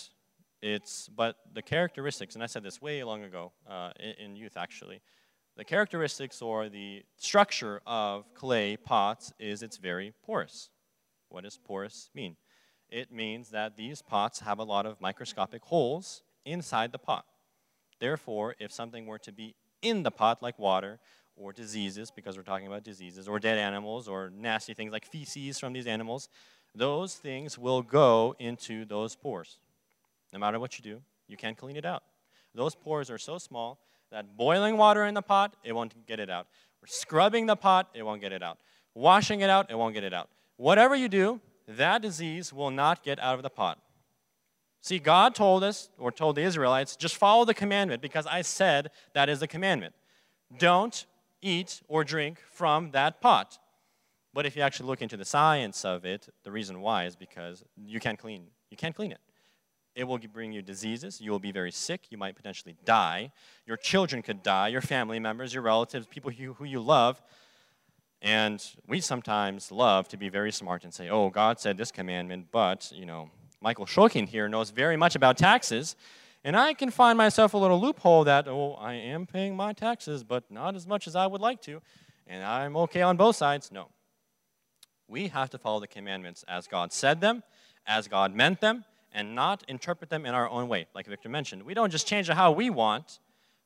it's, 0.63 1.09
but 1.09 1.37
the 1.53 1.63
characteristics, 1.63 2.35
and 2.35 2.45
I 2.45 2.47
said 2.47 2.63
this 2.63 2.81
way 2.81 3.03
long 3.03 3.25
ago 3.25 3.53
uh, 3.69 3.91
in, 3.99 4.27
in 4.27 4.37
youth 4.37 4.57
actually, 4.57 5.01
the 5.57 5.65
characteristics 5.65 6.43
or 6.43 6.69
the 6.69 7.03
structure 7.17 7.81
of 7.87 8.33
clay 8.35 8.77
pots 8.77 9.33
is 9.39 9.63
it's 9.63 9.77
very 9.77 10.13
porous. 10.25 10.71
What 11.35 11.43
does 11.43 11.59
porous 11.59 12.11
mean? 12.15 12.37
It 12.89 13.11
means 13.11 13.51
that 13.51 13.77
these 13.77 14.03
pots 14.03 14.39
have 14.41 14.61
a 14.61 14.63
lot 14.63 14.87
of 14.87 15.01
microscopic 15.01 15.65
holes 15.65 16.23
inside 16.45 16.93
the 16.93 16.99
pot. 16.99 17.25
Therefore, 17.99 18.55
if 18.61 18.71
something 18.71 19.07
were 19.07 19.19
to 19.19 19.33
be 19.33 19.57
in 19.83 20.05
the 20.05 20.13
pot, 20.13 20.45
like 20.45 20.61
water 20.61 21.01
or 21.37 21.53
diseases, 21.53 22.13
because 22.13 22.37
we're 22.37 22.45
talking 22.45 22.69
about 22.69 22.85
diseases, 22.85 23.27
or 23.27 23.41
dead 23.41 23.59
animals, 23.59 24.07
or 24.07 24.31
nasty 24.31 24.75
things 24.75 24.93
like 24.93 25.05
feces 25.05 25.59
from 25.59 25.73
these 25.73 25.89
animals, 25.89 26.29
those 26.73 27.17
things 27.17 27.59
will 27.59 27.83
go 27.83 28.37
into 28.39 28.85
those 28.85 29.17
pores. 29.17 29.59
No 30.33 30.39
matter 30.39 30.61
what 30.61 30.79
you 30.79 30.85
do, 30.85 31.03
you 31.27 31.37
can't 31.37 31.59
clean 31.59 31.75
it 31.75 31.85
out. 31.85 32.05
Those 32.55 32.77
pores 32.77 33.11
are 33.11 33.19
so 33.19 33.39
small 33.39 33.81
that 34.13 34.37
boiling 34.37 34.77
water 34.77 35.05
in 35.05 35.15
the 35.15 35.23
pot, 35.23 35.57
it 35.65 35.73
won't 35.73 36.07
get 36.07 36.21
it 36.21 36.31
out. 36.31 36.47
Or 36.81 36.87
scrubbing 36.87 37.47
the 37.47 37.57
pot, 37.57 37.89
it 37.93 38.05
won't 38.05 38.21
get 38.21 38.31
it 38.31 38.43
out. 38.45 38.59
Washing 38.95 39.41
it 39.41 39.51
out, 39.51 39.69
it 39.69 39.75
won't 39.75 39.95
get 39.95 40.05
it 40.05 40.15
out. 40.15 40.29
Whatever 40.57 40.95
you 40.95 41.09
do, 41.09 41.41
that 41.67 42.03
disease 42.03 42.53
will 42.53 42.71
not 42.71 43.03
get 43.03 43.19
out 43.19 43.37
of 43.37 43.43
the 43.43 43.51
pot. 43.51 43.79
See, 44.81 44.99
God 44.99 45.35
told 45.35 45.65
us, 45.65 45.89
or 45.99 46.13
told 46.13 46.37
the 46.37 46.43
Israelites, 46.43 46.95
just 46.95 47.17
follow 47.17 47.45
the 47.45 47.55
commandment 47.55 48.03
because 48.03 48.27
I 48.27 48.43
said 48.43 48.91
that 49.15 49.29
is 49.29 49.41
the 49.41 49.49
commandment. 49.49 49.95
Don't 50.59 51.07
eat 51.41 51.81
or 51.89 52.05
drink 52.05 52.43
from 52.51 52.91
that 52.91 53.21
pot. 53.21 53.59
But 54.35 54.47
if 54.47 54.57
you 54.57 54.63
actually 54.63 54.89
look 54.89 55.01
into 55.01 55.17
the 55.17 55.25
science 55.25 55.85
of 55.85 56.05
it, 56.05 56.29
the 56.43 56.51
reason 56.51 56.81
why 56.81 57.05
is 57.05 57.17
because 57.17 57.65
you 57.77 58.01
can't 58.01 58.19
clean. 58.19 58.49
You 58.71 58.77
can't 58.77 58.95
clean 58.95 59.13
it. 59.13 59.21
It 59.95 60.05
will 60.05 60.19
bring 60.19 60.53
you 60.53 60.61
diseases. 60.61 61.21
You 61.21 61.31
will 61.31 61.39
be 61.39 61.53
very 61.53 61.71
sick. 61.71 62.07
You 62.11 62.19
might 62.19 62.35
potentially 62.35 62.77
die. 62.85 63.31
Your 63.65 63.77
children 63.77 64.23
could 64.23 64.43
die, 64.43 64.69
your 64.69 64.81
family 64.81 65.21
members, 65.21 65.55
your 65.55 65.63
relatives, 65.63 66.07
people 66.07 66.33
who, 66.33 66.65
you 66.65 66.81
love. 66.81 67.23
And 68.25 68.65
we 68.89 69.03
sometimes 69.03 69.71
love 69.71 70.09
to 70.09 70.17
be 70.17 70.31
very 70.31 70.51
smart 70.51 70.83
and 70.83 70.95
say, 70.95 71.11
oh, 71.11 71.29
God 71.29 71.61
said 71.61 71.77
this 71.77 71.93
commandment, 71.93 72.47
but, 72.51 72.91
you 72.95 73.05
know, 73.05 73.29
Michael 73.61 73.85
Shokin 73.85 74.27
here 74.27 74.49
knows 74.49 74.71
very 74.71 74.97
much 74.97 75.15
about 75.15 75.37
taxes. 75.37 75.95
And 76.43 76.57
I 76.57 76.73
can 76.73 76.91
find 76.91 77.19
myself 77.19 77.53
a 77.53 77.59
little 77.59 77.79
loophole 77.79 78.25
that, 78.25 78.49
oh, 78.49 78.79
I 78.81 78.95
am 78.95 79.27
paying 79.27 79.55
my 79.55 79.75
taxes, 79.75 80.25
but 80.25 80.51
not 80.51 80.75
as 80.75 80.87
much 80.87 81.07
as 81.07 81.15
I 81.15 81.27
would 81.27 81.43
like 81.43 81.61
to. 81.63 81.83
And 82.27 82.43
I'm 82.43 82.79
okay 82.79 83.03
on 83.03 83.19
both 83.19 83.37
sides. 83.37 83.71
No. 83.71 83.89
We 85.07 85.29
have 85.29 85.51
to 85.51 85.59
follow 85.59 85.81
the 85.81 85.87
commandments 85.87 86.47
as 86.49 86.67
God 86.67 86.95
said 86.95 87.21
them, 87.21 87.43
as 87.87 88.09
God 88.09 88.35
meant 88.35 88.63
them, 88.63 88.87
and 89.13 89.35
not 89.35 89.65
interpret 89.69 90.09
them 90.09 90.25
in 90.25 90.35
our 90.35 90.49
own 90.49 90.67
way, 90.67 90.87
like 90.95 91.07
Victor 91.07 91.29
mentioned. 91.29 91.63
We 91.63 91.75
don't 91.75 91.91
just 91.91 92.07
change 92.07 92.31
it 92.31 92.37
how 92.37 92.53
we 92.53 92.71
want, 92.71 93.19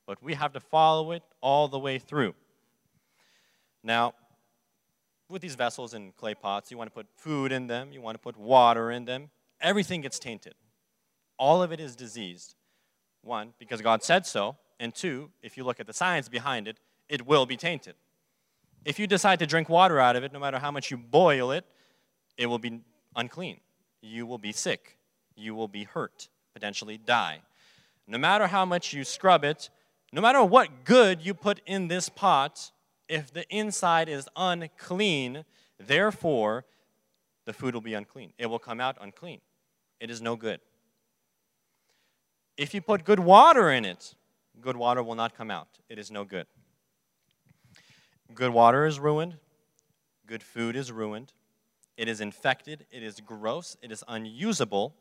but 0.04 0.20
we 0.20 0.34
have 0.34 0.52
to 0.54 0.60
follow 0.60 1.12
it 1.12 1.22
all 1.40 1.68
the 1.68 1.78
way 1.78 2.00
through. 2.00 2.34
Now, 3.84 4.14
with 5.28 5.42
these 5.42 5.54
vessels 5.54 5.94
and 5.94 6.16
clay 6.16 6.34
pots, 6.34 6.70
you 6.70 6.78
want 6.78 6.88
to 6.88 6.94
put 6.94 7.06
food 7.16 7.52
in 7.52 7.66
them, 7.66 7.92
you 7.92 8.00
want 8.00 8.14
to 8.14 8.18
put 8.18 8.36
water 8.36 8.90
in 8.90 9.04
them. 9.04 9.30
Everything 9.60 10.00
gets 10.00 10.18
tainted. 10.18 10.54
All 11.38 11.62
of 11.62 11.72
it 11.72 11.80
is 11.80 11.94
diseased. 11.96 12.54
One, 13.22 13.52
because 13.58 13.82
God 13.82 14.02
said 14.02 14.26
so, 14.26 14.56
and 14.80 14.94
two, 14.94 15.30
if 15.42 15.56
you 15.56 15.64
look 15.64 15.80
at 15.80 15.86
the 15.86 15.92
science 15.92 16.28
behind 16.28 16.68
it, 16.68 16.78
it 17.08 17.26
will 17.26 17.46
be 17.46 17.56
tainted. 17.56 17.94
If 18.84 18.98
you 18.98 19.06
decide 19.06 19.38
to 19.40 19.46
drink 19.46 19.68
water 19.68 19.98
out 19.98 20.16
of 20.16 20.24
it, 20.24 20.32
no 20.32 20.38
matter 20.38 20.58
how 20.58 20.70
much 20.70 20.90
you 20.90 20.96
boil 20.96 21.50
it, 21.50 21.64
it 22.36 22.46
will 22.46 22.58
be 22.58 22.80
unclean. 23.16 23.58
You 24.00 24.24
will 24.24 24.38
be 24.38 24.52
sick 24.52 24.98
you 25.38 25.54
will 25.54 25.68
be 25.68 25.84
hurt, 25.84 26.28
potentially 26.52 26.98
die. 26.98 27.40
No 28.06 28.18
matter 28.18 28.46
how 28.46 28.64
much 28.64 28.92
you 28.92 29.04
scrub 29.04 29.44
it, 29.44 29.70
no 30.12 30.20
matter 30.20 30.42
what 30.42 30.84
good 30.84 31.24
you 31.24 31.34
put 31.34 31.60
in 31.66 31.88
this 31.88 32.08
pot, 32.08 32.72
If 33.08 33.32
the 33.32 33.48
inside 33.48 34.08
is 34.08 34.28
unclean, 34.36 35.44
therefore 35.78 36.64
the 37.46 37.52
food 37.52 37.74
will 37.74 37.80
be 37.80 37.94
unclean. 37.94 38.32
It 38.38 38.46
will 38.46 38.58
come 38.58 38.80
out 38.80 38.98
unclean. 39.00 39.40
It 40.00 40.10
is 40.10 40.20
no 40.20 40.36
good. 40.36 40.60
If 42.56 42.74
you 42.74 42.82
put 42.82 43.04
good 43.04 43.20
water 43.20 43.70
in 43.70 43.84
it, 43.84 44.14
good 44.60 44.76
water 44.76 45.02
will 45.02 45.14
not 45.14 45.34
come 45.34 45.50
out. 45.50 45.68
It 45.88 45.98
is 45.98 46.10
no 46.10 46.24
good. 46.24 46.46
Good 48.34 48.50
water 48.50 48.84
is 48.84 49.00
ruined. 49.00 49.36
Good 50.26 50.42
food 50.42 50.76
is 50.76 50.92
ruined. 50.92 51.32
It 51.96 52.08
is 52.08 52.20
infected. 52.20 52.84
It 52.90 53.02
is 53.02 53.20
gross. 53.20 53.76
It 53.80 53.90
is 53.90 54.04
unusable. 54.06 54.94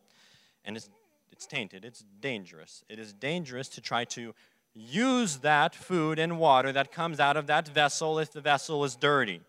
And 0.64 0.78
it's, 0.78 0.89
it's 1.32 1.45
tainted. 1.45 1.84
It's 1.84 2.05
dangerous. 2.22 2.84
It 2.88 2.99
is 2.99 3.12
dangerous 3.12 3.68
to 3.70 3.82
try 3.82 4.05
to 4.05 4.34
use 4.78 5.38
that 5.38 5.74
food 5.74 6.20
and 6.20 6.38
water 6.38 6.72
that 6.72 6.92
comes 6.92 7.20
out 7.20 7.36
of 7.36 7.48
that 7.48 7.68
vessel 7.68 8.20
if 8.20 8.32
the 8.32 8.42
vessel 8.42 8.84
is 8.84 8.96
dirty. 8.96 9.42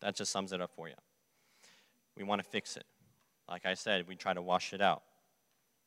That 0.00 0.14
just 0.14 0.30
sums 0.30 0.52
it 0.52 0.60
up 0.60 0.70
for 0.74 0.88
you. 0.88 0.94
We 2.16 2.22
want 2.22 2.42
to 2.42 2.48
fix 2.48 2.76
it. 2.76 2.84
Like 3.48 3.66
I 3.66 3.74
said, 3.74 4.06
we 4.06 4.14
try 4.14 4.32
to 4.32 4.42
wash 4.42 4.72
it 4.72 4.80
out. 4.80 5.02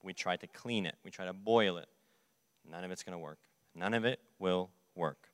We 0.04 0.14
try 0.14 0.36
to 0.36 0.48
clean 0.48 0.86
it. 0.86 0.96
We 1.06 1.12
try 1.12 1.26
to 1.26 1.34
boil 1.34 1.78
it. 1.78 1.88
None 2.70 2.84
of 2.84 2.92
it's 2.92 3.04
going 3.04 3.14
to 3.14 3.20
work. 3.20 3.40
None 3.76 3.94
of 3.94 4.04
it 4.04 4.20
will 4.40 4.70
work. 4.96 5.30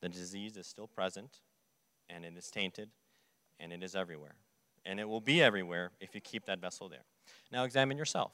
The 0.00 0.08
disease 0.08 0.56
is 0.56 0.66
still 0.66 0.86
present, 0.86 1.40
and 2.08 2.24
it 2.24 2.34
is 2.36 2.50
tainted, 2.50 2.90
and 3.58 3.72
it 3.72 3.82
is 3.82 3.94
everywhere. 3.94 4.34
And 4.84 5.00
it 5.00 5.08
will 5.08 5.20
be 5.20 5.42
everywhere 5.42 5.90
if 6.00 6.14
you 6.14 6.20
keep 6.20 6.44
that 6.46 6.60
vessel 6.60 6.88
there. 6.88 7.04
Now 7.50 7.64
examine 7.64 7.96
yourself. 7.96 8.32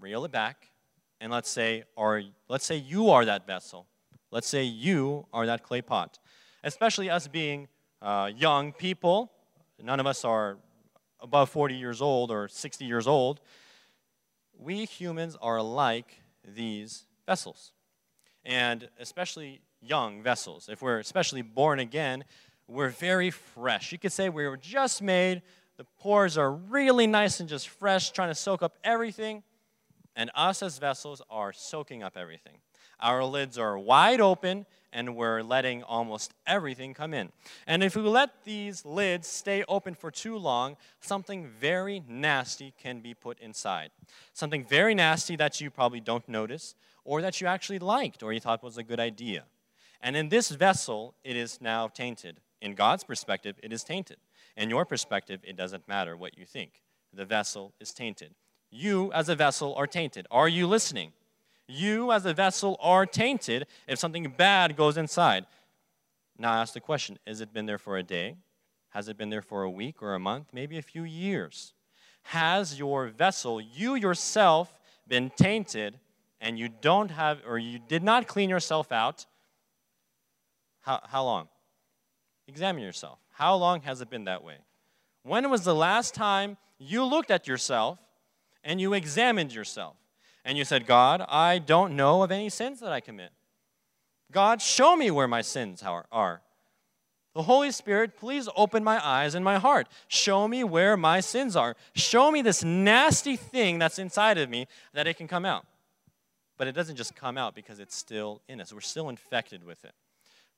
Reel 0.00 0.24
it 0.24 0.32
back, 0.32 0.68
and 1.20 1.32
let's 1.32 1.48
say, 1.48 1.84
or 1.96 2.22
let's 2.48 2.66
say 2.66 2.76
you 2.76 3.10
are 3.10 3.24
that 3.24 3.46
vessel. 3.46 3.86
Let's 4.30 4.48
say 4.48 4.64
you 4.64 5.26
are 5.32 5.46
that 5.46 5.62
clay 5.62 5.82
pot. 5.82 6.18
Especially 6.62 7.08
us 7.08 7.28
being 7.28 7.68
uh, 8.02 8.30
young 8.36 8.72
people, 8.72 9.32
none 9.82 10.00
of 10.00 10.06
us 10.06 10.24
are 10.24 10.58
above 11.20 11.50
40 11.50 11.74
years 11.74 12.02
old 12.02 12.30
or 12.30 12.48
60 12.48 12.84
years 12.84 13.06
old. 13.06 13.40
We 14.58 14.84
humans 14.84 15.36
are 15.40 15.62
like 15.62 16.22
these 16.46 17.06
vessels. 17.26 17.72
And 18.44 18.88
especially 18.98 19.60
young 19.80 20.22
vessels. 20.22 20.68
If 20.70 20.82
we're 20.82 20.98
especially 20.98 21.42
born 21.42 21.80
again, 21.80 22.24
we're 22.68 22.90
very 22.90 23.30
fresh. 23.30 23.92
You 23.92 23.98
could 23.98 24.12
say 24.12 24.28
we 24.28 24.46
were 24.46 24.56
just 24.56 25.02
made. 25.02 25.42
The 25.76 25.84
pores 25.98 26.38
are 26.38 26.50
really 26.50 27.06
nice 27.06 27.40
and 27.40 27.48
just 27.48 27.68
fresh, 27.68 28.10
trying 28.10 28.30
to 28.30 28.34
soak 28.34 28.62
up 28.62 28.76
everything. 28.82 29.42
And 30.16 30.30
us 30.34 30.62
as 30.62 30.78
vessels 30.78 31.22
are 31.30 31.52
soaking 31.52 32.02
up 32.02 32.16
everything. 32.16 32.58
Our 32.98 33.22
lids 33.24 33.58
are 33.58 33.78
wide 33.78 34.20
open 34.20 34.64
and 34.92 35.14
we're 35.14 35.42
letting 35.42 35.82
almost 35.82 36.32
everything 36.46 36.94
come 36.94 37.12
in. 37.12 37.30
And 37.66 37.82
if 37.82 37.94
we 37.94 38.02
let 38.02 38.44
these 38.44 38.86
lids 38.86 39.28
stay 39.28 39.62
open 39.68 39.94
for 39.94 40.10
too 40.10 40.38
long, 40.38 40.78
something 41.00 41.48
very 41.60 42.02
nasty 42.08 42.72
can 42.80 43.00
be 43.00 43.12
put 43.12 43.38
inside. 43.40 43.90
Something 44.32 44.64
very 44.64 44.94
nasty 44.94 45.36
that 45.36 45.60
you 45.60 45.70
probably 45.70 46.00
don't 46.00 46.26
notice 46.26 46.74
or 47.04 47.20
that 47.20 47.40
you 47.42 47.46
actually 47.46 47.78
liked 47.78 48.22
or 48.22 48.32
you 48.32 48.40
thought 48.40 48.62
was 48.62 48.78
a 48.78 48.82
good 48.82 49.00
idea. 49.00 49.44
And 50.00 50.16
in 50.16 50.30
this 50.30 50.50
vessel, 50.50 51.14
it 51.24 51.36
is 51.36 51.60
now 51.60 51.88
tainted. 51.88 52.40
In 52.62 52.74
God's 52.74 53.04
perspective, 53.04 53.56
it 53.62 53.72
is 53.72 53.84
tainted. 53.84 54.16
In 54.56 54.70
your 54.70 54.86
perspective, 54.86 55.40
it 55.44 55.56
doesn't 55.56 55.86
matter 55.86 56.16
what 56.16 56.38
you 56.38 56.46
think. 56.46 56.82
The 57.12 57.26
vessel 57.26 57.74
is 57.80 57.92
tainted. 57.92 58.34
You, 58.70 59.12
as 59.12 59.28
a 59.28 59.34
vessel, 59.34 59.74
are 59.74 59.86
tainted. 59.86 60.26
Are 60.30 60.48
you 60.48 60.66
listening? 60.66 61.12
You, 61.68 62.12
as 62.12 62.26
a 62.26 62.34
vessel, 62.34 62.76
are 62.80 63.06
tainted 63.06 63.66
if 63.88 63.98
something 63.98 64.32
bad 64.36 64.76
goes 64.76 64.96
inside. 64.96 65.46
Now, 66.38 66.52
I 66.52 66.60
ask 66.60 66.74
the 66.74 66.80
question 66.80 67.18
Has 67.26 67.40
it 67.40 67.52
been 67.52 67.66
there 67.66 67.78
for 67.78 67.96
a 67.96 68.02
day? 68.02 68.36
Has 68.90 69.08
it 69.08 69.18
been 69.18 69.30
there 69.30 69.42
for 69.42 69.62
a 69.62 69.70
week 69.70 70.02
or 70.02 70.14
a 70.14 70.18
month? 70.18 70.48
Maybe 70.52 70.78
a 70.78 70.82
few 70.82 71.04
years? 71.04 71.74
Has 72.22 72.78
your 72.78 73.08
vessel, 73.08 73.60
you 73.60 73.94
yourself, 73.94 74.80
been 75.06 75.30
tainted 75.30 75.98
and 76.40 76.58
you 76.58 76.68
don't 76.68 77.10
have, 77.10 77.40
or 77.46 77.58
you 77.58 77.78
did 77.78 78.02
not 78.02 78.26
clean 78.26 78.50
yourself 78.50 78.90
out? 78.90 79.26
How, 80.80 81.00
how 81.04 81.24
long? 81.24 81.48
Examine 82.48 82.82
yourself. 82.82 83.18
How 83.32 83.54
long 83.56 83.82
has 83.82 84.00
it 84.00 84.10
been 84.10 84.24
that 84.24 84.42
way? 84.42 84.56
When 85.22 85.50
was 85.50 85.64
the 85.64 85.74
last 85.74 86.14
time 86.14 86.56
you 86.78 87.04
looked 87.04 87.30
at 87.30 87.46
yourself 87.46 87.98
and 88.66 88.78
you 88.78 88.92
examined 88.92 89.54
yourself? 89.54 89.96
and 90.46 90.56
you 90.56 90.64
said, 90.64 90.86
God, 90.86 91.22
I 91.28 91.58
don't 91.58 91.96
know 91.96 92.22
of 92.22 92.30
any 92.30 92.48
sins 92.48 92.78
that 92.78 92.92
I 92.92 93.00
commit. 93.00 93.30
God, 94.30 94.62
show 94.62 94.96
me 94.96 95.10
where 95.10 95.26
my 95.26 95.42
sins 95.42 95.82
are. 95.82 96.40
The 97.34 97.42
Holy 97.42 97.72
Spirit, 97.72 98.16
please 98.16 98.48
open 98.56 98.84
my 98.84 99.04
eyes 99.04 99.34
and 99.34 99.44
my 99.44 99.58
heart. 99.58 99.88
Show 100.06 100.46
me 100.46 100.62
where 100.62 100.96
my 100.96 101.18
sins 101.18 101.56
are. 101.56 101.74
Show 101.94 102.30
me 102.30 102.42
this 102.42 102.62
nasty 102.62 103.36
thing 103.36 103.80
that's 103.80 103.98
inside 103.98 104.38
of 104.38 104.48
me 104.48 104.68
that 104.94 105.08
it 105.08 105.16
can 105.16 105.26
come 105.26 105.44
out. 105.44 105.66
But 106.56 106.68
it 106.68 106.72
doesn't 106.72 106.96
just 106.96 107.16
come 107.16 107.36
out 107.36 107.56
because 107.56 107.80
it's 107.80 107.96
still 107.96 108.40
in 108.48 108.60
us. 108.60 108.72
We're 108.72 108.80
still 108.80 109.08
infected 109.08 109.64
with 109.64 109.84
it. 109.84 109.92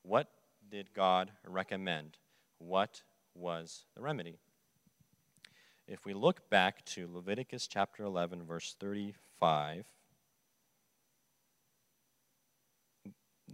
What 0.03 0.27
did 0.69 0.93
God 0.93 1.31
recommend? 1.47 2.17
What 2.59 3.01
was 3.33 3.85
the 3.95 4.03
remedy? 4.03 4.37
If 5.91 6.05
we 6.05 6.13
look 6.13 6.51
back 6.51 6.85
to 6.85 7.09
Leviticus 7.11 7.65
chapter 7.65 8.03
11, 8.03 8.43
verse 8.43 8.75
35, 8.79 9.87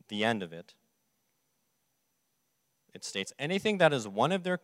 the 0.10 0.24
end 0.26 0.44
of 0.44 0.52
it, 0.52 0.74
it 2.94 3.06
states 3.06 3.32
anything 3.40 3.78
that 3.78 3.94
is 3.94 4.06
one 4.06 4.34
of 4.34 4.44
their 4.44 4.60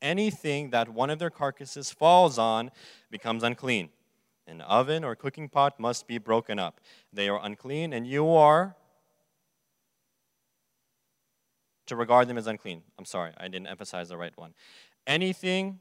anything 0.00 0.70
that 0.70 0.88
one 0.88 1.10
of 1.10 1.18
their 1.18 1.28
carcasses 1.28 1.90
falls 1.90 2.38
on 2.38 2.70
becomes 3.10 3.42
unclean. 3.42 3.90
An 4.46 4.62
oven 4.62 5.04
or 5.04 5.14
cooking 5.14 5.50
pot 5.50 5.78
must 5.78 6.06
be 6.06 6.16
broken 6.16 6.58
up. 6.58 6.80
They 7.12 7.28
are 7.28 7.38
unclean, 7.42 7.92
and 7.92 8.06
you 8.06 8.30
are 8.30 8.76
to 11.84 11.96
regard 11.96 12.28
them 12.28 12.38
as 12.38 12.46
unclean. 12.46 12.82
I'm 12.98 13.04
sorry, 13.04 13.32
I 13.36 13.48
didn't 13.48 13.66
emphasize 13.66 14.08
the 14.08 14.16
right 14.16 14.32
one. 14.36 14.54
Anything 15.06 15.80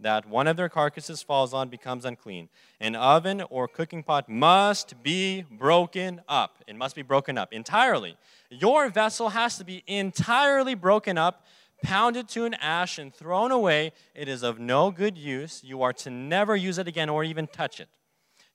that 0.00 0.28
one 0.28 0.46
of 0.46 0.56
their 0.56 0.68
carcasses 0.68 1.22
falls 1.22 1.54
on 1.54 1.68
becomes 1.68 2.04
unclean. 2.04 2.48
An 2.80 2.94
oven 2.94 3.42
or 3.48 3.66
cooking 3.66 4.02
pot 4.02 4.28
must 4.28 5.02
be 5.02 5.44
broken 5.50 6.20
up. 6.28 6.62
It 6.66 6.76
must 6.76 6.94
be 6.94 7.02
broken 7.02 7.38
up 7.38 7.52
entirely. 7.52 8.16
Your 8.50 8.88
vessel 8.90 9.30
has 9.30 9.56
to 9.58 9.64
be 9.64 9.82
entirely 9.86 10.74
broken 10.74 11.16
up, 11.16 11.46
pounded 11.82 12.28
to 12.30 12.44
an 12.44 12.54
ash, 12.54 12.98
and 12.98 13.14
thrown 13.14 13.50
away. 13.50 13.92
It 14.14 14.28
is 14.28 14.42
of 14.42 14.58
no 14.58 14.90
good 14.90 15.16
use. 15.16 15.62
You 15.64 15.82
are 15.82 15.92
to 15.94 16.10
never 16.10 16.54
use 16.54 16.78
it 16.78 16.88
again 16.88 17.08
or 17.08 17.24
even 17.24 17.46
touch 17.46 17.80
it. 17.80 17.88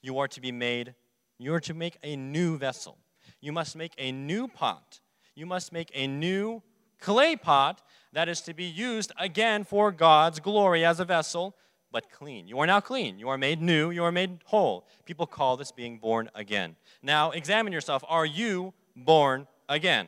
You 0.01 0.19
are 0.19 0.27
to 0.29 0.41
be 0.41 0.51
made, 0.51 0.95
you 1.37 1.53
are 1.53 1.59
to 1.61 1.73
make 1.73 1.97
a 2.03 2.15
new 2.15 2.57
vessel. 2.57 2.97
You 3.39 3.51
must 3.51 3.75
make 3.75 3.93
a 3.97 4.11
new 4.11 4.47
pot. 4.47 4.99
You 5.35 5.45
must 5.47 5.71
make 5.71 5.89
a 5.95 6.05
new 6.05 6.61
clay 6.99 7.35
pot 7.35 7.81
that 8.13 8.29
is 8.29 8.41
to 8.41 8.53
be 8.53 8.65
used 8.65 9.11
again 9.17 9.63
for 9.63 9.91
God's 9.91 10.39
glory 10.39 10.83
as 10.85 10.99
a 10.99 11.05
vessel, 11.05 11.55
but 11.91 12.11
clean. 12.11 12.47
You 12.47 12.59
are 12.59 12.67
now 12.67 12.79
clean. 12.79 13.19
You 13.19 13.29
are 13.29 13.37
made 13.37 13.61
new. 13.61 13.91
You 13.91 14.03
are 14.03 14.11
made 14.11 14.39
whole. 14.45 14.87
People 15.05 15.27
call 15.27 15.57
this 15.57 15.71
being 15.71 15.97
born 15.97 16.29
again. 16.35 16.75
Now, 17.01 17.31
examine 17.31 17.73
yourself. 17.73 18.03
Are 18.07 18.25
you 18.25 18.73
born 18.95 19.47
again? 19.67 20.07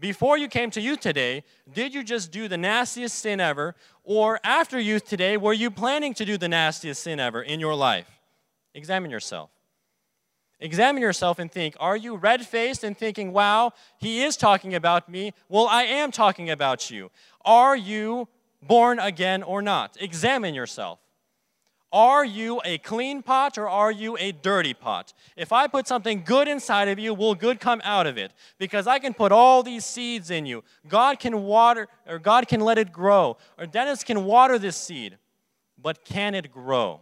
Before 0.00 0.38
you 0.38 0.46
came 0.46 0.70
to 0.70 0.80
youth 0.80 1.00
today, 1.00 1.42
did 1.72 1.92
you 1.92 2.04
just 2.04 2.30
do 2.30 2.46
the 2.46 2.56
nastiest 2.56 3.18
sin 3.18 3.40
ever? 3.40 3.74
Or 4.04 4.38
after 4.44 4.78
youth 4.78 5.04
today, 5.04 5.36
were 5.36 5.52
you 5.52 5.72
planning 5.72 6.14
to 6.14 6.24
do 6.24 6.38
the 6.38 6.48
nastiest 6.48 7.02
sin 7.02 7.18
ever 7.18 7.42
in 7.42 7.58
your 7.58 7.74
life? 7.74 8.08
Examine 8.74 9.10
yourself. 9.10 9.50
Examine 10.60 11.02
yourself 11.02 11.38
and 11.38 11.50
think 11.50 11.76
are 11.78 11.96
you 11.96 12.16
red 12.16 12.46
faced 12.46 12.82
and 12.82 12.96
thinking, 12.96 13.32
wow, 13.32 13.72
he 13.98 14.22
is 14.22 14.36
talking 14.36 14.74
about 14.74 15.08
me? 15.08 15.32
Well, 15.48 15.66
I 15.66 15.84
am 15.84 16.10
talking 16.10 16.50
about 16.50 16.90
you. 16.90 17.10
Are 17.44 17.76
you 17.76 18.28
born 18.62 18.98
again 18.98 19.42
or 19.42 19.62
not? 19.62 19.96
Examine 20.00 20.54
yourself. 20.54 20.98
Are 21.90 22.24
you 22.24 22.60
a 22.66 22.76
clean 22.78 23.22
pot 23.22 23.56
or 23.56 23.66
are 23.68 23.90
you 23.90 24.18
a 24.18 24.32
dirty 24.32 24.74
pot? 24.74 25.14
If 25.36 25.52
I 25.52 25.68
put 25.68 25.88
something 25.88 26.22
good 26.22 26.46
inside 26.46 26.88
of 26.88 26.98
you, 26.98 27.14
will 27.14 27.34
good 27.34 27.60
come 27.60 27.80
out 27.82 28.06
of 28.06 28.18
it? 28.18 28.32
Because 28.58 28.86
I 28.86 28.98
can 28.98 29.14
put 29.14 29.32
all 29.32 29.62
these 29.62 29.86
seeds 29.86 30.30
in 30.30 30.44
you. 30.44 30.64
God 30.86 31.18
can 31.18 31.44
water, 31.44 31.88
or 32.06 32.18
God 32.18 32.46
can 32.46 32.60
let 32.60 32.76
it 32.76 32.92
grow, 32.92 33.38
or 33.56 33.64
Dennis 33.64 34.04
can 34.04 34.24
water 34.24 34.58
this 34.58 34.76
seed, 34.76 35.16
but 35.80 36.04
can 36.04 36.34
it 36.34 36.52
grow? 36.52 37.00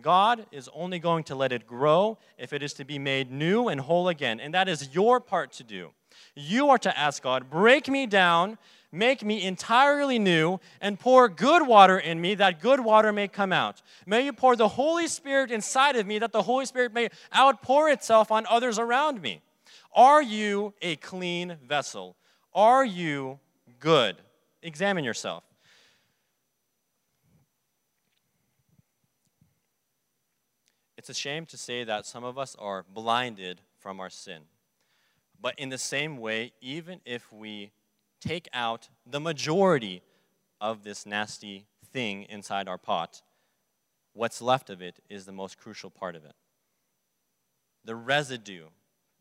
God 0.00 0.46
is 0.52 0.68
only 0.74 0.98
going 0.98 1.24
to 1.24 1.34
let 1.34 1.52
it 1.52 1.66
grow 1.66 2.18
if 2.38 2.52
it 2.52 2.62
is 2.62 2.74
to 2.74 2.84
be 2.84 2.98
made 2.98 3.30
new 3.30 3.68
and 3.68 3.80
whole 3.80 4.08
again. 4.08 4.40
And 4.40 4.54
that 4.54 4.68
is 4.68 4.94
your 4.94 5.20
part 5.20 5.52
to 5.52 5.64
do. 5.64 5.90
You 6.34 6.70
are 6.70 6.78
to 6.78 6.98
ask 6.98 7.22
God, 7.22 7.50
break 7.50 7.88
me 7.88 8.06
down, 8.06 8.58
make 8.92 9.24
me 9.24 9.42
entirely 9.42 10.18
new, 10.18 10.58
and 10.80 10.98
pour 10.98 11.28
good 11.28 11.66
water 11.66 11.98
in 11.98 12.20
me 12.20 12.34
that 12.36 12.60
good 12.60 12.80
water 12.80 13.12
may 13.12 13.28
come 13.28 13.52
out. 13.52 13.82
May 14.06 14.24
you 14.24 14.32
pour 14.32 14.56
the 14.56 14.68
Holy 14.68 15.08
Spirit 15.08 15.50
inside 15.50 15.96
of 15.96 16.06
me 16.06 16.18
that 16.18 16.32
the 16.32 16.42
Holy 16.42 16.66
Spirit 16.66 16.92
may 16.92 17.08
outpour 17.36 17.90
itself 17.90 18.30
on 18.30 18.46
others 18.48 18.78
around 18.78 19.20
me. 19.20 19.40
Are 19.94 20.22
you 20.22 20.74
a 20.82 20.96
clean 20.96 21.56
vessel? 21.66 22.16
Are 22.54 22.84
you 22.84 23.38
good? 23.80 24.16
Examine 24.62 25.04
yourself. 25.04 25.44
It's 31.06 31.16
a 31.16 31.22
shame 31.22 31.46
to 31.46 31.56
say 31.56 31.84
that 31.84 32.04
some 32.04 32.24
of 32.24 32.36
us 32.36 32.56
are 32.58 32.84
blinded 32.92 33.60
from 33.78 34.00
our 34.00 34.10
sin. 34.10 34.42
But 35.40 35.56
in 35.56 35.68
the 35.68 35.78
same 35.78 36.16
way, 36.16 36.52
even 36.60 37.00
if 37.06 37.32
we 37.32 37.70
take 38.20 38.48
out 38.52 38.88
the 39.08 39.20
majority 39.20 40.02
of 40.60 40.82
this 40.82 41.06
nasty 41.06 41.66
thing 41.92 42.24
inside 42.24 42.66
our 42.66 42.76
pot, 42.76 43.22
what's 44.14 44.42
left 44.42 44.68
of 44.68 44.82
it 44.82 44.98
is 45.08 45.26
the 45.26 45.32
most 45.32 45.58
crucial 45.58 45.90
part 45.90 46.16
of 46.16 46.24
it. 46.24 46.34
The 47.84 47.94
residue, 47.94 48.64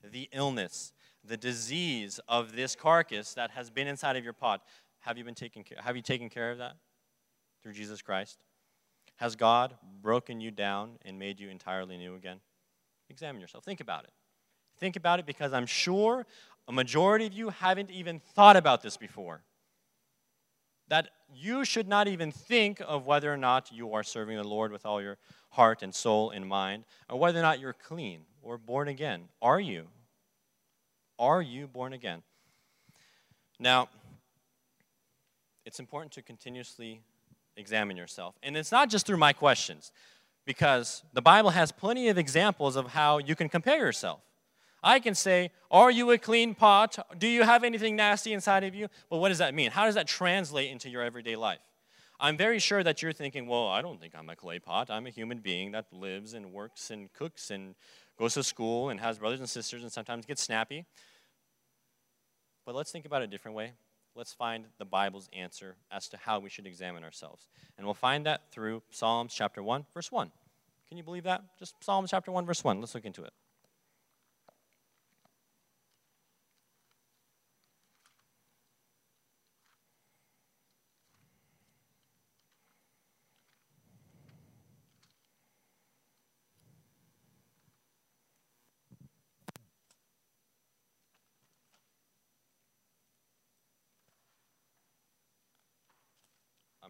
the 0.04 0.28
illness, 0.32 0.92
the 1.24 1.38
disease 1.38 2.20
of 2.28 2.56
this 2.56 2.76
carcass 2.76 3.36
that 3.36 3.52
has 3.52 3.70
been 3.70 3.88
inside 3.88 4.16
of 4.16 4.24
your 4.24 4.34
pot. 4.34 4.64
Have 5.02 5.20
you 5.20 5.24
been 5.24 5.36
taking 5.36 5.64
care, 5.64 5.78
have 5.84 5.96
you 5.96 6.02
taken 6.02 6.32
care 6.32 6.50
of 6.50 6.58
that 6.58 6.78
through 7.62 7.74
Jesus 7.74 8.02
Christ? 8.02 8.44
Has 9.18 9.36
God 9.36 9.76
broken 10.02 10.42
you 10.42 10.52
down 10.52 10.98
and 11.04 11.18
made 11.18 11.40
you 11.40 11.50
entirely 11.50 11.98
new 11.98 12.16
again? 12.16 12.40
Examine 13.10 13.42
yourself. 13.42 13.64
Think 13.64 13.80
about 13.80 14.04
it. 14.04 14.12
Think 14.78 14.96
about 14.96 15.20
it 15.20 15.26
because 15.26 15.54
I'm 15.54 15.66
sure 15.66 16.26
a 16.68 16.72
majority 16.72 17.26
of 17.26 17.34
you 17.34 17.50
haven't 17.50 17.92
even 17.92 18.20
thought 18.20 18.58
about 18.58 18.82
this 18.82 18.98
before. 18.98 19.42
That 20.88 21.10
you 21.34 21.66
should 21.66 21.88
not 21.88 22.08
even 22.08 22.32
think 22.32 22.82
of 22.86 23.06
whether 23.06 23.32
or 23.34 23.38
not 23.38 23.72
you 23.72 23.94
are 23.94 24.04
serving 24.04 24.38
the 24.38 24.44
Lord 24.44 24.72
with 24.72 24.86
all 24.86 25.02
your 25.02 25.18
heart 25.52 25.82
and 25.82 25.96
soul 25.96 26.32
and 26.32 26.46
mind, 26.46 26.84
or 27.10 27.18
whether 27.18 27.40
or 27.40 27.44
not 27.44 27.60
you're 27.60 27.74
clean 27.74 28.22
or 28.42 28.58
born 28.58 28.88
again. 28.88 29.30
Are 29.42 29.60
you? 29.60 29.88
Are 31.18 31.42
you 31.42 31.68
born 31.68 31.94
again? 31.94 32.22
Now, 33.60 33.90
it's 35.66 35.80
important 35.80 36.12
to 36.14 36.22
continuously 36.22 37.02
examine 37.58 37.98
yourself. 37.98 38.36
And 38.44 38.56
it's 38.58 38.72
not 38.72 38.90
just 38.90 39.06
through 39.06 39.18
my 39.18 39.34
questions, 39.34 39.92
because 40.46 41.04
the 41.14 41.22
Bible 41.22 41.52
has 41.52 41.72
plenty 41.72 42.10
of 42.10 42.18
examples 42.18 42.76
of 42.76 42.88
how 42.88 43.18
you 43.18 43.36
can 43.36 43.50
compare 43.50 43.78
yourself. 43.78 44.22
I 44.84 45.00
can 45.00 45.16
say, 45.16 45.52
Are 45.72 45.90
you 45.90 46.12
a 46.12 46.18
clean 46.18 46.54
pot? 46.54 46.98
Do 47.18 47.28
you 47.28 47.44
have 47.44 47.64
anything 47.64 47.96
nasty 47.96 48.34
inside 48.34 48.64
of 48.64 48.76
you? 48.76 48.88
But 49.10 49.18
what 49.18 49.30
does 49.30 49.40
that 49.40 49.56
mean? 49.56 49.72
How 49.72 49.86
does 49.86 49.96
that 49.96 50.08
translate 50.08 50.72
into 50.72 50.90
your 50.90 51.02
everyday 51.02 51.36
life? 51.36 51.60
I'm 52.20 52.38
very 52.38 52.60
sure 52.60 52.84
that 52.84 53.02
you're 53.02 53.12
thinking, 53.12 53.48
Well, 53.48 53.68
I 53.68 53.82
don't 53.82 54.00
think 54.00 54.14
I'm 54.16 54.30
a 54.30 54.36
clay 54.36 54.60
pot. 54.60 54.92
I'm 54.92 55.08
a 55.08 55.10
human 55.10 55.40
being 55.40 55.72
that 55.72 55.92
lives 55.92 56.34
and 56.34 56.54
works 56.54 56.92
and 56.92 57.12
cooks 57.14 57.50
and 57.50 57.74
goes 58.18 58.36
to 58.36 58.44
school 58.44 58.90
and 58.90 59.00
has 59.00 59.18
brothers 59.18 59.40
and 59.40 59.50
sisters 59.50 59.82
and 59.82 59.92
sometimes 59.92 60.26
gets 60.26 60.44
snappy. 60.44 60.86
But 62.66 62.76
let's 62.76 62.92
think 62.92 63.06
about 63.06 63.22
it 63.22 63.26
a 63.26 63.28
different 63.28 63.58
way 63.58 63.74
let's 64.16 64.34
find 64.34 64.66
the 64.78 64.86
Bible's 64.86 65.30
answer 65.34 65.76
as 65.92 66.08
to 66.10 66.18
how 66.18 66.40
we 66.40 66.50
should 66.50 66.66
examine 66.66 67.04
ourselves. 67.04 67.48
And 67.78 67.86
we'll 67.86 67.94
find 67.94 68.26
that 68.26 68.52
through 68.52 68.84
Psalms 68.90 69.34
chapter 69.34 69.62
1, 69.62 69.86
verse 69.94 70.12
1. 70.12 70.32
Can 70.88 70.98
you 70.98 71.04
believe 71.04 71.24
that? 71.24 71.42
Just 71.60 71.76
Psalms 71.84 72.12
chapter 72.12 72.32
1, 72.32 72.46
verse 72.46 72.64
1. 72.64 72.80
Let's 72.80 72.96
look 72.96 73.06
into 73.06 73.24
it. 73.24 73.34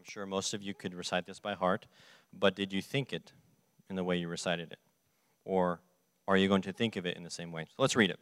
Sure 0.08 0.26
most 0.26 0.54
of 0.54 0.62
you 0.62 0.74
could 0.74 0.94
recite 0.94 1.26
this 1.26 1.40
by 1.40 1.54
heart, 1.54 1.88
but 2.38 2.56
did 2.56 2.74
you 2.74 2.82
think 2.82 3.14
it 3.14 3.34
in 3.90 3.96
the 3.96 4.04
way 4.04 4.18
you 4.18 4.28
recited 4.28 4.72
it? 4.72 4.80
Or 5.44 5.80
are 6.28 6.38
you 6.38 6.48
going 6.48 6.62
to 6.64 6.74
think 6.74 6.96
of 6.96 7.06
it 7.06 7.18
in 7.18 7.24
the 7.24 7.30
same 7.30 7.52
way? 7.52 7.66
So 7.66 7.76
let's 7.78 7.96
read 7.96 8.10
it. 8.10 8.20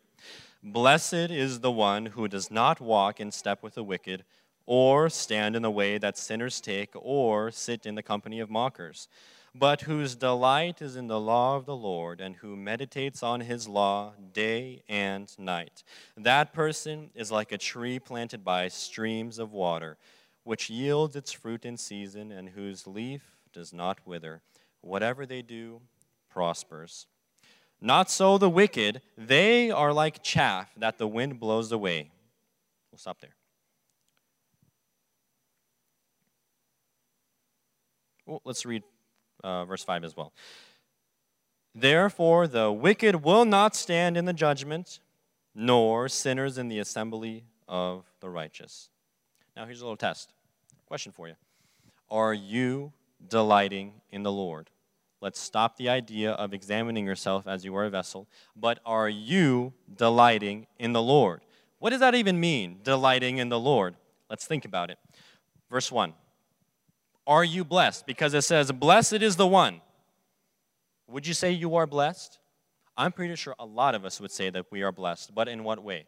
Blessed 0.62 1.14
is 1.14 1.60
the 1.60 1.72
one 1.72 2.08
who 2.08 2.28
does 2.28 2.52
not 2.52 2.80
walk 2.80 3.20
in 3.20 3.32
step 3.32 3.64
with 3.64 3.76
the 3.76 3.84
wicked, 3.84 4.24
or 4.66 5.10
stand 5.10 5.56
in 5.56 5.62
the 5.62 5.72
way 5.72 5.98
that 5.98 6.18
sinners 6.18 6.62
take, 6.62 6.92
or 6.96 7.52
sit 7.52 7.86
in 7.86 7.96
the 7.96 8.04
company 8.04 8.40
of 8.40 8.50
mockers, 8.50 9.08
but 9.54 9.82
whose 9.82 10.16
delight 10.16 10.82
is 10.82 10.96
in 10.96 11.08
the 11.08 11.20
law 11.20 11.58
of 11.58 11.66
the 11.66 11.76
Lord, 11.76 12.22
and 12.22 12.38
who 12.38 12.56
meditates 12.56 13.22
on 13.24 13.42
his 13.42 13.68
law 13.68 14.14
day 14.32 14.84
and 14.88 15.38
night. 15.38 15.84
That 16.16 16.54
person 16.54 17.10
is 17.14 17.32
like 17.32 17.52
a 17.52 17.58
tree 17.58 18.00
planted 18.00 18.44
by 18.44 18.70
streams 18.70 19.38
of 19.38 19.52
water 19.52 19.98
which 20.44 20.70
yields 20.70 21.16
its 21.16 21.32
fruit 21.32 21.66
in 21.66 21.78
season 21.78 22.32
and 22.32 22.50
whose 22.50 22.88
leaf 22.88 23.38
does 23.52 23.74
not 23.74 24.00
wither. 24.06 24.42
Whatever 24.82 25.26
they 25.26 25.42
do 25.42 25.82
prospers. 26.30 27.08
Not 27.80 28.10
so 28.10 28.38
the 28.38 28.50
wicked, 28.50 29.02
they 29.18 29.70
are 29.70 29.94
like 29.94 30.24
chaff 30.24 30.72
that 30.78 30.98
the 30.98 31.08
wind 31.08 31.40
blows 31.40 31.72
away. 31.72 32.12
We'll 32.92 33.00
stop 33.00 33.20
there. 33.22 33.36
Well, 38.26 38.42
let's 38.46 38.66
read 38.66 38.84
uh, 39.44 39.66
verse 39.66 39.84
5 39.84 40.04
as 40.04 40.16
well. 40.16 40.32
Therefore, 41.76 42.48
the 42.48 42.72
wicked 42.72 43.24
will 43.24 43.46
not 43.46 43.76
stand 43.76 44.16
in 44.16 44.26
the 44.26 44.34
judgment, 44.34 45.00
nor 45.54 46.08
sinners 46.08 46.58
in 46.58 46.68
the 46.68 46.80
assembly 46.80 47.44
of 47.68 48.06
the 48.22 48.30
righteous. 48.30 48.90
Now, 49.56 49.66
here's 49.66 49.82
a 49.82 49.86
little 49.86 49.98
test. 49.98 50.34
Question 50.88 51.12
for 51.12 51.28
you 51.28 51.36
Are 52.10 52.34
you 52.34 52.94
delighting 53.28 53.94
in 54.12 54.24
the 54.24 54.32
Lord? 54.32 54.70
Let's 55.22 55.40
stop 55.40 55.78
the 55.78 55.88
idea 55.88 56.32
of 56.32 56.54
examining 56.54 57.06
yourself 57.06 57.48
as 57.48 57.64
you 57.64 57.76
are 57.76 57.86
a 57.86 57.90
vessel, 57.90 58.28
but 58.58 58.80
are 58.86 59.08
you 59.08 59.72
delighting 59.96 60.68
in 60.78 60.92
the 60.92 61.02
Lord? 61.02 61.42
What 61.80 61.92
does 61.92 62.02
that 62.02 62.14
even 62.14 62.40
mean, 62.40 62.80
delighting 62.84 63.38
in 63.38 63.48
the 63.48 63.60
Lord? 63.60 63.96
Let's 64.30 64.46
think 64.46 64.66
about 64.66 64.90
it. 64.90 64.98
Verse 65.70 65.92
1 65.92 66.14
Are 67.28 67.44
you 67.44 67.64
blessed? 67.64 68.06
Because 68.06 68.34
it 68.34 68.42
says, 68.42 68.72
Blessed 68.72 69.22
is 69.22 69.36
the 69.36 69.48
one. 69.48 69.82
Would 71.08 71.28
you 71.28 71.34
say 71.34 71.52
you 71.52 71.76
are 71.76 71.86
blessed? 71.86 72.40
I'm 72.98 73.12
pretty 73.12 73.36
sure 73.36 73.56
a 73.60 73.66
lot 73.66 73.96
of 73.96 74.06
us 74.06 74.20
would 74.20 74.32
say 74.32 74.50
that 74.50 74.66
we 74.72 74.82
are 74.82 74.92
blessed, 74.92 75.34
but 75.34 75.48
in 75.48 75.64
what 75.64 75.84
way? 75.84 76.06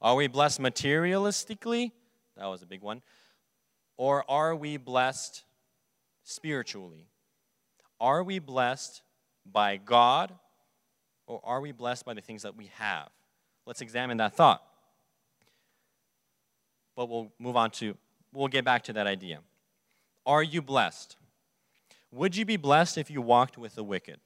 Are 0.00 0.14
we 0.14 0.26
blessed 0.26 0.60
materialistically? 0.60 1.92
That 2.36 2.46
was 2.46 2.62
a 2.62 2.66
big 2.66 2.82
one. 2.82 3.02
Or 3.96 4.28
are 4.28 4.54
we 4.56 4.76
blessed 4.76 5.44
spiritually? 6.24 7.06
Are 8.00 8.22
we 8.22 8.38
blessed 8.38 9.02
by 9.50 9.76
God 9.76 10.32
or 11.26 11.40
are 11.44 11.60
we 11.60 11.72
blessed 11.72 12.04
by 12.04 12.14
the 12.14 12.20
things 12.20 12.42
that 12.42 12.56
we 12.56 12.70
have? 12.74 13.08
Let's 13.66 13.80
examine 13.80 14.16
that 14.18 14.34
thought. 14.34 14.62
But 16.96 17.08
we'll 17.08 17.32
move 17.38 17.56
on 17.56 17.70
to, 17.72 17.96
we'll 18.32 18.48
get 18.48 18.64
back 18.64 18.84
to 18.84 18.92
that 18.94 19.06
idea. 19.06 19.40
Are 20.26 20.42
you 20.42 20.62
blessed? 20.62 21.16
Would 22.12 22.36
you 22.36 22.44
be 22.44 22.56
blessed 22.56 22.98
if 22.98 23.10
you 23.10 23.20
walked 23.20 23.58
with 23.58 23.74
the 23.74 23.84
wicked? 23.84 24.20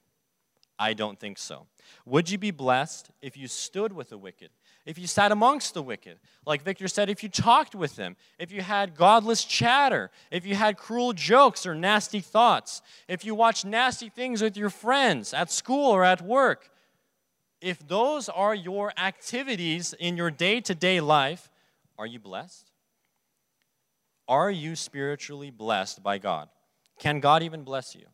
I 0.77 0.93
don't 0.93 1.19
think 1.19 1.37
so. 1.37 1.67
Would 2.05 2.29
you 2.29 2.37
be 2.37 2.51
blessed 2.51 3.09
if 3.21 3.35
you 3.35 3.47
stood 3.47 3.91
with 3.91 4.09
the 4.09 4.17
wicked? 4.17 4.49
If 4.85 4.97
you 4.97 5.07
sat 5.07 5.31
amongst 5.31 5.73
the 5.73 5.83
wicked. 5.83 6.19
Like 6.45 6.63
Victor 6.63 6.87
said, 6.87 7.09
if 7.09 7.21
you 7.21 7.29
talked 7.29 7.75
with 7.75 7.95
them, 7.95 8.15
if 8.37 8.51
you 8.51 8.61
had 8.61 8.95
godless 8.95 9.43
chatter, 9.43 10.09
if 10.31 10.45
you 10.45 10.55
had 10.55 10.77
cruel 10.77 11.13
jokes 11.13 11.65
or 11.65 11.75
nasty 11.75 12.21
thoughts, 12.21 12.81
if 13.07 13.23
you 13.23 13.35
watched 13.35 13.65
nasty 13.65 14.09
things 14.09 14.41
with 14.41 14.57
your 14.57 14.69
friends 14.69 15.33
at 15.33 15.51
school 15.51 15.91
or 15.91 16.03
at 16.03 16.21
work, 16.21 16.69
if 17.61 17.85
those 17.87 18.29
are 18.29 18.55
your 18.55 18.93
activities 18.97 19.93
in 19.99 20.15
your 20.15 20.31
day 20.31 20.61
to 20.61 20.73
day 20.73 21.01
life, 21.01 21.49
are 21.97 22.07
you 22.07 22.19
blessed? 22.19 22.71
Are 24.27 24.51
you 24.51 24.75
spiritually 24.75 25.49
blessed 25.49 26.01
by 26.01 26.19
God? 26.19 26.49
Can 26.99 27.19
God 27.19 27.43
even 27.43 27.63
bless 27.63 27.95
you? 27.95 28.05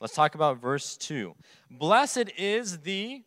Let's 0.00 0.14
talk 0.14 0.34
about 0.34 0.60
verse 0.60 0.96
2. 0.96 1.34
Blessed 1.70 2.30
is 2.36 2.78
the, 2.78 3.22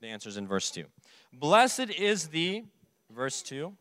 the 0.00 0.06
answer 0.08 0.28
is 0.28 0.36
in 0.36 0.46
verse 0.46 0.70
2. 0.70 0.84
Blessed 1.32 1.90
is 1.90 2.28
the, 2.28 2.64
verse 3.10 3.42
2, 3.42 3.72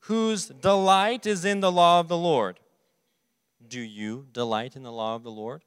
whose 0.00 0.46
delight 0.46 1.26
is 1.26 1.44
in 1.44 1.60
the 1.60 1.72
law 1.72 2.00
of 2.00 2.08
the 2.08 2.16
Lord. 2.16 2.60
Do 3.66 3.80
you 3.80 4.26
delight 4.32 4.76
in 4.76 4.82
the 4.82 4.92
law 4.92 5.14
of 5.14 5.22
the 5.22 5.30
Lord? 5.30 5.62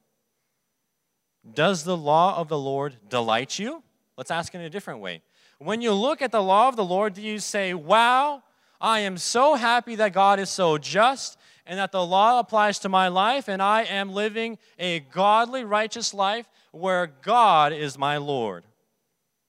Does 1.52 1.84
the 1.84 1.96
law 1.96 2.38
of 2.38 2.48
the 2.48 2.58
Lord 2.58 2.96
delight 3.08 3.58
you? 3.58 3.82
Let's 4.16 4.30
ask 4.30 4.54
in 4.54 4.60
a 4.60 4.70
different 4.70 5.00
way. 5.00 5.22
When 5.58 5.80
you 5.80 5.92
look 5.92 6.22
at 6.22 6.32
the 6.32 6.42
law 6.42 6.68
of 6.68 6.76
the 6.76 6.84
Lord, 6.84 7.14
do 7.14 7.22
you 7.22 7.38
say, 7.38 7.74
Wow, 7.74 8.42
I 8.80 9.00
am 9.00 9.18
so 9.18 9.54
happy 9.54 9.96
that 9.96 10.12
God 10.12 10.40
is 10.40 10.50
so 10.50 10.78
just 10.78 11.38
and 11.66 11.78
that 11.78 11.92
the 11.92 12.04
law 12.04 12.38
applies 12.40 12.78
to 12.80 12.88
my 12.88 13.08
life, 13.08 13.48
and 13.48 13.62
I 13.62 13.84
am 13.84 14.12
living 14.12 14.58
a 14.78 15.00
godly, 15.00 15.64
righteous 15.64 16.12
life 16.12 16.46
where 16.72 17.06
God 17.06 17.72
is 17.72 17.96
my 17.96 18.18
Lord? 18.18 18.64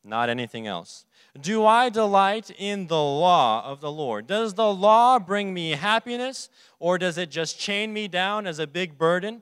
Not 0.05 0.29
anything 0.29 0.67
else. 0.67 1.05
Do 1.39 1.65
I 1.65 1.89
delight 1.89 2.49
in 2.57 2.87
the 2.87 3.01
law 3.01 3.65
of 3.65 3.81
the 3.81 3.91
Lord? 3.91 4.27
Does 4.27 4.53
the 4.53 4.73
law 4.73 5.19
bring 5.19 5.53
me 5.53 5.71
happiness 5.71 6.49
or 6.79 6.97
does 6.97 7.17
it 7.17 7.29
just 7.29 7.59
chain 7.59 7.91
me 7.91 8.07
down 8.07 8.47
as 8.47 8.59
a 8.59 8.67
big 8.67 8.97
burden? 8.97 9.41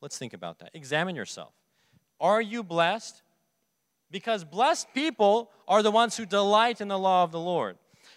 Let's 0.00 0.18
think 0.18 0.34
about 0.34 0.58
that. 0.58 0.70
Examine 0.74 1.16
yourself. 1.16 1.52
Are 2.20 2.42
you 2.42 2.62
blessed? 2.62 3.22
Because 4.10 4.44
blessed 4.44 4.92
people 4.94 5.50
are 5.66 5.82
the 5.82 5.90
ones 5.90 6.16
who 6.16 6.26
delight 6.26 6.80
in 6.80 6.88
the 6.88 6.98
law 6.98 7.24
of 7.24 7.32
the 7.32 7.40
Lord. 7.40 7.76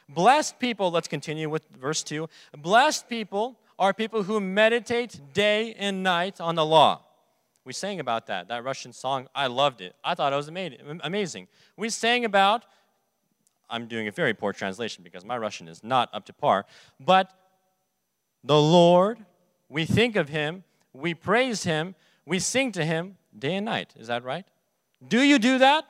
Blessed 0.10 0.60
people, 0.60 0.92
let's 0.92 1.08
continue 1.08 1.50
with 1.50 1.66
verse 1.80 2.04
2. 2.04 2.28
Blessed 2.58 3.08
people 3.08 3.58
are 3.80 3.94
people 3.94 4.24
who 4.24 4.40
meditate 4.40 5.20
day 5.34 5.74
and 5.78 6.04
night 6.04 6.40
on 6.42 6.56
the 6.56 6.66
law. 6.66 7.02
We 7.64 7.74
sang 7.74 8.00
about 8.00 8.28
that, 8.28 8.48
that 8.48 8.64
Russian 8.64 8.92
song. 8.92 9.28
I 9.36 9.48
loved 9.48 9.82
it. 9.82 9.96
I 10.04 10.16
thought 10.16 10.34
it 10.34 10.36
was 10.36 10.48
amazing. 10.48 11.48
We 11.78 11.90
sang 11.90 12.26
about, 12.26 12.66
I'm 13.70 13.88
doing 13.88 14.08
a 14.08 14.12
very 14.12 14.34
poor 14.34 14.52
translation 14.52 15.04
because 15.04 15.24
my 15.24 15.38
Russian 15.38 15.68
is 15.68 15.84
not 15.84 16.10
up 16.14 16.26
to 16.26 16.34
par, 16.34 16.66
but 17.00 17.32
the 18.44 18.60
Lord, 18.60 19.20
we 19.70 19.86
think 19.86 20.16
of 20.16 20.30
Him, 20.30 20.64
we 20.92 21.14
praise 21.14 21.64
Him, 21.64 21.94
we 22.26 22.40
sing 22.40 22.72
to 22.72 22.84
Him 22.84 23.18
day 23.38 23.56
and 23.56 23.66
night. 23.66 23.94
Is 23.96 24.08
that 24.08 24.24
right? 24.24 24.46
Do 25.08 25.22
you 25.22 25.38
do 25.38 25.60
that? 25.60 25.86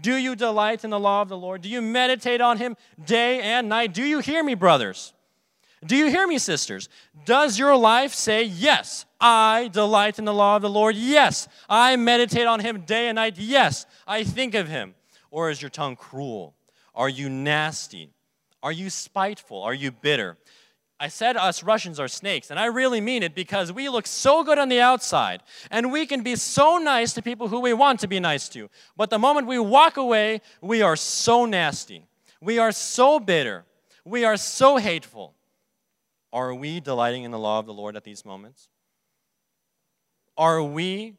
Do 0.00 0.16
you 0.16 0.34
delight 0.36 0.84
in 0.84 0.90
the 0.90 0.98
law 0.98 1.22
of 1.22 1.28
the 1.28 1.36
Lord? 1.36 1.60
Do 1.62 1.68
you 1.68 1.82
meditate 1.82 2.40
on 2.40 2.56
Him 2.56 2.76
day 3.04 3.40
and 3.40 3.68
night? 3.68 3.92
Do 3.92 4.04
you 4.04 4.20
hear 4.20 4.42
me, 4.42 4.54
brothers? 4.54 5.12
Do 5.84 5.96
you 5.96 6.06
hear 6.08 6.26
me, 6.26 6.38
sisters? 6.38 6.88
Does 7.24 7.58
your 7.58 7.76
life 7.76 8.14
say, 8.14 8.44
Yes, 8.44 9.04
I 9.20 9.68
delight 9.72 10.18
in 10.18 10.24
the 10.24 10.34
law 10.34 10.56
of 10.56 10.62
the 10.62 10.70
Lord? 10.70 10.94
Yes, 10.94 11.48
I 11.68 11.96
meditate 11.96 12.46
on 12.46 12.60
Him 12.60 12.82
day 12.82 13.08
and 13.08 13.16
night? 13.16 13.36
Yes, 13.36 13.86
I 14.06 14.22
think 14.22 14.54
of 14.54 14.68
Him. 14.68 14.94
Or 15.30 15.50
is 15.50 15.60
your 15.60 15.70
tongue 15.70 15.96
cruel? 15.96 16.54
Are 16.94 17.08
you 17.08 17.28
nasty? 17.28 18.10
Are 18.62 18.72
you 18.72 18.90
spiteful? 18.90 19.62
Are 19.62 19.74
you 19.74 19.90
bitter? 19.90 20.36
I 21.00 21.08
said 21.08 21.36
us 21.36 21.64
Russians 21.64 21.98
are 21.98 22.06
snakes, 22.06 22.50
and 22.50 22.60
I 22.60 22.66
really 22.66 23.00
mean 23.00 23.24
it 23.24 23.34
because 23.34 23.72
we 23.72 23.88
look 23.88 24.06
so 24.06 24.44
good 24.44 24.58
on 24.58 24.68
the 24.68 24.80
outside, 24.80 25.42
and 25.68 25.90
we 25.90 26.06
can 26.06 26.22
be 26.22 26.36
so 26.36 26.78
nice 26.78 27.12
to 27.14 27.22
people 27.22 27.48
who 27.48 27.58
we 27.58 27.72
want 27.72 27.98
to 28.00 28.06
be 28.06 28.20
nice 28.20 28.48
to. 28.50 28.70
But 28.96 29.10
the 29.10 29.18
moment 29.18 29.48
we 29.48 29.58
walk 29.58 29.96
away, 29.96 30.42
we 30.60 30.80
are 30.80 30.94
so 30.94 31.44
nasty. 31.44 32.06
We 32.40 32.60
are 32.60 32.70
so 32.70 33.18
bitter. 33.18 33.64
We 34.04 34.24
are 34.24 34.36
so 34.36 34.76
hateful. 34.76 35.34
Are 36.32 36.54
we 36.54 36.80
delighting 36.80 37.24
in 37.24 37.30
the 37.30 37.38
law 37.38 37.58
of 37.58 37.66
the 37.66 37.74
Lord 37.74 37.96
at 37.96 38.04
these 38.04 38.24
moments? 38.24 38.68
Are 40.36 40.62
we 40.62 41.16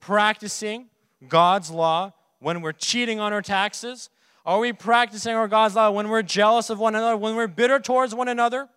practicing 0.00 0.86
God's 1.28 1.70
law 1.70 2.12
when 2.40 2.60
we're 2.60 2.72
cheating 2.72 3.20
on 3.20 3.32
our 3.32 3.42
taxes? 3.42 4.10
Are 4.44 4.58
we 4.58 4.72
practicing 4.72 5.34
our 5.34 5.48
God's 5.48 5.76
law 5.76 5.90
when 5.90 6.08
we're 6.08 6.22
jealous 6.22 6.70
of 6.70 6.78
one 6.78 6.94
another, 6.94 7.16
when 7.16 7.36
we're 7.36 7.46
bitter 7.46 7.78
towards 7.78 8.14
one 8.14 8.28
another? 8.28 8.68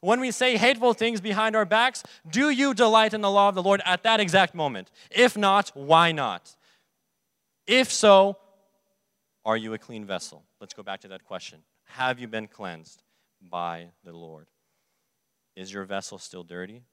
When 0.00 0.20
we 0.20 0.30
say 0.30 0.56
hateful 0.56 0.92
things 0.94 1.20
behind 1.20 1.56
our 1.56 1.64
backs, 1.64 2.04
do 2.30 2.50
you 2.50 2.72
delight 2.72 3.14
in 3.14 3.20
the 3.20 3.30
law 3.30 3.48
of 3.48 3.56
the 3.56 3.62
Lord 3.62 3.80
at 3.84 4.04
that 4.04 4.20
exact 4.20 4.54
moment? 4.54 4.90
If 5.10 5.36
not, 5.36 5.70
why 5.74 6.12
not? 6.12 6.54
If 7.66 7.92
so, 7.92 8.38
are 9.44 9.56
you 9.56 9.74
a 9.74 9.78
clean 9.78 10.04
vessel? 10.04 10.44
Let's 10.60 10.74
go 10.74 10.82
back 10.82 11.00
to 11.00 11.08
that 11.08 11.24
question. 11.24 11.60
Have 11.84 12.20
you 12.20 12.28
been 12.28 12.46
cleansed 12.46 13.02
by 13.40 13.88
the 14.04 14.12
Lord? 14.12 14.46
Is 15.58 15.72
your 15.72 15.82
vessel 15.82 16.18
still 16.18 16.44
dirty? 16.44 16.84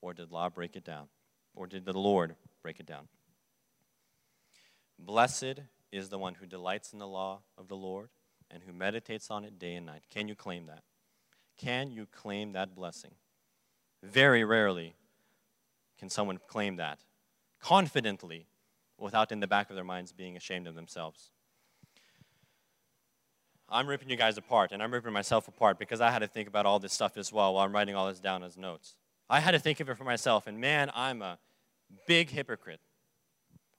Or 0.00 0.14
did 0.14 0.30
law 0.30 0.48
break 0.48 0.76
it 0.76 0.84
down? 0.84 1.08
Or 1.52 1.66
did 1.66 1.84
the 1.84 1.92
Lord 1.92 2.36
break 2.62 2.78
it 2.78 2.86
down? 2.86 3.08
Blessed 5.00 5.62
is 5.90 6.08
the 6.08 6.16
one 6.16 6.34
who 6.34 6.46
delights 6.46 6.92
in 6.92 7.00
the 7.00 7.08
law 7.08 7.40
of 7.58 7.66
the 7.66 7.74
Lord 7.74 8.10
and 8.52 8.62
who 8.62 8.72
meditates 8.72 9.32
on 9.32 9.42
it 9.44 9.58
day 9.58 9.74
and 9.74 9.84
night. 9.84 10.04
Can 10.10 10.28
you 10.28 10.36
claim 10.36 10.66
that? 10.66 10.84
Can 11.58 11.90
you 11.90 12.06
claim 12.06 12.52
that 12.52 12.72
blessing? 12.72 13.16
Very 14.00 14.44
rarely 14.44 14.94
can 15.98 16.08
someone 16.08 16.38
claim 16.46 16.76
that 16.76 17.00
confidently 17.60 18.46
without 18.96 19.32
in 19.32 19.40
the 19.40 19.48
back 19.48 19.70
of 19.70 19.74
their 19.74 19.84
minds 19.84 20.12
being 20.12 20.36
ashamed 20.36 20.68
of 20.68 20.76
themselves. 20.76 21.32
I'm 23.72 23.88
ripping 23.88 24.10
you 24.10 24.16
guys 24.16 24.36
apart, 24.36 24.72
and 24.72 24.82
I'm 24.82 24.92
ripping 24.92 25.12
myself 25.12 25.48
apart 25.48 25.78
because 25.78 26.00
I 26.00 26.10
had 26.10 26.20
to 26.20 26.28
think 26.28 26.46
about 26.46 26.66
all 26.66 26.78
this 26.78 26.92
stuff 26.92 27.16
as 27.16 27.32
well 27.32 27.54
while 27.54 27.64
I'm 27.64 27.72
writing 27.72 27.94
all 27.94 28.06
this 28.06 28.20
down 28.20 28.42
as 28.42 28.56
notes. 28.56 28.96
I 29.30 29.40
had 29.40 29.52
to 29.52 29.58
think 29.58 29.80
of 29.80 29.88
it 29.88 29.96
for 29.96 30.04
myself, 30.04 30.46
and 30.46 30.58
man, 30.60 30.90
I'm 30.94 31.22
a 31.22 31.38
big 32.06 32.30
hypocrite. 32.30 32.80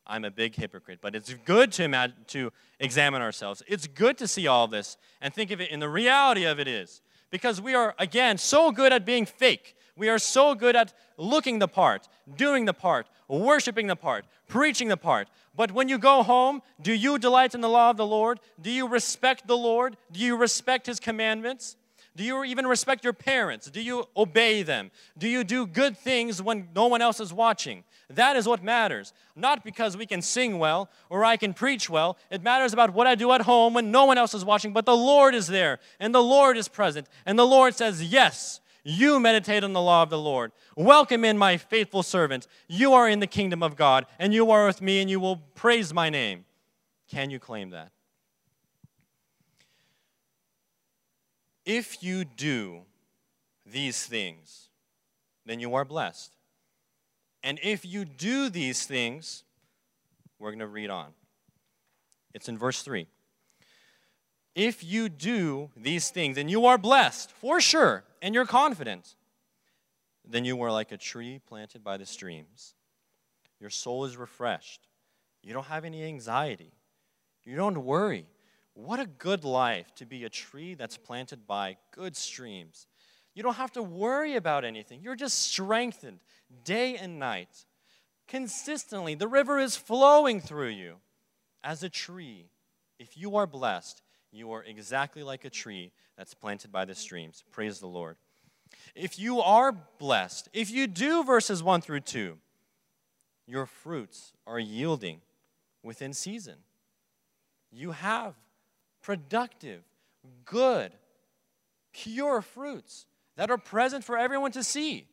I'm 0.06 0.26
a 0.26 0.32
big 0.32 0.56
hypocrite. 0.56 1.00
But 1.02 1.16
it's 1.16 1.34
good 1.46 1.72
to, 1.74 1.84
imagine, 1.84 2.18
to 2.28 2.52
examine 2.80 3.22
ourselves. 3.22 3.64
It's 3.68 3.88
good 3.88 4.18
to 4.18 4.28
see 4.28 4.48
all 4.48 4.68
this 4.68 4.98
and 5.22 5.34
think 5.34 5.52
of 5.52 5.62
it 5.62 5.70
in 5.70 5.80
the 5.80 5.90
reality 5.90 6.46
of 6.46 6.60
it 6.60 6.68
is 6.68 7.02
because 7.30 7.62
we 7.62 7.74
are, 7.74 7.96
again, 7.98 8.38
so 8.38 8.72
good 8.72 8.92
at 8.92 9.06
being 9.06 9.26
fake. 9.26 9.76
We 9.96 10.10
are 10.10 10.20
so 10.20 10.56
good 10.56 10.76
at 10.76 10.94
looking 11.18 11.60
the 11.60 11.68
part, 11.68 12.08
doing 12.36 12.66
the 12.66 12.74
part, 12.74 13.08
worshiping 13.28 13.88
the 13.88 13.96
part, 13.96 14.26
preaching 14.48 14.88
the 14.88 14.98
part. 14.98 15.28
But 15.56 15.72
when 15.72 15.88
you 15.88 15.98
go 16.00 16.24
home, 16.24 16.62
do 16.82 16.94
you 16.94 17.20
delight 17.20 17.54
in 17.54 17.62
the 17.62 17.70
law 17.70 17.92
of 17.92 17.98
the 17.98 18.06
Lord? 18.06 18.40
Do 18.60 18.72
you 18.72 18.88
respect 18.88 19.48
the 19.48 19.58
Lord? 19.58 19.98
Do 20.12 20.20
you 20.20 20.36
respect 20.36 20.88
His 20.88 21.00
commandments? 21.00 21.76
Do 22.16 22.24
you 22.24 22.44
even 22.44 22.68
respect 22.68 23.04
your 23.04 23.14
parents? 23.14 23.72
Do 23.72 23.82
you 23.82 24.08
obey 24.16 24.62
them? 24.62 24.92
Do 25.18 25.28
you 25.28 25.44
do 25.44 25.66
good 25.66 25.98
things 25.98 26.42
when 26.42 26.70
no 26.76 26.86
one 26.86 27.02
else 27.02 27.20
is 27.20 27.34
watching? 27.34 27.84
That 28.10 28.36
is 28.36 28.48
what 28.48 28.64
matters. 28.64 29.14
Not 29.36 29.64
because 29.64 29.98
we 29.98 30.06
can 30.06 30.22
sing 30.22 30.60
well 30.60 30.92
or 31.10 31.26
I 31.26 31.38
can 31.38 31.56
preach 31.56 31.90
well. 31.90 32.18
It 32.30 32.44
matters 32.44 32.72
about 32.72 32.94
what 32.94 33.08
I 33.08 33.16
do 33.16 33.32
at 33.32 33.42
home 33.42 33.74
when 33.74 33.90
no 33.90 34.06
one 34.06 34.20
else 34.20 34.36
is 34.36 34.46
watching, 34.46 34.74
but 34.74 34.86
the 34.86 34.96
Lord 34.96 35.34
is 35.34 35.48
there 35.48 35.80
and 36.00 36.14
the 36.14 36.22
Lord 36.22 36.56
is 36.56 36.68
present. 36.68 37.08
And 37.26 37.38
the 37.38 37.48
Lord 37.48 37.74
says, 37.74 38.04
Yes, 38.04 38.62
you 38.84 39.20
meditate 39.20 39.64
on 39.64 39.74
the 39.74 39.82
law 39.82 40.04
of 40.04 40.10
the 40.10 40.18
Lord. 40.18 40.52
Welcome 40.76 41.24
in, 41.24 41.38
my 41.38 41.58
faithful 41.58 42.04
servant. 42.04 42.48
You 42.68 42.94
are 42.94 43.08
in 43.08 43.20
the 43.20 43.28
kingdom 43.28 43.64
of 43.64 43.76
God, 43.76 44.06
and 44.20 44.34
you 44.34 44.52
are 44.52 44.66
with 44.66 44.82
me, 44.82 45.02
and 45.02 45.10
you 45.10 45.20
will 45.20 45.38
praise 45.38 45.94
my 45.94 46.10
name. 46.10 46.46
Can 47.10 47.30
you 47.30 47.40
claim 47.40 47.70
that? 47.70 47.92
If 51.66 52.04
you 52.04 52.26
do 52.26 52.82
these 53.66 54.06
things, 54.06 54.70
then 55.46 55.60
you 55.60 55.76
are 55.76 55.86
blessed. 55.86 56.36
And 57.42 57.60
if 57.64 57.86
you 57.86 58.06
do 58.06 58.50
these 58.50 58.86
things, 58.86 59.44
we're 60.40 60.50
going 60.50 60.60
to 60.60 60.68
read 60.68 60.90
on. 60.90 61.14
It's 62.34 62.50
in 62.50 62.58
verse 62.58 62.82
3. 62.82 63.08
If 64.56 64.84
you 64.84 65.10
do 65.10 65.72
these 65.76 66.10
things, 66.10 66.36
then 66.36 66.50
you 66.50 66.66
are 66.66 66.78
blessed, 66.78 67.32
for 67.32 67.60
sure, 67.60 68.04
and 68.24 68.34
you're 68.34 68.46
confident, 68.46 69.16
then 70.26 70.46
you 70.46 70.60
are 70.62 70.72
like 70.72 70.94
a 70.94 70.98
tree 70.98 71.42
planted 71.46 71.84
by 71.84 71.98
the 71.98 72.06
streams. 72.06 72.74
Your 73.60 73.70
soul 73.70 74.06
is 74.06 74.16
refreshed. 74.16 74.88
You 75.44 75.54
don't 75.54 75.66
have 75.66 75.84
any 75.84 76.06
anxiety. 76.06 76.72
You 77.44 77.58
don't 77.58 77.84
worry. 77.84 78.26
What 78.76 79.02
a 79.02 79.06
good 79.06 79.44
life 79.44 79.94
to 79.96 80.06
be 80.06 80.24
a 80.24 80.30
tree 80.30 80.74
that's 80.74 80.96
planted 80.96 81.46
by 81.46 81.76
good 81.92 82.16
streams. 82.16 82.88
You 83.36 83.44
don't 83.44 83.56
have 83.56 83.74
to 83.74 83.84
worry 83.84 84.38
about 84.38 84.64
anything. 84.64 85.02
You're 85.04 85.18
just 85.18 85.40
strengthened 85.40 86.20
day 86.64 86.96
and 86.96 87.20
night. 87.20 87.66
Consistently, 88.30 89.16
the 89.16 89.28
river 89.28 89.60
is 89.60 89.76
flowing 89.76 90.40
through 90.40 90.70
you 90.70 90.96
as 91.62 91.84
a 91.84 91.90
tree. 91.90 92.48
If 93.00 93.18
you 93.18 93.36
are 93.36 93.46
blessed, 93.46 94.02
you 94.34 94.52
are 94.52 94.64
exactly 94.64 95.24
like 95.24 95.46
a 95.46 95.50
tree 95.50 95.92
that's 96.18 96.34
planted 96.34 96.72
by 96.72 96.86
the 96.86 96.96
streams. 96.96 97.44
Praise 97.52 97.80
the 97.80 97.88
Lord. 97.88 98.18
If 98.96 99.20
you 99.20 99.40
are 99.42 99.72
blessed, 100.00 100.50
if 100.54 100.72
you 100.72 100.88
do 100.88 101.24
verses 101.24 101.62
1 101.62 101.82
through 101.82 102.02
2, 102.02 102.38
your 103.46 103.66
fruits 103.66 104.34
are 104.48 104.60
yielding 104.60 105.22
within 105.84 106.14
season. 106.14 106.56
You 107.72 107.92
have 107.92 108.36
productive, 109.02 109.84
good, 110.46 110.92
pure 111.92 112.42
fruits 112.42 113.06
that 113.36 113.52
are 113.52 113.58
present 113.58 114.04
for 114.04 114.18
everyone 114.18 114.52
to 114.54 114.64
see. 114.64 115.08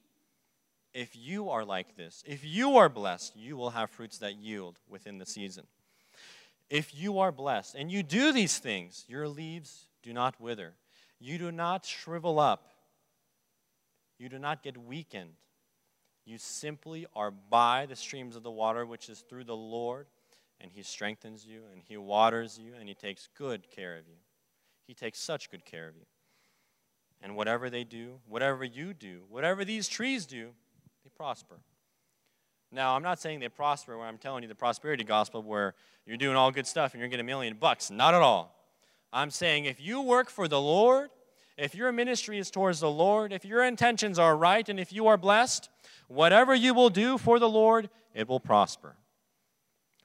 If 0.93 1.15
you 1.15 1.51
are 1.51 1.65
like 1.65 1.97
this, 1.97 2.25
if 2.27 2.45
you 2.45 2.77
are 2.77 2.89
blessed, 2.89 3.37
you 3.37 3.57
will 3.57 3.71
have 3.71 3.91
fruits 3.91 4.19
that 4.19 4.37
yield 4.37 4.79
within 4.89 5.19
the 5.19 5.27
season. 5.27 5.67
If 6.71 6.95
you 6.95 7.19
are 7.19 7.33
blessed 7.33 7.75
and 7.75 7.91
you 7.91 8.03
do 8.03 8.33
these 8.33 8.59
things, 8.59 9.05
your 9.09 9.29
leaves 9.29 9.89
do 10.03 10.13
not 10.13 10.41
wither, 10.41 10.75
you 11.19 11.37
do 11.37 11.53
not 11.53 11.85
shrivel 11.85 12.39
up, 12.39 12.71
you 14.19 14.29
do 14.29 14.39
not 14.39 14.63
get 14.63 14.79
weakened. 14.79 15.33
You 16.25 16.39
simply 16.39 17.07
are 17.17 17.33
by 17.33 17.87
the 17.87 17.97
streams 17.97 18.37
of 18.37 18.45
the 18.45 18.51
water, 18.51 18.87
which 18.87 19.09
is 19.09 19.25
through 19.29 19.45
the 19.45 19.57
Lord 19.57 20.07
and 20.61 20.71
He 20.71 20.83
strengthens 20.83 21.45
you, 21.47 21.63
and 21.73 21.83
He 21.83 21.97
waters 21.97 22.59
you, 22.59 22.75
and 22.79 22.89
He 22.89 22.95
takes 22.95 23.29
good 23.37 23.71
care 23.71 23.97
of 23.97 24.07
you. 24.07 24.17
He 24.87 24.95
takes 24.95 25.19
such 25.19 25.51
good 25.51 25.65
care 25.65 25.89
of 25.89 25.97
you. 25.97 26.05
And 27.23 27.37
whatever 27.37 27.71
they 27.71 27.85
do, 27.85 28.21
whatever 28.27 28.65
you 28.65 28.95
do, 28.95 29.23
whatever 29.29 29.65
these 29.65 29.89
trees 29.89 30.27
do, 30.27 30.51
they 31.03 31.11
prosper. 31.17 31.61
Now, 32.73 32.95
I'm 32.95 33.03
not 33.03 33.21
saying 33.21 33.41
they 33.41 33.49
prosper 33.49 33.99
where 33.99 34.07
I'm 34.07 34.19
telling 34.19 34.43
you 34.43 34.49
the 34.49 34.55
prosperity 34.55 35.03
gospel 35.03 35.43
where 35.43 35.75
you're 36.07 36.17
doing 36.17 36.37
all 36.37 36.53
good 36.53 36.67
stuff 36.67 36.93
and 36.93 37.01
you're 37.01 37.09
getting 37.09 37.25
a 37.25 37.27
million 37.27 37.57
bucks. 37.59 37.91
Not 37.91 38.15
at 38.15 38.23
all. 38.23 38.57
I'm 39.13 39.31
saying 39.31 39.65
if 39.65 39.81
you 39.81 40.01
work 40.01 40.31
for 40.31 40.47
the 40.47 40.61
Lord, 40.61 41.11
if 41.57 41.75
your 41.75 41.91
ministry 41.91 42.39
is 42.39 42.51
towards 42.51 42.81
the 42.81 42.91
Lord, 42.91 43.33
if 43.33 43.45
your 43.45 43.65
intentions 43.65 44.19
are 44.19 44.37
right, 44.37 44.69
and 44.69 44.79
if 44.79 44.93
you 44.93 45.09
are 45.09 45.17
blessed, 45.17 45.69
whatever 46.09 46.55
you 46.55 46.73
will 46.73 46.91
do 46.91 47.19
for 47.19 47.39
the 47.39 47.49
Lord, 47.49 47.91
it 48.15 48.29
will 48.29 48.41
prosper. 48.41 48.97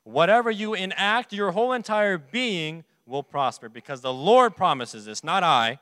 Whatever 0.03 0.51
you 0.51 0.73
enact, 0.73 1.33
your 1.33 1.51
whole 1.51 1.71
entire 1.71 2.17
being 2.17 2.83
will 3.05 3.23
prosper 3.23 3.69
because 3.69 4.01
the 4.01 4.13
Lord 4.13 4.55
promises 4.55 5.05
this, 5.05 5.23
not 5.23 5.43
I. 5.43 5.79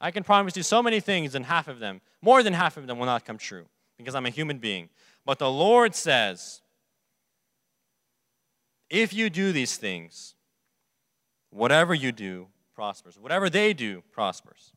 I 0.00 0.12
can 0.12 0.22
promise 0.22 0.56
you 0.56 0.62
so 0.62 0.82
many 0.82 1.00
things, 1.00 1.34
and 1.34 1.44
half 1.44 1.66
of 1.66 1.80
them, 1.80 2.00
more 2.22 2.42
than 2.42 2.52
half 2.52 2.76
of 2.76 2.86
them, 2.86 2.98
will 2.98 3.06
not 3.06 3.24
come 3.24 3.36
true 3.36 3.66
because 3.96 4.14
I'm 4.14 4.26
a 4.26 4.30
human 4.30 4.58
being. 4.58 4.88
But 5.28 5.38
the 5.38 5.50
Lord 5.50 5.94
says, 5.94 6.62
if 8.88 9.12
you 9.12 9.28
do 9.28 9.52
these 9.52 9.76
things, 9.76 10.34
whatever 11.50 11.92
you 11.92 12.12
do 12.12 12.46
prospers. 12.78 13.18
Whatever 13.18 13.50
they 13.50 13.74
do 13.74 14.04
prospers. 14.12 14.72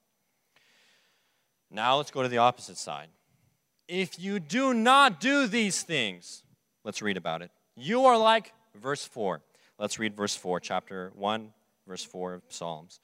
Now 1.69 1.97
let's 1.97 2.09
go 2.09 2.23
to 2.23 2.27
the 2.27 2.39
opposite 2.39 2.77
side. 2.77 3.09
If 3.87 4.19
you 4.19 4.39
do 4.39 4.73
not 4.73 5.21
do 5.21 5.45
these 5.45 5.83
things, 5.83 6.41
let's 6.83 7.03
read 7.03 7.15
about 7.15 7.43
it. 7.43 7.51
You 7.77 8.05
are 8.05 8.17
like 8.17 8.53
verse 8.73 9.05
4. 9.05 9.39
Let's 9.77 9.99
read 9.99 10.17
verse 10.17 10.35
4, 10.35 10.59
chapter 10.59 11.11
1, 11.13 11.53
verse 11.87 12.03
4 12.03 12.33
of 12.33 12.41
Psalms. 12.49 12.99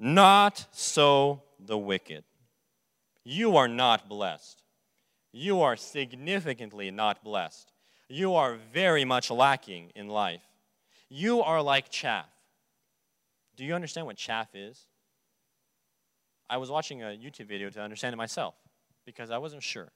Not 0.00 0.64
so 0.72 1.42
the 1.60 1.76
wicked. 1.76 2.24
You 3.22 3.56
are 3.56 3.68
not 3.68 4.08
blessed. 4.08 4.62
You 5.38 5.60
are 5.60 5.76
significantly 5.76 6.90
not 6.90 7.22
blessed. 7.22 7.70
You 8.08 8.34
are 8.34 8.56
very 8.72 9.04
much 9.04 9.30
lacking 9.30 9.92
in 9.94 10.08
life. 10.08 10.42
You 11.08 11.42
are 11.42 11.62
like 11.62 11.90
chaff. 11.90 12.26
Do 13.54 13.64
you 13.64 13.72
understand 13.72 14.08
what 14.08 14.16
chaff 14.16 14.48
is? 14.52 14.86
I 16.50 16.56
was 16.56 16.72
watching 16.72 17.04
a 17.04 17.16
YouTube 17.16 17.46
video 17.46 17.70
to 17.70 17.80
understand 17.80 18.14
it 18.14 18.16
myself 18.16 18.56
because 19.06 19.30
I 19.30 19.38
wasn't 19.38 19.62
sure. 19.62 19.92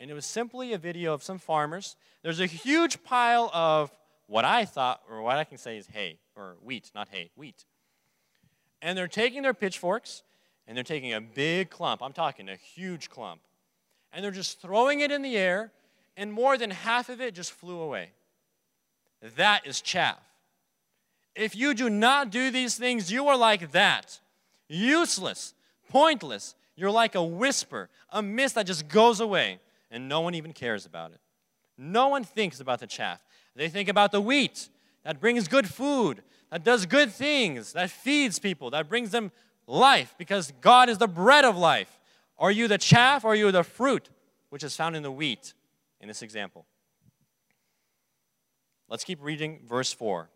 And 0.00 0.10
it 0.10 0.14
was 0.14 0.26
simply 0.26 0.72
a 0.72 0.78
video 0.78 1.14
of 1.14 1.22
some 1.22 1.38
farmers. 1.38 1.94
There's 2.24 2.40
a 2.40 2.46
huge 2.46 3.04
pile 3.04 3.52
of 3.54 3.92
what 4.26 4.44
I 4.44 4.64
thought, 4.64 5.02
or 5.08 5.22
what 5.22 5.36
I 5.36 5.44
can 5.44 5.58
say 5.58 5.78
is 5.78 5.86
hay, 5.86 6.18
or 6.34 6.56
wheat, 6.64 6.90
not 6.96 7.08
hay, 7.12 7.30
wheat. 7.36 7.64
And 8.82 8.98
they're 8.98 9.06
taking 9.06 9.42
their 9.42 9.54
pitchforks 9.54 10.24
and 10.66 10.76
they're 10.76 10.82
taking 10.82 11.14
a 11.14 11.20
big 11.20 11.70
clump. 11.70 12.02
I'm 12.02 12.12
talking 12.12 12.48
a 12.48 12.56
huge 12.56 13.08
clump. 13.08 13.40
And 14.12 14.24
they're 14.24 14.30
just 14.30 14.60
throwing 14.60 15.00
it 15.00 15.10
in 15.10 15.22
the 15.22 15.36
air, 15.36 15.72
and 16.16 16.32
more 16.32 16.56
than 16.56 16.70
half 16.70 17.08
of 17.08 17.20
it 17.20 17.34
just 17.34 17.52
flew 17.52 17.80
away. 17.80 18.10
That 19.36 19.66
is 19.66 19.80
chaff. 19.80 20.18
If 21.34 21.54
you 21.54 21.74
do 21.74 21.88
not 21.88 22.30
do 22.30 22.50
these 22.50 22.76
things, 22.76 23.12
you 23.12 23.28
are 23.28 23.36
like 23.36 23.72
that 23.72 24.20
useless, 24.68 25.54
pointless. 25.88 26.54
You're 26.76 26.90
like 26.92 27.16
a 27.16 27.22
whisper, 27.22 27.88
a 28.10 28.22
mist 28.22 28.54
that 28.54 28.66
just 28.66 28.86
goes 28.86 29.18
away, 29.18 29.58
and 29.90 30.08
no 30.08 30.20
one 30.20 30.36
even 30.36 30.52
cares 30.52 30.86
about 30.86 31.10
it. 31.10 31.18
No 31.76 32.08
one 32.08 32.22
thinks 32.22 32.60
about 32.60 32.78
the 32.78 32.86
chaff. 32.86 33.20
They 33.56 33.68
think 33.68 33.88
about 33.88 34.12
the 34.12 34.20
wheat 34.20 34.68
that 35.02 35.20
brings 35.20 35.48
good 35.48 35.68
food, 35.68 36.22
that 36.50 36.62
does 36.62 36.86
good 36.86 37.10
things, 37.10 37.72
that 37.72 37.90
feeds 37.90 38.38
people, 38.38 38.70
that 38.70 38.88
brings 38.88 39.10
them 39.10 39.32
life, 39.66 40.14
because 40.18 40.52
God 40.60 40.88
is 40.88 40.98
the 40.98 41.08
bread 41.08 41.44
of 41.44 41.56
life. 41.56 41.97
Are 42.38 42.50
you 42.50 42.68
the 42.68 42.78
chaff 42.78 43.24
or 43.24 43.32
are 43.32 43.36
you 43.36 43.50
the 43.50 43.64
fruit, 43.64 44.08
which 44.50 44.62
is 44.62 44.76
found 44.76 44.96
in 44.96 45.02
the 45.02 45.10
wheat 45.10 45.54
in 46.00 46.08
this 46.08 46.22
example? 46.22 46.66
Let's 48.88 49.04
keep 49.04 49.22
reading 49.22 49.60
verse 49.68 49.92
4. 49.92 50.30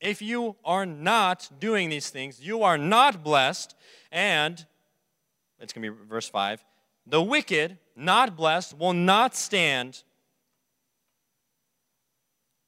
If 0.00 0.22
you 0.22 0.56
are 0.64 0.86
not 0.86 1.50
doing 1.58 1.90
these 1.90 2.10
things, 2.10 2.40
you 2.40 2.62
are 2.62 2.78
not 2.78 3.22
blessed. 3.24 3.74
And 4.12 4.64
it's 5.58 5.72
going 5.72 5.84
to 5.84 5.92
be 5.92 6.06
verse 6.08 6.28
5 6.28 6.64
the 7.06 7.22
wicked, 7.22 7.78
not 7.96 8.36
blessed, 8.36 8.78
will 8.78 8.92
not 8.92 9.34
stand 9.34 10.04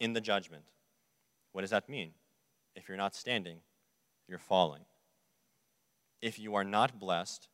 in 0.00 0.14
the 0.14 0.20
judgment. 0.20 0.64
What 1.52 1.60
does 1.60 1.70
that 1.70 1.88
mean? 1.88 2.12
If 2.74 2.88
you're 2.88 2.96
not 2.96 3.14
standing, 3.14 3.58
you're 4.26 4.38
falling. 4.38 4.82
If 6.20 6.38
you 6.38 6.54
are 6.54 6.64
not 6.64 6.98
blessed, 6.98 7.48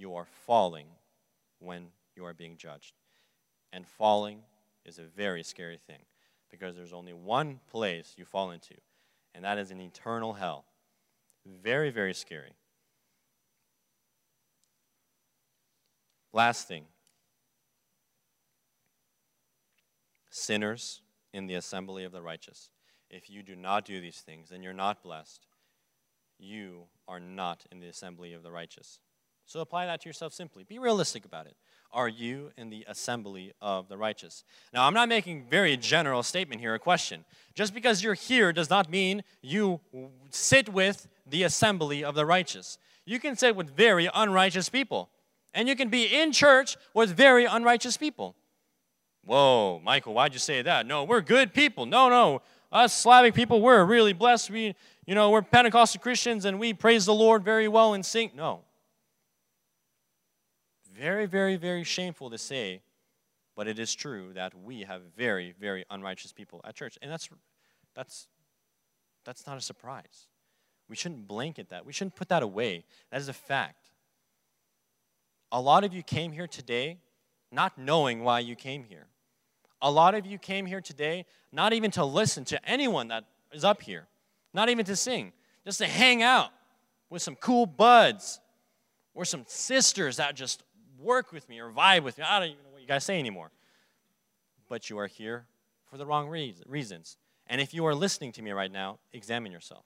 you 0.00 0.14
are 0.14 0.26
falling 0.46 0.86
when 1.58 1.88
you 2.16 2.24
are 2.24 2.32
being 2.32 2.56
judged. 2.56 2.94
And 3.72 3.86
falling 3.86 4.40
is 4.84 4.98
a 4.98 5.04
very 5.04 5.42
scary 5.42 5.78
thing 5.86 6.00
because 6.50 6.74
there's 6.74 6.92
only 6.92 7.12
one 7.12 7.60
place 7.70 8.14
you 8.16 8.24
fall 8.24 8.50
into, 8.50 8.74
and 9.34 9.44
that 9.44 9.58
is 9.58 9.70
an 9.70 9.80
eternal 9.80 10.32
hell. 10.32 10.64
Very, 11.46 11.90
very 11.90 12.14
scary. 12.14 12.52
Last 16.32 16.66
thing 16.66 16.84
sinners 20.32 21.02
in 21.32 21.46
the 21.46 21.54
assembly 21.54 22.04
of 22.04 22.12
the 22.12 22.22
righteous. 22.22 22.70
If 23.10 23.28
you 23.28 23.42
do 23.42 23.56
not 23.56 23.84
do 23.84 24.00
these 24.00 24.20
things, 24.20 24.48
then 24.48 24.62
you're 24.62 24.72
not 24.72 25.02
blessed. 25.02 25.46
You 26.38 26.84
are 27.08 27.20
not 27.20 27.66
in 27.70 27.80
the 27.80 27.88
assembly 27.88 28.32
of 28.32 28.42
the 28.42 28.52
righteous. 28.52 29.00
So 29.50 29.58
apply 29.58 29.86
that 29.86 30.00
to 30.02 30.08
yourself 30.08 30.32
simply. 30.32 30.62
Be 30.62 30.78
realistic 30.78 31.24
about 31.24 31.46
it. 31.46 31.56
Are 31.92 32.08
you 32.08 32.52
in 32.56 32.70
the 32.70 32.84
assembly 32.86 33.52
of 33.60 33.88
the 33.88 33.96
righteous? 33.96 34.44
Now, 34.72 34.86
I'm 34.86 34.94
not 34.94 35.08
making 35.08 35.46
very 35.50 35.76
general 35.76 36.22
statement 36.22 36.60
here, 36.60 36.72
a 36.72 36.78
question. 36.78 37.24
Just 37.56 37.74
because 37.74 38.00
you're 38.00 38.14
here 38.14 38.52
does 38.52 38.70
not 38.70 38.88
mean 38.88 39.24
you 39.42 39.80
sit 40.30 40.68
with 40.68 41.08
the 41.28 41.42
assembly 41.42 42.04
of 42.04 42.14
the 42.14 42.24
righteous. 42.24 42.78
You 43.04 43.18
can 43.18 43.34
sit 43.34 43.56
with 43.56 43.70
very 43.76 44.08
unrighteous 44.14 44.68
people, 44.68 45.10
and 45.52 45.66
you 45.66 45.74
can 45.74 45.88
be 45.88 46.04
in 46.04 46.30
church 46.30 46.76
with 46.94 47.10
very 47.10 47.44
unrighteous 47.44 47.96
people. 47.96 48.36
Whoa, 49.24 49.80
Michael, 49.82 50.14
why'd 50.14 50.32
you 50.32 50.38
say 50.38 50.62
that? 50.62 50.86
No, 50.86 51.02
we're 51.02 51.22
good 51.22 51.52
people. 51.52 51.86
No, 51.86 52.08
no. 52.08 52.42
Us 52.70 52.94
Slavic 52.94 53.34
people, 53.34 53.60
we're 53.60 53.84
really 53.84 54.12
blessed. 54.12 54.50
We, 54.50 54.76
you 55.06 55.16
know, 55.16 55.30
we're 55.30 55.42
Pentecostal 55.42 56.00
Christians 56.00 56.44
and 56.44 56.60
we 56.60 56.72
praise 56.72 57.04
the 57.04 57.14
Lord 57.14 57.42
very 57.42 57.66
well 57.66 57.94
and 57.94 58.06
sing. 58.06 58.30
No. 58.36 58.60
Very, 61.00 61.24
very, 61.24 61.56
very 61.56 61.82
shameful 61.82 62.28
to 62.28 62.36
say, 62.36 62.82
but 63.56 63.66
it 63.66 63.78
is 63.78 63.94
true 63.94 64.34
that 64.34 64.52
we 64.54 64.82
have 64.82 65.00
very, 65.16 65.54
very 65.58 65.82
unrighteous 65.90 66.34
people 66.34 66.60
at 66.62 66.74
church. 66.74 66.98
And 67.00 67.10
that's 67.10 67.30
that's 67.94 68.28
that's 69.24 69.46
not 69.46 69.56
a 69.56 69.62
surprise. 69.62 70.26
We 70.90 70.96
shouldn't 70.96 71.26
blanket 71.26 71.70
that. 71.70 71.86
We 71.86 71.94
shouldn't 71.94 72.16
put 72.16 72.28
that 72.28 72.42
away. 72.42 72.84
That 73.10 73.18
is 73.18 73.28
a 73.28 73.32
fact. 73.32 73.92
A 75.50 75.58
lot 75.58 75.84
of 75.84 75.94
you 75.94 76.02
came 76.02 76.32
here 76.32 76.46
today 76.46 76.98
not 77.50 77.78
knowing 77.78 78.22
why 78.22 78.40
you 78.40 78.54
came 78.54 78.84
here. 78.84 79.06
A 79.80 79.90
lot 79.90 80.14
of 80.14 80.26
you 80.26 80.36
came 80.36 80.66
here 80.66 80.82
today 80.82 81.24
not 81.50 81.72
even 81.72 81.90
to 81.92 82.04
listen 82.04 82.44
to 82.44 82.62
anyone 82.68 83.08
that 83.08 83.24
is 83.52 83.64
up 83.64 83.80
here, 83.80 84.06
not 84.52 84.68
even 84.68 84.84
to 84.84 84.96
sing, 84.96 85.32
just 85.64 85.78
to 85.78 85.86
hang 85.86 86.22
out 86.22 86.50
with 87.08 87.22
some 87.22 87.36
cool 87.36 87.64
buds 87.64 88.38
or 89.14 89.24
some 89.24 89.44
sisters 89.46 90.18
that 90.18 90.36
just 90.36 90.62
work 91.00 91.32
with 91.32 91.48
me 91.48 91.60
or 91.60 91.70
vibe 91.70 92.02
with 92.02 92.18
me. 92.18 92.24
I 92.24 92.38
don't 92.38 92.50
even 92.50 92.64
know 92.64 92.70
what 92.72 92.82
you 92.82 92.88
guys 92.88 93.04
say 93.04 93.18
anymore. 93.18 93.50
But 94.68 94.90
you 94.90 94.98
are 94.98 95.06
here 95.06 95.46
for 95.90 95.96
the 95.96 96.06
wrong 96.06 96.28
reasons. 96.28 97.16
And 97.46 97.60
if 97.60 97.74
you 97.74 97.84
are 97.86 97.94
listening 97.94 98.32
to 98.32 98.42
me 98.42 98.52
right 98.52 98.70
now, 98.70 98.98
examine 99.12 99.50
yourself. 99.50 99.84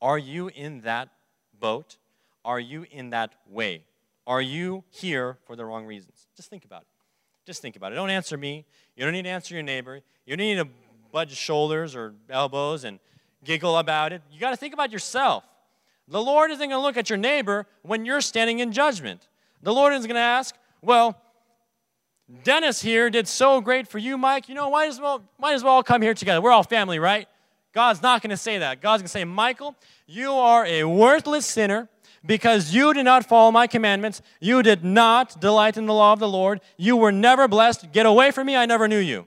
Are 0.00 0.18
you 0.18 0.48
in 0.48 0.80
that 0.82 1.10
boat? 1.58 1.98
Are 2.44 2.60
you 2.60 2.86
in 2.90 3.10
that 3.10 3.34
way? 3.48 3.84
Are 4.26 4.40
you 4.40 4.84
here 4.90 5.38
for 5.44 5.56
the 5.56 5.64
wrong 5.64 5.84
reasons? 5.84 6.26
Just 6.36 6.48
think 6.48 6.64
about 6.64 6.82
it. 6.82 6.88
Just 7.44 7.62
think 7.62 7.76
about 7.76 7.92
it. 7.92 7.96
Don't 7.96 8.10
answer 8.10 8.36
me. 8.36 8.64
You 8.96 9.04
don't 9.04 9.12
need 9.12 9.22
to 9.22 9.28
answer 9.28 9.54
your 9.54 9.62
neighbor. 9.62 10.00
You 10.24 10.36
don't 10.36 10.46
need 10.46 10.56
to 10.56 10.68
budge 11.12 11.36
shoulders 11.36 11.94
or 11.94 12.14
elbows 12.28 12.84
and 12.84 12.98
giggle 13.44 13.78
about 13.78 14.12
it. 14.12 14.22
You 14.32 14.40
got 14.40 14.50
to 14.50 14.56
think 14.56 14.74
about 14.74 14.90
yourself. 14.90 15.44
The 16.08 16.22
Lord 16.22 16.50
isn't 16.50 16.60
going 16.60 16.70
to 16.70 16.80
look 16.80 16.96
at 16.96 17.10
your 17.10 17.18
neighbor 17.18 17.66
when 17.82 18.04
you're 18.04 18.20
standing 18.20 18.58
in 18.60 18.72
judgment. 18.72 19.28
The 19.66 19.74
Lord 19.74 19.94
is 19.94 20.06
going 20.06 20.14
to 20.14 20.20
ask, 20.20 20.54
well, 20.80 21.20
Dennis 22.44 22.80
here 22.80 23.10
did 23.10 23.26
so 23.26 23.60
great 23.60 23.88
for 23.88 23.98
you, 23.98 24.16
Mike. 24.16 24.48
You 24.48 24.54
know, 24.54 24.70
might 24.70 24.86
as 24.86 25.00
well, 25.00 25.24
might 25.40 25.54
as 25.54 25.64
well 25.64 25.82
come 25.82 26.02
here 26.02 26.14
together. 26.14 26.40
We're 26.40 26.52
all 26.52 26.62
family, 26.62 27.00
right? 27.00 27.26
God's 27.74 28.00
not 28.00 28.22
going 28.22 28.30
to 28.30 28.36
say 28.36 28.58
that. 28.58 28.80
God's 28.80 29.00
going 29.00 29.06
to 29.06 29.12
say, 29.12 29.24
Michael, 29.24 29.74
you 30.06 30.30
are 30.30 30.64
a 30.66 30.84
worthless 30.84 31.46
sinner 31.46 31.88
because 32.24 32.72
you 32.72 32.94
did 32.94 33.02
not 33.02 33.26
follow 33.26 33.50
my 33.50 33.66
commandments. 33.66 34.22
You 34.38 34.62
did 34.62 34.84
not 34.84 35.40
delight 35.40 35.76
in 35.76 35.86
the 35.86 35.94
law 35.94 36.12
of 36.12 36.20
the 36.20 36.28
Lord. 36.28 36.60
You 36.76 36.96
were 36.96 37.10
never 37.10 37.48
blessed. 37.48 37.90
Get 37.90 38.06
away 38.06 38.30
from 38.30 38.46
me. 38.46 38.54
I 38.54 38.66
never 38.66 38.86
knew 38.86 39.00
you. 39.00 39.26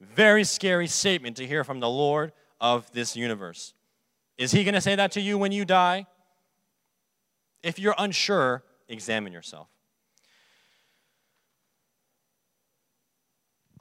Very 0.00 0.44
scary 0.44 0.86
statement 0.86 1.36
to 1.36 1.46
hear 1.46 1.62
from 1.62 1.78
the 1.78 1.90
Lord 1.90 2.32
of 2.58 2.90
this 2.92 3.16
universe. 3.16 3.74
Is 4.38 4.52
he 4.52 4.64
going 4.64 4.72
to 4.72 4.80
say 4.80 4.94
that 4.94 5.12
to 5.12 5.20
you 5.20 5.36
when 5.36 5.52
you 5.52 5.66
die? 5.66 6.06
If 7.62 7.78
you're 7.78 7.94
unsure, 7.98 8.64
examine 8.92 9.32
yourself. 9.32 9.68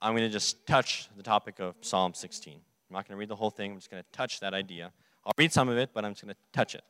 I'm 0.02 0.14
going 0.14 0.28
to 0.28 0.30
just 0.30 0.66
touch 0.66 1.10
the 1.16 1.22
topic 1.22 1.60
of 1.60 1.76
Psalm 1.82 2.14
16. 2.16 2.54
I'm 2.56 2.62
not 2.94 3.08
going 3.08 3.16
to 3.16 3.20
read 3.20 3.30
the 3.30 3.36
whole 3.36 3.52
thing, 3.52 3.72
I'm 3.72 3.78
just 3.78 3.92
going 3.92 4.02
to 4.02 4.10
touch 4.12 4.40
that 4.40 4.54
idea. 4.54 4.92
I'll 5.24 5.34
read 5.38 5.54
some 5.54 5.70
of 5.70 5.78
it, 5.78 5.92
but 5.94 6.04
I'm 6.04 6.14
just 6.14 6.24
going 6.24 6.34
to 6.34 6.40
touch 6.52 6.74
it. 6.74 6.82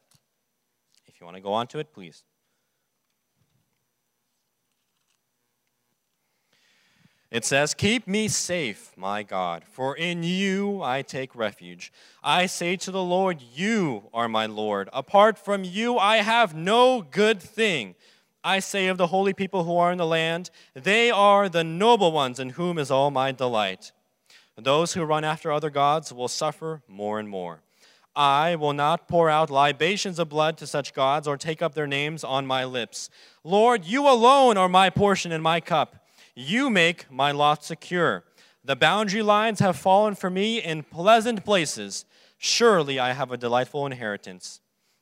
If 1.08 1.20
you 1.20 1.26
want 1.26 1.36
to 1.36 1.42
go 1.42 1.52
on 1.52 1.68
to 1.68 1.80
it, 1.80 1.92
please. 1.94 2.24
It 7.32 7.46
says, 7.46 7.74
Keep 7.74 8.08
me 8.08 8.28
safe, 8.28 8.92
my 8.98 9.24
God, 9.24 9.64
for 9.64 9.96
in 9.96 10.22
you 10.22 10.82
I 10.84 11.02
take 11.02 11.34
refuge. 11.34 11.92
I 12.22 12.46
say 12.46 12.76
to 12.78 12.92
the 12.92 13.04
Lord, 13.04 13.42
You 13.42 14.10
are 14.14 14.28
my 14.28 14.46
Lord. 14.46 14.90
Apart 14.92 15.38
from 15.38 15.64
you, 15.64 15.98
I 15.98 16.18
have 16.18 16.54
no 16.54 17.02
good 17.02 17.42
thing. 17.42 17.96
I 18.44 18.60
say 18.60 18.88
of 18.88 18.98
the 18.98 19.08
holy 19.08 19.34
people 19.34 19.64
who 19.64 19.78
are 19.78 19.92
in 19.92 19.98
the 19.98 20.06
land, 20.06 20.50
They 20.74 21.12
are 21.12 21.48
the 21.48 21.64
noble 21.64 22.12
ones 22.12 22.40
in 22.40 22.52
whom 22.52 22.78
is 22.78 22.90
all 22.90 23.12
my 23.12 23.32
delight. 23.32 23.92
Those 24.58 24.94
who 24.94 25.04
run 25.04 25.24
after 25.24 25.52
other 25.52 25.70
gods 25.70 26.12
will 26.12 26.28
suffer 26.28 26.82
more 26.88 27.20
and 27.20 27.30
more. 27.30 27.62
I 28.16 28.56
will 28.56 28.74
not 28.74 29.08
pour 29.08 29.30
out 29.30 29.50
libations 29.50 30.20
of 30.20 30.30
blood 30.30 30.58
to 30.58 30.68
such 30.68 30.94
gods 30.94 31.28
or 31.28 31.38
take 31.38 31.62
up 31.62 31.74
their 31.74 31.88
names 31.88 32.24
on 32.24 32.46
my 32.46 32.66
lips. 32.66 33.10
Lord, 33.44 33.86
you 33.86 34.08
alone 34.08 34.58
are 34.58 34.68
my 34.68 34.90
portion 34.90 35.32
and 35.32 35.42
my 35.42 35.62
cup. 35.62 36.06
You 36.36 36.70
make 36.70 37.10
my 37.12 37.32
lot 37.32 37.64
secure. 37.64 38.24
The 38.64 38.76
boundary 38.76 39.22
lines 39.22 39.60
have 39.60 39.78
fallen 39.78 40.16
for 40.16 40.30
me 40.30 40.62
in 40.62 40.84
pleasant 40.84 41.46
places. 41.46 42.06
Surely 42.38 43.00
I 43.00 43.14
have 43.14 43.32
a 43.32 43.38
delightful 43.38 43.86
inheritance. 43.86 44.61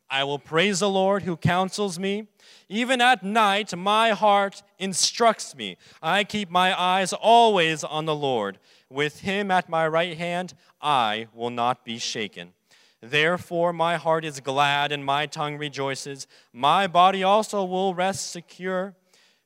I 0.09 0.23
will 0.23 0.39
praise 0.39 0.79
the 0.79 0.89
Lord 0.89 1.23
who 1.23 1.37
counsels 1.37 1.99
me. 1.99 2.27
Even 2.67 3.01
at 3.01 3.23
night, 3.23 3.75
my 3.75 4.11
heart 4.11 4.63
instructs 4.79 5.55
me. 5.55 5.77
I 6.01 6.23
keep 6.23 6.49
my 6.49 6.79
eyes 6.79 7.13
always 7.13 7.83
on 7.83 8.05
the 8.05 8.15
Lord. 8.15 8.59
With 8.89 9.19
him 9.19 9.51
at 9.51 9.69
my 9.69 9.87
right 9.87 10.17
hand, 10.17 10.55
I 10.81 11.27
will 11.33 11.51
not 11.51 11.85
be 11.85 11.99
shaken. 11.99 12.53
Therefore, 13.01 13.71
my 13.71 13.97
heart 13.97 14.25
is 14.25 14.39
glad 14.39 14.91
and 14.91 15.05
my 15.05 15.25
tongue 15.25 15.57
rejoices. 15.57 16.27
My 16.51 16.87
body 16.87 17.23
also 17.23 17.63
will 17.63 17.93
rest 17.93 18.31
secure 18.31 18.95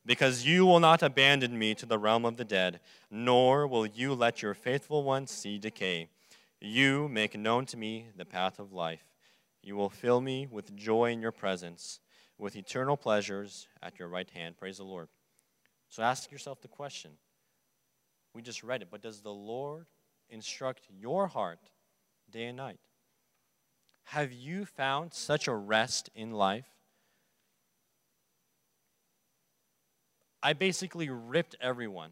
because 0.05 0.45
you 0.45 0.65
will 0.65 0.79
not 0.79 1.03
abandon 1.03 1.57
me 1.57 1.75
to 1.75 1.85
the 1.85 1.99
realm 1.99 2.25
of 2.25 2.37
the 2.37 2.45
dead, 2.45 2.79
nor 3.11 3.67
will 3.67 3.85
you 3.85 4.13
let 4.13 4.41
your 4.41 4.53
faithful 4.53 5.03
one 5.03 5.27
see 5.27 5.57
decay. 5.57 6.09
You 6.59 7.07
make 7.07 7.37
known 7.37 7.65
to 7.67 7.77
me 7.77 8.07
the 8.15 8.25
path 8.25 8.59
of 8.59 8.73
life. 8.73 9.12
You 9.63 9.75
will 9.75 9.89
fill 9.89 10.21
me 10.21 10.45
with 10.45 10.75
joy 10.75 11.11
in 11.11 11.21
your 11.21 11.31
presence, 11.31 11.99
with 12.37 12.55
eternal 12.55 12.97
pleasures 12.97 13.67
at 13.81 13.97
your 13.97 14.07
right 14.07 14.29
hand. 14.29 14.57
Praise 14.57 14.77
the 14.77 14.83
Lord. 14.83 15.07
So 15.89 16.03
ask 16.03 16.31
yourself 16.31 16.61
the 16.61 16.67
question. 16.67 17.11
We 18.33 18.41
just 18.41 18.63
read 18.63 18.81
it, 18.81 18.89
but 18.91 19.01
does 19.01 19.21
the 19.21 19.31
Lord 19.33 19.85
instruct 20.29 20.87
your 20.89 21.27
heart 21.27 21.69
day 22.29 22.45
and 22.45 22.57
night? 22.57 22.79
Have 24.05 24.31
you 24.33 24.65
found 24.65 25.13
such 25.13 25.47
a 25.47 25.55
rest 25.55 26.09
in 26.13 26.31
life 26.31 26.67
I 30.43 30.51
basically 30.51 31.09
ripped 31.09 31.55
everyone. 31.61 32.11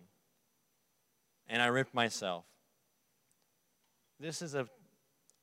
And 1.48 1.62
I 1.62 1.68
ripped 1.68 1.94
myself. 1.94 2.46
This 4.22 4.42
is 4.42 4.56
a, 4.56 4.68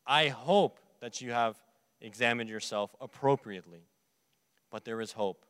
I 0.06 0.28
hope 0.28 0.78
that 1.02 1.20
you 1.20 1.32
have 1.32 1.56
examined 2.00 2.48
yourself 2.48 2.94
appropriately. 3.00 3.86
But 4.70 4.84
there 4.84 5.00
is 5.00 5.12
hope. 5.12 5.44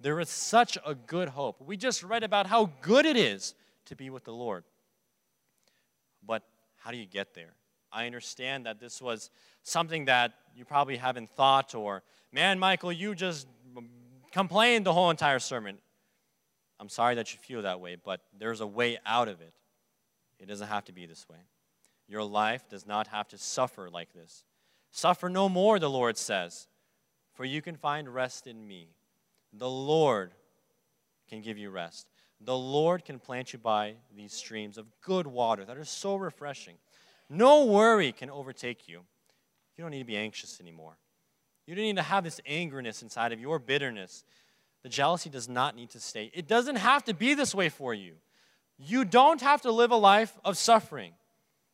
There 0.00 0.18
is 0.20 0.28
such 0.28 0.76
a 0.84 0.94
good 0.94 1.28
hope. 1.28 1.60
We 1.60 1.76
just 1.76 2.02
read 2.02 2.24
about 2.24 2.46
how 2.46 2.70
good 2.82 3.06
it 3.06 3.16
is 3.16 3.54
to 3.86 3.96
be 3.96 4.10
with 4.10 4.24
the 4.24 4.32
Lord. 4.32 4.64
But 6.26 6.42
how 6.78 6.90
do 6.90 6.96
you 6.96 7.06
get 7.06 7.34
there? 7.34 7.54
I 7.92 8.06
understand 8.06 8.66
that 8.66 8.80
this 8.80 9.00
was 9.00 9.30
something 9.62 10.06
that 10.06 10.32
you 10.56 10.64
probably 10.64 10.96
haven't 10.96 11.30
thought, 11.30 11.74
or, 11.74 12.02
man, 12.32 12.58
Michael, 12.58 12.90
you 12.90 13.14
just 13.14 13.46
complained 14.32 14.84
the 14.84 14.92
whole 14.92 15.10
entire 15.10 15.38
sermon. 15.38 15.78
I'm 16.80 16.88
sorry 16.88 17.14
that 17.14 17.32
you 17.32 17.38
feel 17.40 17.62
that 17.62 17.80
way, 17.80 17.96
but 17.96 18.20
there's 18.36 18.60
a 18.60 18.66
way 18.66 18.98
out 19.06 19.28
of 19.28 19.40
it. 19.40 19.54
It 20.40 20.46
doesn't 20.46 20.66
have 20.66 20.84
to 20.86 20.92
be 20.92 21.06
this 21.06 21.28
way. 21.28 21.38
Your 22.08 22.24
life 22.24 22.68
does 22.68 22.84
not 22.84 23.06
have 23.06 23.28
to 23.28 23.38
suffer 23.38 23.88
like 23.88 24.12
this. 24.12 24.42
Suffer 24.96 25.28
no 25.28 25.48
more, 25.48 25.80
the 25.80 25.90
Lord 25.90 26.16
says, 26.16 26.68
for 27.32 27.44
you 27.44 27.60
can 27.60 27.74
find 27.74 28.08
rest 28.08 28.46
in 28.46 28.68
me. 28.68 28.90
The 29.52 29.68
Lord 29.68 30.34
can 31.28 31.40
give 31.40 31.58
you 31.58 31.70
rest. 31.70 32.06
The 32.40 32.56
Lord 32.56 33.04
can 33.04 33.18
plant 33.18 33.52
you 33.52 33.58
by 33.58 33.94
these 34.14 34.32
streams 34.32 34.78
of 34.78 34.86
good 35.00 35.26
water 35.26 35.64
that 35.64 35.76
are 35.76 35.84
so 35.84 36.14
refreshing. 36.14 36.76
No 37.28 37.64
worry 37.64 38.12
can 38.12 38.30
overtake 38.30 38.86
you. 38.86 39.00
You 39.76 39.82
don't 39.82 39.90
need 39.90 39.98
to 39.98 40.04
be 40.04 40.16
anxious 40.16 40.60
anymore. 40.60 40.96
You 41.66 41.74
don't 41.74 41.84
need 41.84 41.96
to 41.96 42.02
have 42.02 42.22
this 42.22 42.40
angerness 42.48 43.02
inside 43.02 43.32
of 43.32 43.40
your 43.40 43.58
bitterness 43.58 44.22
the 44.84 44.90
jealousy 44.90 45.30
does 45.30 45.48
not 45.48 45.74
need 45.74 45.90
to 45.90 45.98
stay. 45.98 46.30
It 46.34 46.46
doesn't 46.46 46.76
have 46.76 47.04
to 47.04 47.14
be 47.14 47.34
this 47.34 47.54
way 47.54 47.70
for 47.70 47.94
you. 47.94 48.16
You 48.78 49.06
don't 49.06 49.40
have 49.40 49.62
to 49.62 49.72
live 49.72 49.90
a 49.90 49.96
life 49.96 50.38
of 50.44 50.58
suffering. 50.58 51.14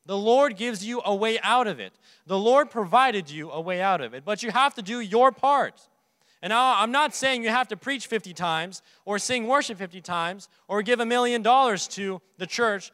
The 0.07 0.17
Lord 0.17 0.57
gives 0.57 0.85
you 0.85 1.03
a 1.05 1.15
way 1.15 1.39
out 1.41 1.67
of 1.67 1.79
it. 1.79 1.93
The 2.27 2.39
Lord 2.39 2.71
provided 2.71 3.31
you 3.31 3.51
a 3.51 3.61
way 3.61 3.81
out 3.81 4.01
of 4.01 4.15
it, 4.15 4.25
but 4.25 4.43
you 4.43 4.51
have 4.51 4.75
to 4.75 4.83
do 4.83 5.01
your 5.01 5.31
part. 5.31 5.81
And 6.43 6.53
I'm 6.55 6.91
not 6.91 7.15
saying 7.15 7.43
you 7.43 7.51
have 7.51 7.69
to 7.69 7.77
preach 7.77 8.07
50 8.07 8.33
times 8.33 8.81
or 9.05 9.19
sing 9.19 9.47
worship 9.47 9.77
50 9.77 10.01
times 10.01 10.49
or 10.69 10.83
give 10.83 10.99
a 10.99 11.07
million 11.07 11.43
dollars 11.43 11.87
to 11.89 12.23
the 12.39 12.47
church 12.47 12.93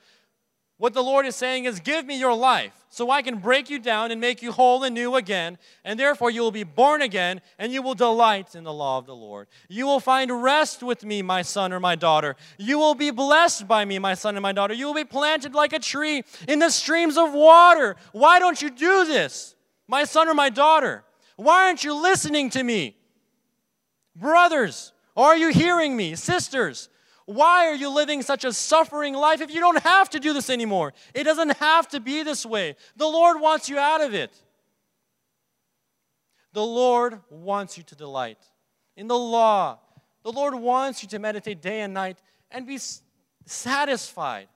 what 0.78 0.92
the 0.92 1.02
Lord 1.02 1.24
is 1.24 1.34
saying 1.34 1.64
is, 1.64 1.80
Give 1.80 2.04
me 2.04 2.18
your 2.18 2.34
life 2.34 2.72
so 2.90 3.10
I 3.10 3.22
can 3.22 3.38
break 3.38 3.70
you 3.70 3.78
down 3.78 4.10
and 4.10 4.20
make 4.20 4.42
you 4.42 4.52
whole 4.52 4.84
and 4.84 4.94
new 4.94 5.14
again. 5.16 5.56
And 5.84 5.98
therefore, 5.98 6.30
you 6.30 6.42
will 6.42 6.50
be 6.50 6.64
born 6.64 7.00
again 7.00 7.40
and 7.58 7.72
you 7.72 7.82
will 7.82 7.94
delight 7.94 8.54
in 8.54 8.64
the 8.64 8.72
law 8.72 8.98
of 8.98 9.06
the 9.06 9.14
Lord. 9.14 9.48
You 9.68 9.86
will 9.86 10.00
find 10.00 10.42
rest 10.42 10.82
with 10.82 11.04
me, 11.04 11.22
my 11.22 11.42
son 11.42 11.72
or 11.72 11.80
my 11.80 11.94
daughter. 11.94 12.36
You 12.58 12.78
will 12.78 12.94
be 12.94 13.10
blessed 13.10 13.66
by 13.66 13.84
me, 13.84 13.98
my 13.98 14.14
son 14.14 14.36
and 14.36 14.42
my 14.42 14.52
daughter. 14.52 14.74
You 14.74 14.86
will 14.86 14.94
be 14.94 15.04
planted 15.04 15.54
like 15.54 15.72
a 15.72 15.78
tree 15.78 16.24
in 16.46 16.58
the 16.58 16.70
streams 16.70 17.16
of 17.16 17.32
water. 17.32 17.96
Why 18.12 18.38
don't 18.38 18.60
you 18.60 18.70
do 18.70 19.06
this, 19.06 19.54
my 19.88 20.04
son 20.04 20.28
or 20.28 20.34
my 20.34 20.50
daughter? 20.50 21.04
Why 21.36 21.66
aren't 21.66 21.84
you 21.84 22.00
listening 22.00 22.50
to 22.50 22.62
me? 22.62 22.96
Brothers, 24.14 24.92
are 25.16 25.36
you 25.36 25.48
hearing 25.48 25.96
me? 25.96 26.14
Sisters, 26.14 26.88
why 27.26 27.66
are 27.66 27.74
you 27.74 27.90
living 27.90 28.22
such 28.22 28.44
a 28.44 28.52
suffering 28.52 29.12
life 29.12 29.40
if 29.40 29.52
you 29.52 29.60
don't 29.60 29.82
have 29.82 30.08
to 30.10 30.20
do 30.20 30.32
this 30.32 30.48
anymore? 30.48 30.94
It 31.12 31.24
doesn't 31.24 31.56
have 31.58 31.88
to 31.88 32.00
be 32.00 32.22
this 32.22 32.46
way. 32.46 32.76
The 32.96 33.06
Lord 33.06 33.40
wants 33.40 33.68
you 33.68 33.78
out 33.78 34.00
of 34.00 34.14
it. 34.14 34.32
The 36.52 36.64
Lord 36.64 37.20
wants 37.28 37.76
you 37.76 37.82
to 37.84 37.96
delight 37.96 38.38
in 38.96 39.08
the 39.08 39.18
law. 39.18 39.80
The 40.22 40.32
Lord 40.32 40.54
wants 40.54 41.02
you 41.02 41.08
to 41.10 41.18
meditate 41.18 41.60
day 41.60 41.80
and 41.80 41.92
night 41.92 42.18
and 42.50 42.64
be 42.66 42.78
satisfied. 43.44 44.48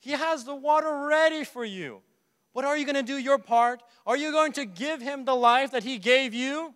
He 0.00 0.10
has 0.10 0.44
the 0.44 0.54
water 0.54 1.06
ready 1.06 1.44
for 1.44 1.64
you. 1.64 2.02
What 2.52 2.64
are 2.64 2.76
you 2.76 2.84
going 2.84 2.96
to 2.96 3.02
do 3.02 3.16
your 3.16 3.38
part? 3.38 3.82
Are 4.04 4.16
you 4.16 4.32
going 4.32 4.52
to 4.52 4.64
give 4.64 5.00
him 5.00 5.24
the 5.24 5.36
life 5.36 5.70
that 5.70 5.84
he 5.84 5.98
gave 5.98 6.34
you? 6.34 6.74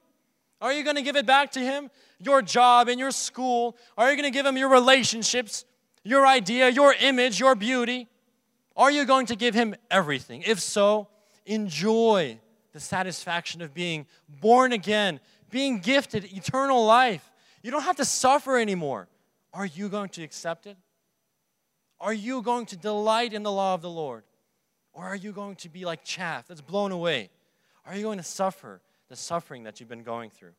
Are 0.61 0.73
you 0.73 0.85
going 0.85 0.97
to 0.97 1.02
give 1.02 1.16
it 1.16 1.27
back 1.27 1.52
to 1.52 1.61
him? 1.61 1.90
Your 2.25 2.43
job, 2.43 2.89
in 2.89 2.99
your 2.99 3.11
school? 3.11 3.77
Are 3.97 4.11
you 4.11 4.17
going 4.17 4.31
to 4.31 4.37
give 4.37 4.47
him 4.47 4.57
your 4.57 4.69
relationships, 4.69 5.65
your 6.03 6.27
idea, 6.27 6.69
your 6.71 6.95
image, 7.01 7.41
your 7.41 7.55
beauty? 7.55 8.09
Are 8.77 8.91
you 8.91 9.05
going 9.05 9.27
to 9.27 9.37
give 9.37 9.55
him 9.55 9.75
everything? 9.91 10.43
If 10.47 10.61
so, 10.61 11.09
enjoy 11.47 12.41
the 12.73 12.81
satisfaction 12.81 13.63
of 13.63 13.73
being 13.73 14.07
born 14.41 14.73
again, 14.73 15.21
being 15.51 15.79
gifted 15.79 16.25
eternal 16.25 16.85
life. 16.85 17.31
You 17.63 17.71
don't 17.71 17.83
have 17.83 17.97
to 17.97 18.05
suffer 18.05 18.59
anymore. 18.59 19.09
Are 19.53 19.67
you 19.67 19.89
going 19.89 20.09
to 20.11 20.23
accept 20.23 20.67
it? 20.67 20.77
Are 22.01 22.13
you 22.13 22.43
going 22.43 22.67
to 22.67 22.77
delight 22.77 23.33
in 23.33 23.45
the 23.45 23.53
law 23.53 23.75
of 23.75 23.81
the 23.81 23.91
Lord? 23.91 24.25
Or 24.93 25.05
are 25.05 25.17
you 25.17 25.33
going 25.33 25.57
to 25.57 25.69
be 25.69 25.85
like 25.85 26.05
chaff 26.05 26.47
that's 26.49 26.61
blown 26.61 26.93
away? 26.93 27.31
Are 27.87 27.95
you 27.95 28.03
going 28.03 28.19
to 28.19 28.25
suffer 28.25 28.81
the 29.09 29.17
suffering 29.17 29.65
that 29.65 29.79
you've 29.79 29.89
been 29.89 30.03
going 30.03 30.31
through? 30.31 30.53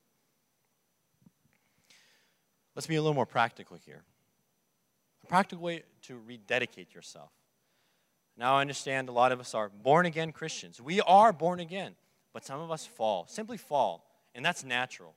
Let's 2.75 2.87
be 2.87 2.95
a 2.95 3.01
little 3.01 3.13
more 3.13 3.25
practical 3.25 3.77
here. 3.85 4.03
A 5.23 5.27
practical 5.27 5.63
way 5.63 5.83
to 6.03 6.19
rededicate 6.25 6.93
yourself. 6.93 7.31
Now, 8.37 8.57
I 8.57 8.61
understand 8.61 9.07
a 9.07 9.13
lot 9.13 9.31
of 9.31 9.39
us 9.39 9.55
are 9.55 9.69
born 9.69 10.05
again 10.05 10.33
Christians. 10.33 10.81
We 10.81 10.99
are 11.01 11.31
born 11.31 11.61
again, 11.61 11.95
but 12.33 12.45
some 12.45 12.59
of 12.59 12.69
us 12.69 12.85
fall, 12.85 13.25
simply 13.27 13.57
fall, 13.57 14.05
and 14.35 14.43
that's 14.43 14.63
natural. 14.65 15.15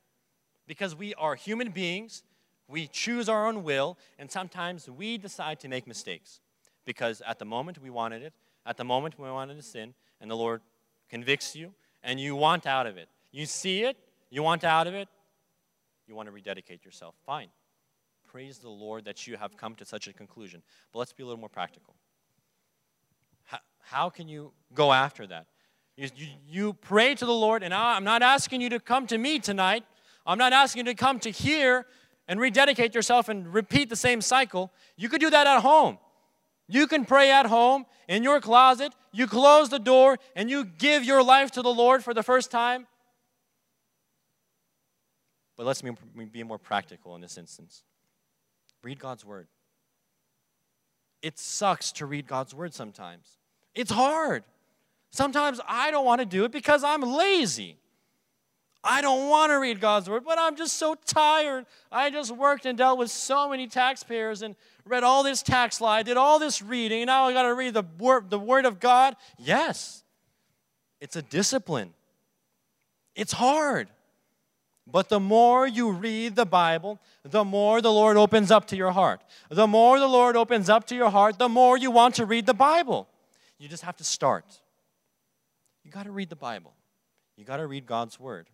Because 0.69 0.95
we 0.95 1.15
are 1.15 1.35
human 1.35 1.71
beings, 1.71 2.23
we 2.69 2.87
choose 2.87 3.29
our 3.29 3.49
own 3.49 3.65
will, 3.65 3.99
and 4.19 4.31
sometimes 4.31 4.89
we 4.89 5.19
decide 5.19 5.59
to 5.61 5.69
make 5.69 5.87
mistakes. 5.87 6.41
Because 6.85 7.21
at 7.27 7.41
the 7.41 7.45
moment 7.45 7.83
we 7.83 7.91
wanted 7.91 8.23
it, 8.23 8.35
at 8.65 8.77
the 8.77 8.85
moment 8.85 9.19
we 9.19 9.29
wanted 9.29 9.57
to 9.57 9.63
sin, 9.63 9.95
and 10.21 10.31
the 10.31 10.37
Lord 10.37 10.61
convicts 11.09 11.57
you, 11.57 11.73
and 12.05 12.21
you 12.21 12.37
want 12.37 12.67
out 12.67 12.87
of 12.87 12.97
it. 12.97 13.09
You 13.33 13.47
see 13.47 13.83
it, 13.83 13.97
you 14.31 14.45
want 14.45 14.63
out 14.63 14.87
of 14.87 14.95
it, 14.95 15.09
you 16.09 16.15
want 16.15 16.27
to 16.27 16.33
rededicate 16.33 16.85
yourself. 16.85 17.15
Fine. 17.27 17.49
Praise 18.27 18.59
the 18.59 18.69
Lord 18.69 19.05
that 19.05 19.27
you 19.27 19.37
have 19.37 19.57
come 19.57 19.75
to 19.77 19.85
such 19.85 20.09
a 20.09 20.13
conclusion. 20.13 20.63
But 20.93 20.99
let's 21.01 21.13
be 21.13 21.23
a 21.23 21.27
little 21.27 21.41
more 21.41 21.49
practical. 21.49 21.95
how 23.45 23.59
how 23.81 24.11
can 24.11 24.29
you 24.29 24.53
go 24.75 24.93
after 24.93 25.27
that? 25.27 25.47
You, 25.97 26.09
you, 26.15 26.27
you 26.47 26.73
pray 26.75 27.15
to 27.15 27.27
the 27.27 27.33
Lord, 27.33 27.63
and 27.63 27.75
I, 27.75 27.97
I'm 27.97 28.05
not 28.05 28.23
asking 28.23 28.61
you 28.61 28.69
to 28.71 28.79
come 28.79 29.07
to 29.09 29.19
me 29.19 29.39
tonight. 29.39 29.85
I'm 30.25 30.39
not 30.39 30.53
asking 30.53 30.87
you 30.87 30.93
to 30.93 30.97
come 30.97 31.19
to 31.21 31.31
here 31.31 31.87
and 32.29 32.39
rededicate 32.39 32.95
yourself 32.95 33.29
and 33.29 33.53
repeat 33.53 33.89
the 33.89 33.97
same 33.97 34.21
cycle. 34.21 34.71
You 34.97 35.09
could 35.09 35.21
do 35.21 35.31
that 35.31 35.47
at 35.47 35.61
home. 35.61 35.99
You 36.69 36.87
can 36.87 37.07
pray 37.07 37.33
at 37.33 37.47
home 37.47 37.87
in 38.07 38.23
your 38.23 38.41
closet. 38.41 38.93
You 39.11 39.27
close 39.27 39.71
the 39.71 39.79
door 39.79 40.19
and 40.37 40.51
you 40.51 40.65
give 40.65 41.03
your 41.03 41.23
life 41.23 41.51
to 41.53 41.63
the 41.63 41.73
Lord 41.73 42.05
for 42.05 42.13
the 42.13 42.23
first 42.23 42.51
time. 42.51 42.87
But 45.59 45.67
let's 45.67 45.83
be 45.83 46.43
more 46.45 46.57
practical 46.57 47.15
in 47.17 47.21
this 47.21 47.37
instance. 47.37 47.83
Read 48.83 48.99
God's 48.99 49.25
word. 49.25 49.49
It 51.21 51.39
sucks 51.39 51.93
to 51.93 52.07
read 52.07 52.27
God's 52.27 52.55
word 52.55 52.73
sometimes. 52.73 53.39
It's 53.75 53.91
hard. 53.91 54.45
Sometimes 55.11 55.61
I 55.67 55.91
don't 55.91 56.07
want 56.07 56.21
to 56.21 56.25
do 56.25 56.45
it 56.45 56.53
because 56.53 56.85
I'm 56.85 57.03
lazy. 57.03 57.77
I 58.85 59.03
don't 59.03 59.29
want 59.29 59.51
to 59.51 59.59
read 59.59 59.81
God's 59.81 60.09
word, 60.09 60.25
but 60.25 60.39
I'm 60.39 60.55
just 60.55 60.77
so 60.77 60.95
tired. 60.95 61.67
I 61.91 62.11
just 62.11 62.31
worked 62.31 62.65
and 62.65 62.79
dealt 62.79 62.97
with 62.97 63.11
so 63.11 63.49
many 63.49 63.67
taxpayers 63.67 64.43
and 64.43 64.55
read 64.85 65.03
all 65.03 65.25
this 65.25 65.43
tax 65.43 65.81
law, 65.81 65.91
I 65.91 66.05
did 66.05 66.17
all 66.17 66.39
this 66.39 66.63
reading, 66.63 67.03
and 67.03 67.09
now 67.09 67.25
I 67.25 67.33
got 67.33 67.43
to 67.43 67.55
read 67.55 67.75
the 67.75 67.85
word, 67.99 68.31
the 68.31 68.39
word 68.39 68.65
of 68.65 68.79
God. 68.79 69.17
Yes, 69.37 70.05
it's 71.01 71.17
a 71.17 71.23
discipline. 71.23 71.93
It's 73.17 73.33
hard. 73.33 73.89
But 74.91 75.11
the 75.11 75.21
more 75.21 75.67
you 75.67 75.91
read 75.91 76.35
the 76.35 76.47
Bible, 76.47 76.99
the 77.23 77.45
more 77.45 77.83
the 77.83 77.93
Lord 77.93 78.17
opens 78.17 78.51
up 78.51 78.67
to 78.69 78.77
your 78.77 78.93
heart. 78.93 79.21
The 79.51 79.67
more 79.67 79.99
the 79.99 80.09
Lord 80.09 80.35
opens 80.35 80.71
up 80.71 80.87
to 80.87 80.95
your 80.95 81.11
heart, 81.11 81.39
the 81.39 81.49
more 81.49 81.77
you 81.77 81.91
want 81.91 82.15
to 82.15 82.25
read 82.25 82.47
the 82.47 82.55
Bible. 82.55 83.07
You 83.59 83.69
just 83.69 83.83
have 83.83 83.97
to 83.99 84.05
start. 84.05 84.61
You 85.85 85.91
got 85.91 86.05
to 86.05 86.11
read 86.11 86.31
the 86.31 86.37
Bible. 86.37 86.73
You 87.37 87.45
got 87.45 87.59
to 87.59 87.67
read 87.67 87.85
God's 87.87 88.19
Word. 88.19 88.49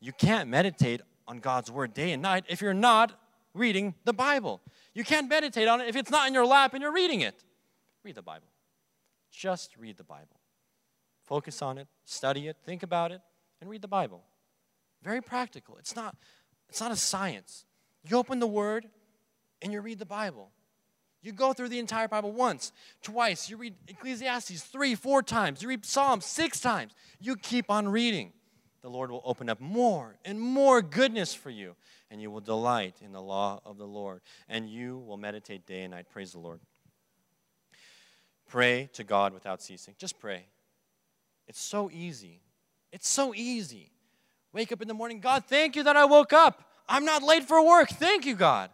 You 0.00 0.12
can't 0.12 0.48
meditate 0.48 1.02
on 1.28 1.38
God's 1.38 1.70
Word 1.70 1.94
day 1.94 2.10
and 2.10 2.22
night 2.22 2.44
if 2.48 2.60
you're 2.60 2.74
not 2.74 3.12
reading 3.54 3.94
the 4.04 4.12
Bible. 4.12 4.60
You 4.92 5.04
can't 5.04 5.28
meditate 5.28 5.68
on 5.68 5.80
it 5.80 5.88
if 5.88 5.94
it's 5.94 6.10
not 6.10 6.26
in 6.26 6.34
your 6.34 6.46
lap 6.46 6.74
and 6.74 6.82
you're 6.82 6.92
reading 6.92 7.20
it. 7.20 7.44
Read 8.02 8.16
the 8.16 8.22
Bible. 8.22 8.48
Just 9.30 9.76
read 9.76 9.96
the 9.98 10.04
Bible. 10.04 10.40
Focus 11.24 11.62
on 11.62 11.78
it, 11.78 11.86
study 12.04 12.48
it, 12.48 12.56
think 12.64 12.82
about 12.82 13.12
it, 13.12 13.20
and 13.60 13.70
read 13.70 13.82
the 13.82 13.88
Bible. 13.88 14.22
Very 15.02 15.22
practical. 15.22 15.76
It's 15.76 15.94
not, 15.94 16.16
it's 16.68 16.80
not 16.80 16.90
a 16.90 16.96
science. 16.96 17.64
You 18.08 18.16
open 18.16 18.38
the 18.38 18.46
Word 18.46 18.88
and 19.62 19.72
you 19.72 19.80
read 19.80 19.98
the 19.98 20.06
Bible. 20.06 20.50
You 21.20 21.32
go 21.32 21.52
through 21.52 21.68
the 21.68 21.78
entire 21.78 22.08
Bible 22.08 22.32
once, 22.32 22.72
twice. 23.02 23.50
You 23.50 23.56
read 23.56 23.74
Ecclesiastes 23.88 24.62
three, 24.62 24.94
four 24.94 25.22
times. 25.22 25.62
You 25.62 25.68
read 25.68 25.84
Psalms 25.84 26.24
six 26.24 26.60
times. 26.60 26.92
You 27.20 27.36
keep 27.36 27.70
on 27.70 27.88
reading. 27.88 28.32
The 28.82 28.88
Lord 28.88 29.10
will 29.10 29.22
open 29.24 29.48
up 29.48 29.60
more 29.60 30.16
and 30.24 30.40
more 30.40 30.80
goodness 30.80 31.34
for 31.34 31.50
you, 31.50 31.74
and 32.10 32.22
you 32.22 32.30
will 32.30 32.40
delight 32.40 32.96
in 33.04 33.12
the 33.12 33.20
law 33.20 33.60
of 33.66 33.76
the 33.76 33.86
Lord, 33.86 34.20
and 34.48 34.70
you 34.70 34.98
will 34.98 35.16
meditate 35.16 35.66
day 35.66 35.82
and 35.82 35.90
night. 35.90 36.06
Praise 36.08 36.32
the 36.32 36.38
Lord. 36.38 36.60
Pray 38.46 38.88
to 38.92 39.02
God 39.02 39.34
without 39.34 39.60
ceasing. 39.60 39.94
Just 39.98 40.20
pray. 40.20 40.46
It's 41.48 41.60
so 41.60 41.90
easy. 41.92 42.40
It's 42.92 43.08
so 43.08 43.34
easy. 43.34 43.90
Wake 44.58 44.72
up 44.72 44.82
in 44.82 44.88
the 44.88 44.94
morning, 44.94 45.20
God, 45.20 45.44
thank 45.44 45.76
you 45.76 45.84
that 45.84 45.94
I 45.94 46.04
woke 46.04 46.32
up. 46.32 46.64
I'm 46.88 47.04
not 47.04 47.22
late 47.22 47.44
for 47.44 47.64
work. 47.64 47.90
Thank 47.90 48.26
you, 48.26 48.34
God. 48.34 48.70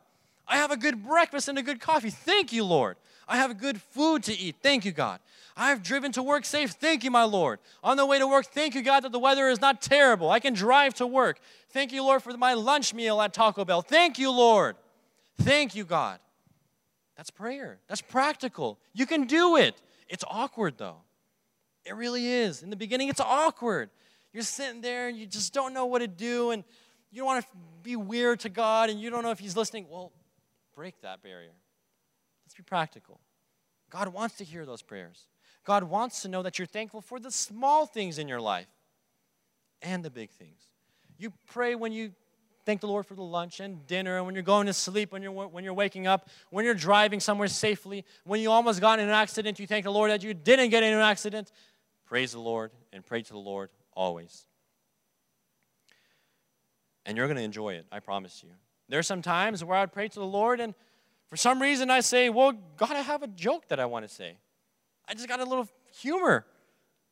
I 0.49 0.57
have 0.57 0.71
a 0.71 0.79
good 0.79 1.05
breakfast 1.05 1.47
and 1.47 1.59
a 1.59 1.63
good 1.63 1.79
coffee. 1.79 2.09
Thank 2.09 2.55
you, 2.55 2.65
Lord. 2.65 2.97
I 3.29 3.37
have 3.37 3.59
good 3.59 3.83
food 3.83 4.23
to 4.23 4.33
eat. 4.33 4.57
Thank 4.63 4.87
you, 4.87 4.93
God. 4.93 5.21
I 5.55 5.69
have 5.69 5.83
driven 5.83 6.11
to 6.13 6.23
work 6.23 6.47
safe. 6.47 6.71
Thank 6.71 7.05
you, 7.05 7.11
my 7.11 7.25
Lord. 7.25 7.59
On 7.83 7.99
the 7.99 8.07
way 8.07 8.19
to 8.19 8.27
work, 8.27 8.47
thank 8.47 8.75
you, 8.75 8.81
God, 8.81 9.01
that 9.01 9.13
the 9.13 9.19
weather 9.19 9.47
is 9.51 9.61
not 9.61 9.83
terrible. 9.83 10.31
I 10.31 10.41
can 10.41 10.55
drive 10.55 10.95
to 10.95 11.07
work. 11.07 11.39
Thank 11.69 11.93
you, 11.93 12.03
Lord, 12.03 12.23
for 12.23 12.35
my 12.39 12.55
lunch 12.55 12.95
meal 12.95 13.21
at 13.21 13.35
Taco 13.35 13.67
Bell. 13.67 13.83
Thank 13.83 14.19
you, 14.19 14.31
Lord. 14.31 14.77
Thank 15.43 15.75
you, 15.75 15.85
God. 15.85 16.19
That's 17.15 17.31
prayer. 17.31 17.79
That's 17.89 18.01
practical. 18.01 18.79
You 18.95 19.05
can 19.05 19.25
do 19.27 19.59
it. 19.59 19.83
It's 20.09 20.25
awkward, 20.27 20.79
though. 20.79 21.03
It 21.85 21.95
really 21.95 22.27
is. 22.27 22.63
In 22.63 22.71
the 22.71 22.77
beginning, 22.77 23.11
it's 23.11 23.21
awkward. 23.21 23.91
You're 24.35 24.43
sitting 24.43 24.81
there 24.81 25.07
and 25.09 25.17
you 25.17 25.27
just 25.27 25.55
don't 25.55 25.73
know 25.73 25.87
what 25.87 26.01
to 26.01 26.09
do, 26.09 26.51
and 26.51 26.65
you 27.13 27.19
don't 27.19 27.27
want 27.27 27.45
to 27.45 27.49
be 27.85 27.95
weird 27.95 28.41
to 28.41 28.49
God, 28.49 28.91
and 28.91 29.01
you 29.01 29.09
don't 29.09 29.23
know 29.23 29.31
if 29.31 29.39
He's 29.39 29.57
listening. 29.57 29.87
Well, 29.89 30.13
break 30.75 31.01
that 31.03 31.23
barrier. 31.23 31.53
Let's 32.45 32.55
be 32.55 32.65
practical. 32.65 33.21
God 33.91 34.09
wants 34.09 34.37
to 34.39 34.45
hear 34.45 34.67
those 34.67 34.83
prayers. 34.83 35.29
God 35.65 35.85
wants 35.85 36.23
to 36.23 36.29
know 36.29 36.43
that 36.43 36.59
you're 36.59 36.67
thankful 36.67 37.01
for 37.01 37.21
the 37.21 37.31
small 37.31 37.87
things 37.87 38.19
in 38.19 38.27
your 38.27 38.41
life 38.41 38.67
and 39.81 40.05
the 40.05 40.11
big 40.11 40.31
things. 40.31 40.61
You 41.17 41.33
pray 41.47 41.77
when 41.77 41.93
you 41.93 42.11
thank 42.67 42.81
the 42.81 42.89
Lord 42.89 43.07
for 43.07 43.15
the 43.15 43.23
lunch 43.23 43.61
and 43.61 43.87
dinner, 43.87 44.17
and 44.17 44.27
when 44.27 44.35
you're 44.35 44.43
going 44.43 44.67
to 44.67 44.73
sleep, 44.73 45.13
when 45.13 45.23
you're, 45.23 45.31
when 45.31 45.63
you're 45.63 45.75
waking 45.75 46.09
up, 46.09 46.29
when 46.51 46.65
you're 46.65 46.75
driving 46.75 47.21
somewhere 47.21 47.47
safely, 47.47 48.05
when 48.25 48.41
you 48.41 48.51
almost 48.51 48.81
got 48.81 48.99
in 48.99 49.05
an 49.05 49.13
accident, 49.13 49.61
you 49.61 49.67
thank 49.69 49.85
the 49.85 49.93
Lord 49.93 50.11
that 50.11 50.25
you 50.25 50.35
didn't 50.35 50.71
get 50.71 50.83
in 50.83 50.93
an 50.93 51.01
accident. 51.01 51.53
Praise 52.05 52.33
the 52.33 52.41
Lord 52.41 52.73
and 52.93 53.07
pray 53.07 53.23
to 53.23 53.33
the 53.33 53.39
Lord 53.39 53.71
always. 53.95 54.47
And 57.07 57.17
you're 57.17 57.27
going 57.27 57.37
to 57.37 57.43
enjoy 57.43 57.75
it, 57.75 57.87
I 57.93 58.01
promise 58.01 58.43
you. 58.43 58.51
There 58.89 58.99
are 58.99 59.05
some 59.05 59.23
times 59.23 59.63
where 59.65 59.79
I'd 59.79 59.93
pray 59.93 60.09
to 60.09 60.19
the 60.19 60.27
Lord, 60.27 60.61
and 60.61 60.75
for 61.29 61.37
some 61.37 61.61
reason 61.61 61.91
I 61.91 62.01
say, 62.01 62.31
Well, 62.31 62.53
God, 62.77 62.93
I 62.93 63.01
have 63.01 63.23
a 63.23 63.27
joke 63.27 63.69
that 63.69 63.81
I 63.81 63.87
want 63.87 64.07
to 64.07 64.15
say. 64.15 64.37
I 65.09 65.15
just 65.15 65.29
got 65.29 65.41
a 65.41 65.45
little 65.45 65.69
humor. 66.01 66.47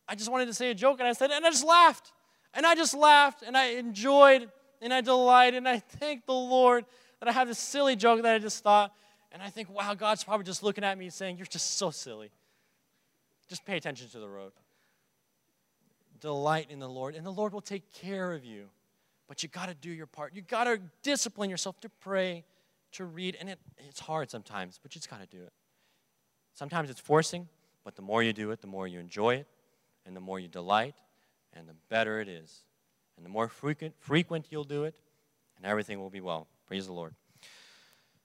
I 0.08 0.14
just 0.14 0.30
wanted 0.30 0.46
to 0.46 0.54
say 0.54 0.70
a 0.70 0.74
joke, 0.74 0.98
and 0.98 1.08
I 1.08 1.12
said, 1.12 1.30
and 1.30 1.44
I 1.44 1.50
just 1.50 1.64
laughed. 1.64 2.12
And 2.54 2.66
I 2.66 2.74
just 2.74 2.94
laughed, 2.94 3.42
and 3.42 3.56
I 3.56 3.66
enjoyed, 3.76 4.50
and 4.80 4.92
I 4.92 5.00
delighted, 5.00 5.58
and 5.58 5.68
I 5.68 5.78
thank 5.78 6.26
the 6.26 6.34
Lord 6.34 6.84
that 7.20 7.28
I 7.28 7.32
have 7.32 7.48
this 7.48 7.58
silly 7.58 7.96
joke 7.96 8.22
that 8.22 8.34
I 8.34 8.38
just 8.38 8.62
thought. 8.62 8.92
And 9.30 9.42
I 9.42 9.48
think, 9.48 9.70
wow, 9.70 9.94
God's 9.94 10.24
probably 10.24 10.44
just 10.44 10.62
looking 10.62 10.84
at 10.84 10.98
me 10.98 11.08
saying, 11.08 11.38
You're 11.38 11.46
just 11.46 11.78
so 11.78 11.90
silly. 11.90 12.30
Just 13.48 13.64
pay 13.64 13.76
attention 13.76 14.08
to 14.10 14.18
the 14.18 14.28
road 14.28 14.52
delight 16.22 16.68
in 16.70 16.78
the 16.78 16.88
Lord, 16.88 17.14
and 17.14 17.26
the 17.26 17.32
Lord 17.32 17.52
will 17.52 17.60
take 17.60 17.92
care 17.92 18.32
of 18.32 18.44
you. 18.44 18.70
But 19.28 19.42
you 19.42 19.48
got 19.48 19.68
to 19.68 19.74
do 19.74 19.90
your 19.90 20.06
part. 20.06 20.34
You 20.34 20.40
got 20.40 20.64
to 20.64 20.80
discipline 21.02 21.50
yourself 21.50 21.80
to 21.80 21.88
pray, 21.88 22.44
to 22.92 23.04
read, 23.04 23.36
and 23.38 23.50
it, 23.50 23.58
it's 23.78 24.00
hard 24.00 24.30
sometimes, 24.30 24.78
but 24.82 24.94
you 24.94 25.00
just 25.00 25.10
got 25.10 25.20
to 25.20 25.36
do 25.36 25.42
it. 25.42 25.52
Sometimes 26.54 26.90
it's 26.90 27.00
forcing, 27.00 27.48
but 27.84 27.96
the 27.96 28.02
more 28.02 28.22
you 28.22 28.32
do 28.32 28.50
it, 28.52 28.60
the 28.60 28.66
more 28.66 28.86
you 28.86 29.00
enjoy 29.00 29.34
it, 29.34 29.46
and 30.06 30.16
the 30.16 30.20
more 30.20 30.38
you 30.38 30.48
delight, 30.48 30.94
and 31.52 31.68
the 31.68 31.74
better 31.88 32.20
it 32.20 32.28
is. 32.28 32.62
And 33.16 33.26
the 33.26 33.30
more 33.30 33.48
frequent, 33.48 33.94
frequent 33.98 34.46
you'll 34.50 34.64
do 34.64 34.84
it, 34.84 34.94
and 35.56 35.66
everything 35.66 35.98
will 35.98 36.10
be 36.10 36.20
well. 36.20 36.46
Praise 36.66 36.86
the 36.86 36.92
Lord. 36.92 37.14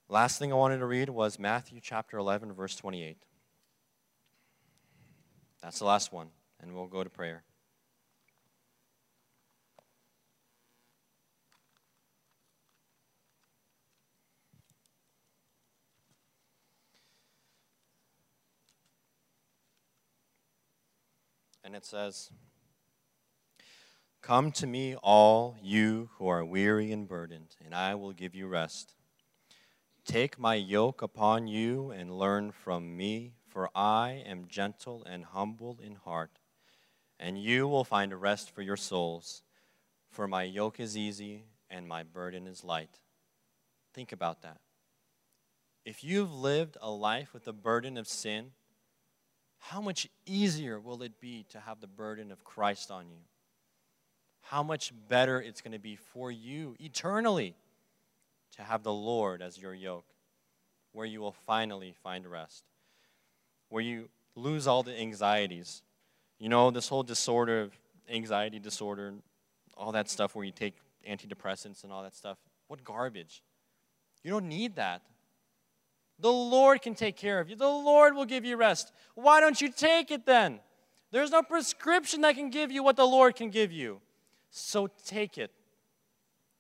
Last 0.09 0.39
thing 0.39 0.51
I 0.51 0.55
wanted 0.55 0.77
to 0.77 0.85
read 0.85 1.09
was 1.09 1.39
Matthew 1.39 1.79
chapter 1.81 2.17
11, 2.17 2.53
verse 2.53 2.75
28. 2.75 3.17
That's 5.61 5.79
the 5.79 5.85
last 5.85 6.13
one, 6.13 6.27
and 6.61 6.73
we'll 6.73 6.87
go 6.87 7.03
to 7.03 7.09
prayer. 7.09 7.43
And 21.67 21.75
it 21.75 21.85
says, 21.85 22.31
Come 24.21 24.53
to 24.53 24.65
me, 24.65 24.95
all 24.95 25.57
you 25.61 26.09
who 26.17 26.29
are 26.29 26.45
weary 26.45 26.93
and 26.93 27.05
burdened, 27.09 27.57
and 27.63 27.75
I 27.75 27.93
will 27.93 28.13
give 28.13 28.33
you 28.33 28.47
rest. 28.47 28.95
Take 30.05 30.39
my 30.39 30.55
yoke 30.55 31.01
upon 31.01 31.47
you 31.47 31.91
and 31.91 32.17
learn 32.17 32.53
from 32.53 32.95
me, 32.95 33.33
for 33.49 33.69
I 33.75 34.23
am 34.25 34.47
gentle 34.47 35.03
and 35.03 35.25
humble 35.25 35.77
in 35.83 35.95
heart, 35.95 36.39
and 37.19 37.37
you 37.37 37.67
will 37.67 37.83
find 37.83 38.13
rest 38.13 38.49
for 38.49 38.61
your 38.61 38.77
souls. 38.77 39.43
For 40.09 40.25
my 40.25 40.43
yoke 40.43 40.79
is 40.79 40.95
easy 40.95 41.47
and 41.69 41.85
my 41.85 42.01
burden 42.01 42.47
is 42.47 42.63
light. 42.63 43.01
Think 43.93 44.13
about 44.13 44.41
that. 44.43 44.61
If 45.83 46.01
you've 46.01 46.33
lived 46.33 46.77
a 46.81 46.89
life 46.89 47.33
with 47.33 47.43
the 47.43 47.51
burden 47.51 47.97
of 47.97 48.07
sin, 48.07 48.51
how 49.59 49.81
much 49.81 50.07
easier 50.25 50.79
will 50.79 51.01
it 51.03 51.19
be 51.19 51.45
to 51.49 51.59
have 51.59 51.79
the 51.79 51.87
burden 51.87 52.31
of 52.31 52.43
Christ 52.43 52.91
on 52.91 53.09
you? 53.09 53.19
How 54.41 54.63
much 54.63 54.93
better 55.09 55.41
it's 55.41 55.61
going 55.61 55.73
to 55.73 55.79
be 55.79 55.95
for 55.95 56.31
you 56.31 56.75
eternally 56.79 57.55
to 58.55 58.63
have 58.63 58.83
the 58.83 58.93
Lord 58.93 59.41
as 59.41 59.57
your 59.57 59.73
yoke, 59.73 60.05
where 60.91 61.05
you 61.05 61.19
will 61.19 61.35
finally 61.45 61.93
find 62.03 62.25
rest, 62.25 62.63
where 63.69 63.83
you 63.83 64.09
lose 64.35 64.67
all 64.67 64.83
the 64.83 64.97
anxieties. 64.97 65.81
You 66.39 66.49
know, 66.49 66.71
this 66.71 66.87
whole 66.87 67.03
disorder 67.03 67.61
of 67.61 67.77
anxiety 68.09 68.59
disorder, 68.59 69.13
all 69.75 69.91
that 69.91 70.09
stuff 70.09 70.35
where 70.35 70.45
you 70.45 70.51
take 70.51 70.75
antidepressants 71.07 71.83
and 71.83 71.91
all 71.91 72.03
that 72.03 72.15
stuff. 72.15 72.37
What 72.67 72.83
garbage. 72.83 73.41
You 74.23 74.31
don't 74.31 74.47
need 74.47 74.75
that. 74.75 75.01
The 76.19 76.31
Lord 76.31 76.81
can 76.81 76.95
take 76.95 77.15
care 77.15 77.39
of 77.39 77.49
you. 77.49 77.55
The 77.55 77.67
Lord 77.67 78.15
will 78.15 78.25
give 78.25 78.43
you 78.43 78.57
rest. 78.57 78.91
Why 79.15 79.39
don't 79.39 79.61
you 79.61 79.71
take 79.71 80.09
it 80.09 80.25
then? 80.25 80.59
There's 81.11 81.31
no 81.31 81.43
prescription 81.43 82.21
that 82.21 82.35
can 82.35 82.49
give 82.49 82.71
you 82.71 82.83
what 82.83 82.95
the 82.95 83.05
Lord 83.05 83.35
can 83.35 83.49
give 83.49 83.71
you. 83.71 84.01
So 84.49 84.87
take 85.05 85.37
it. 85.37 85.51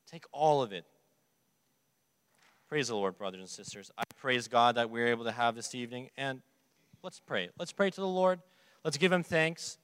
Take 0.09 0.25
all 0.31 0.61
of 0.61 0.71
it. 0.71 0.85
Praise 2.69 2.89
the 2.89 2.95
Lord, 2.95 3.17
brothers 3.17 3.39
and 3.39 3.49
sisters. 3.49 3.91
I 3.97 4.03
praise 4.17 4.47
God 4.47 4.75
that 4.75 4.89
we're 4.89 5.07
able 5.07 5.25
to 5.25 5.31
have 5.31 5.55
this 5.55 5.73
evening. 5.73 6.09
And 6.17 6.41
let's 7.01 7.19
pray. 7.19 7.49
Let's 7.57 7.71
pray 7.71 7.89
to 7.89 8.01
the 8.01 8.07
Lord. 8.07 8.39
Let's 8.83 8.97
give 8.97 9.11
him 9.11 9.23
thanks. 9.23 9.77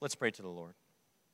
Let's 0.00 0.14
pray 0.14 0.30
to 0.32 0.42
the 0.42 0.48
Lord. 0.48 0.74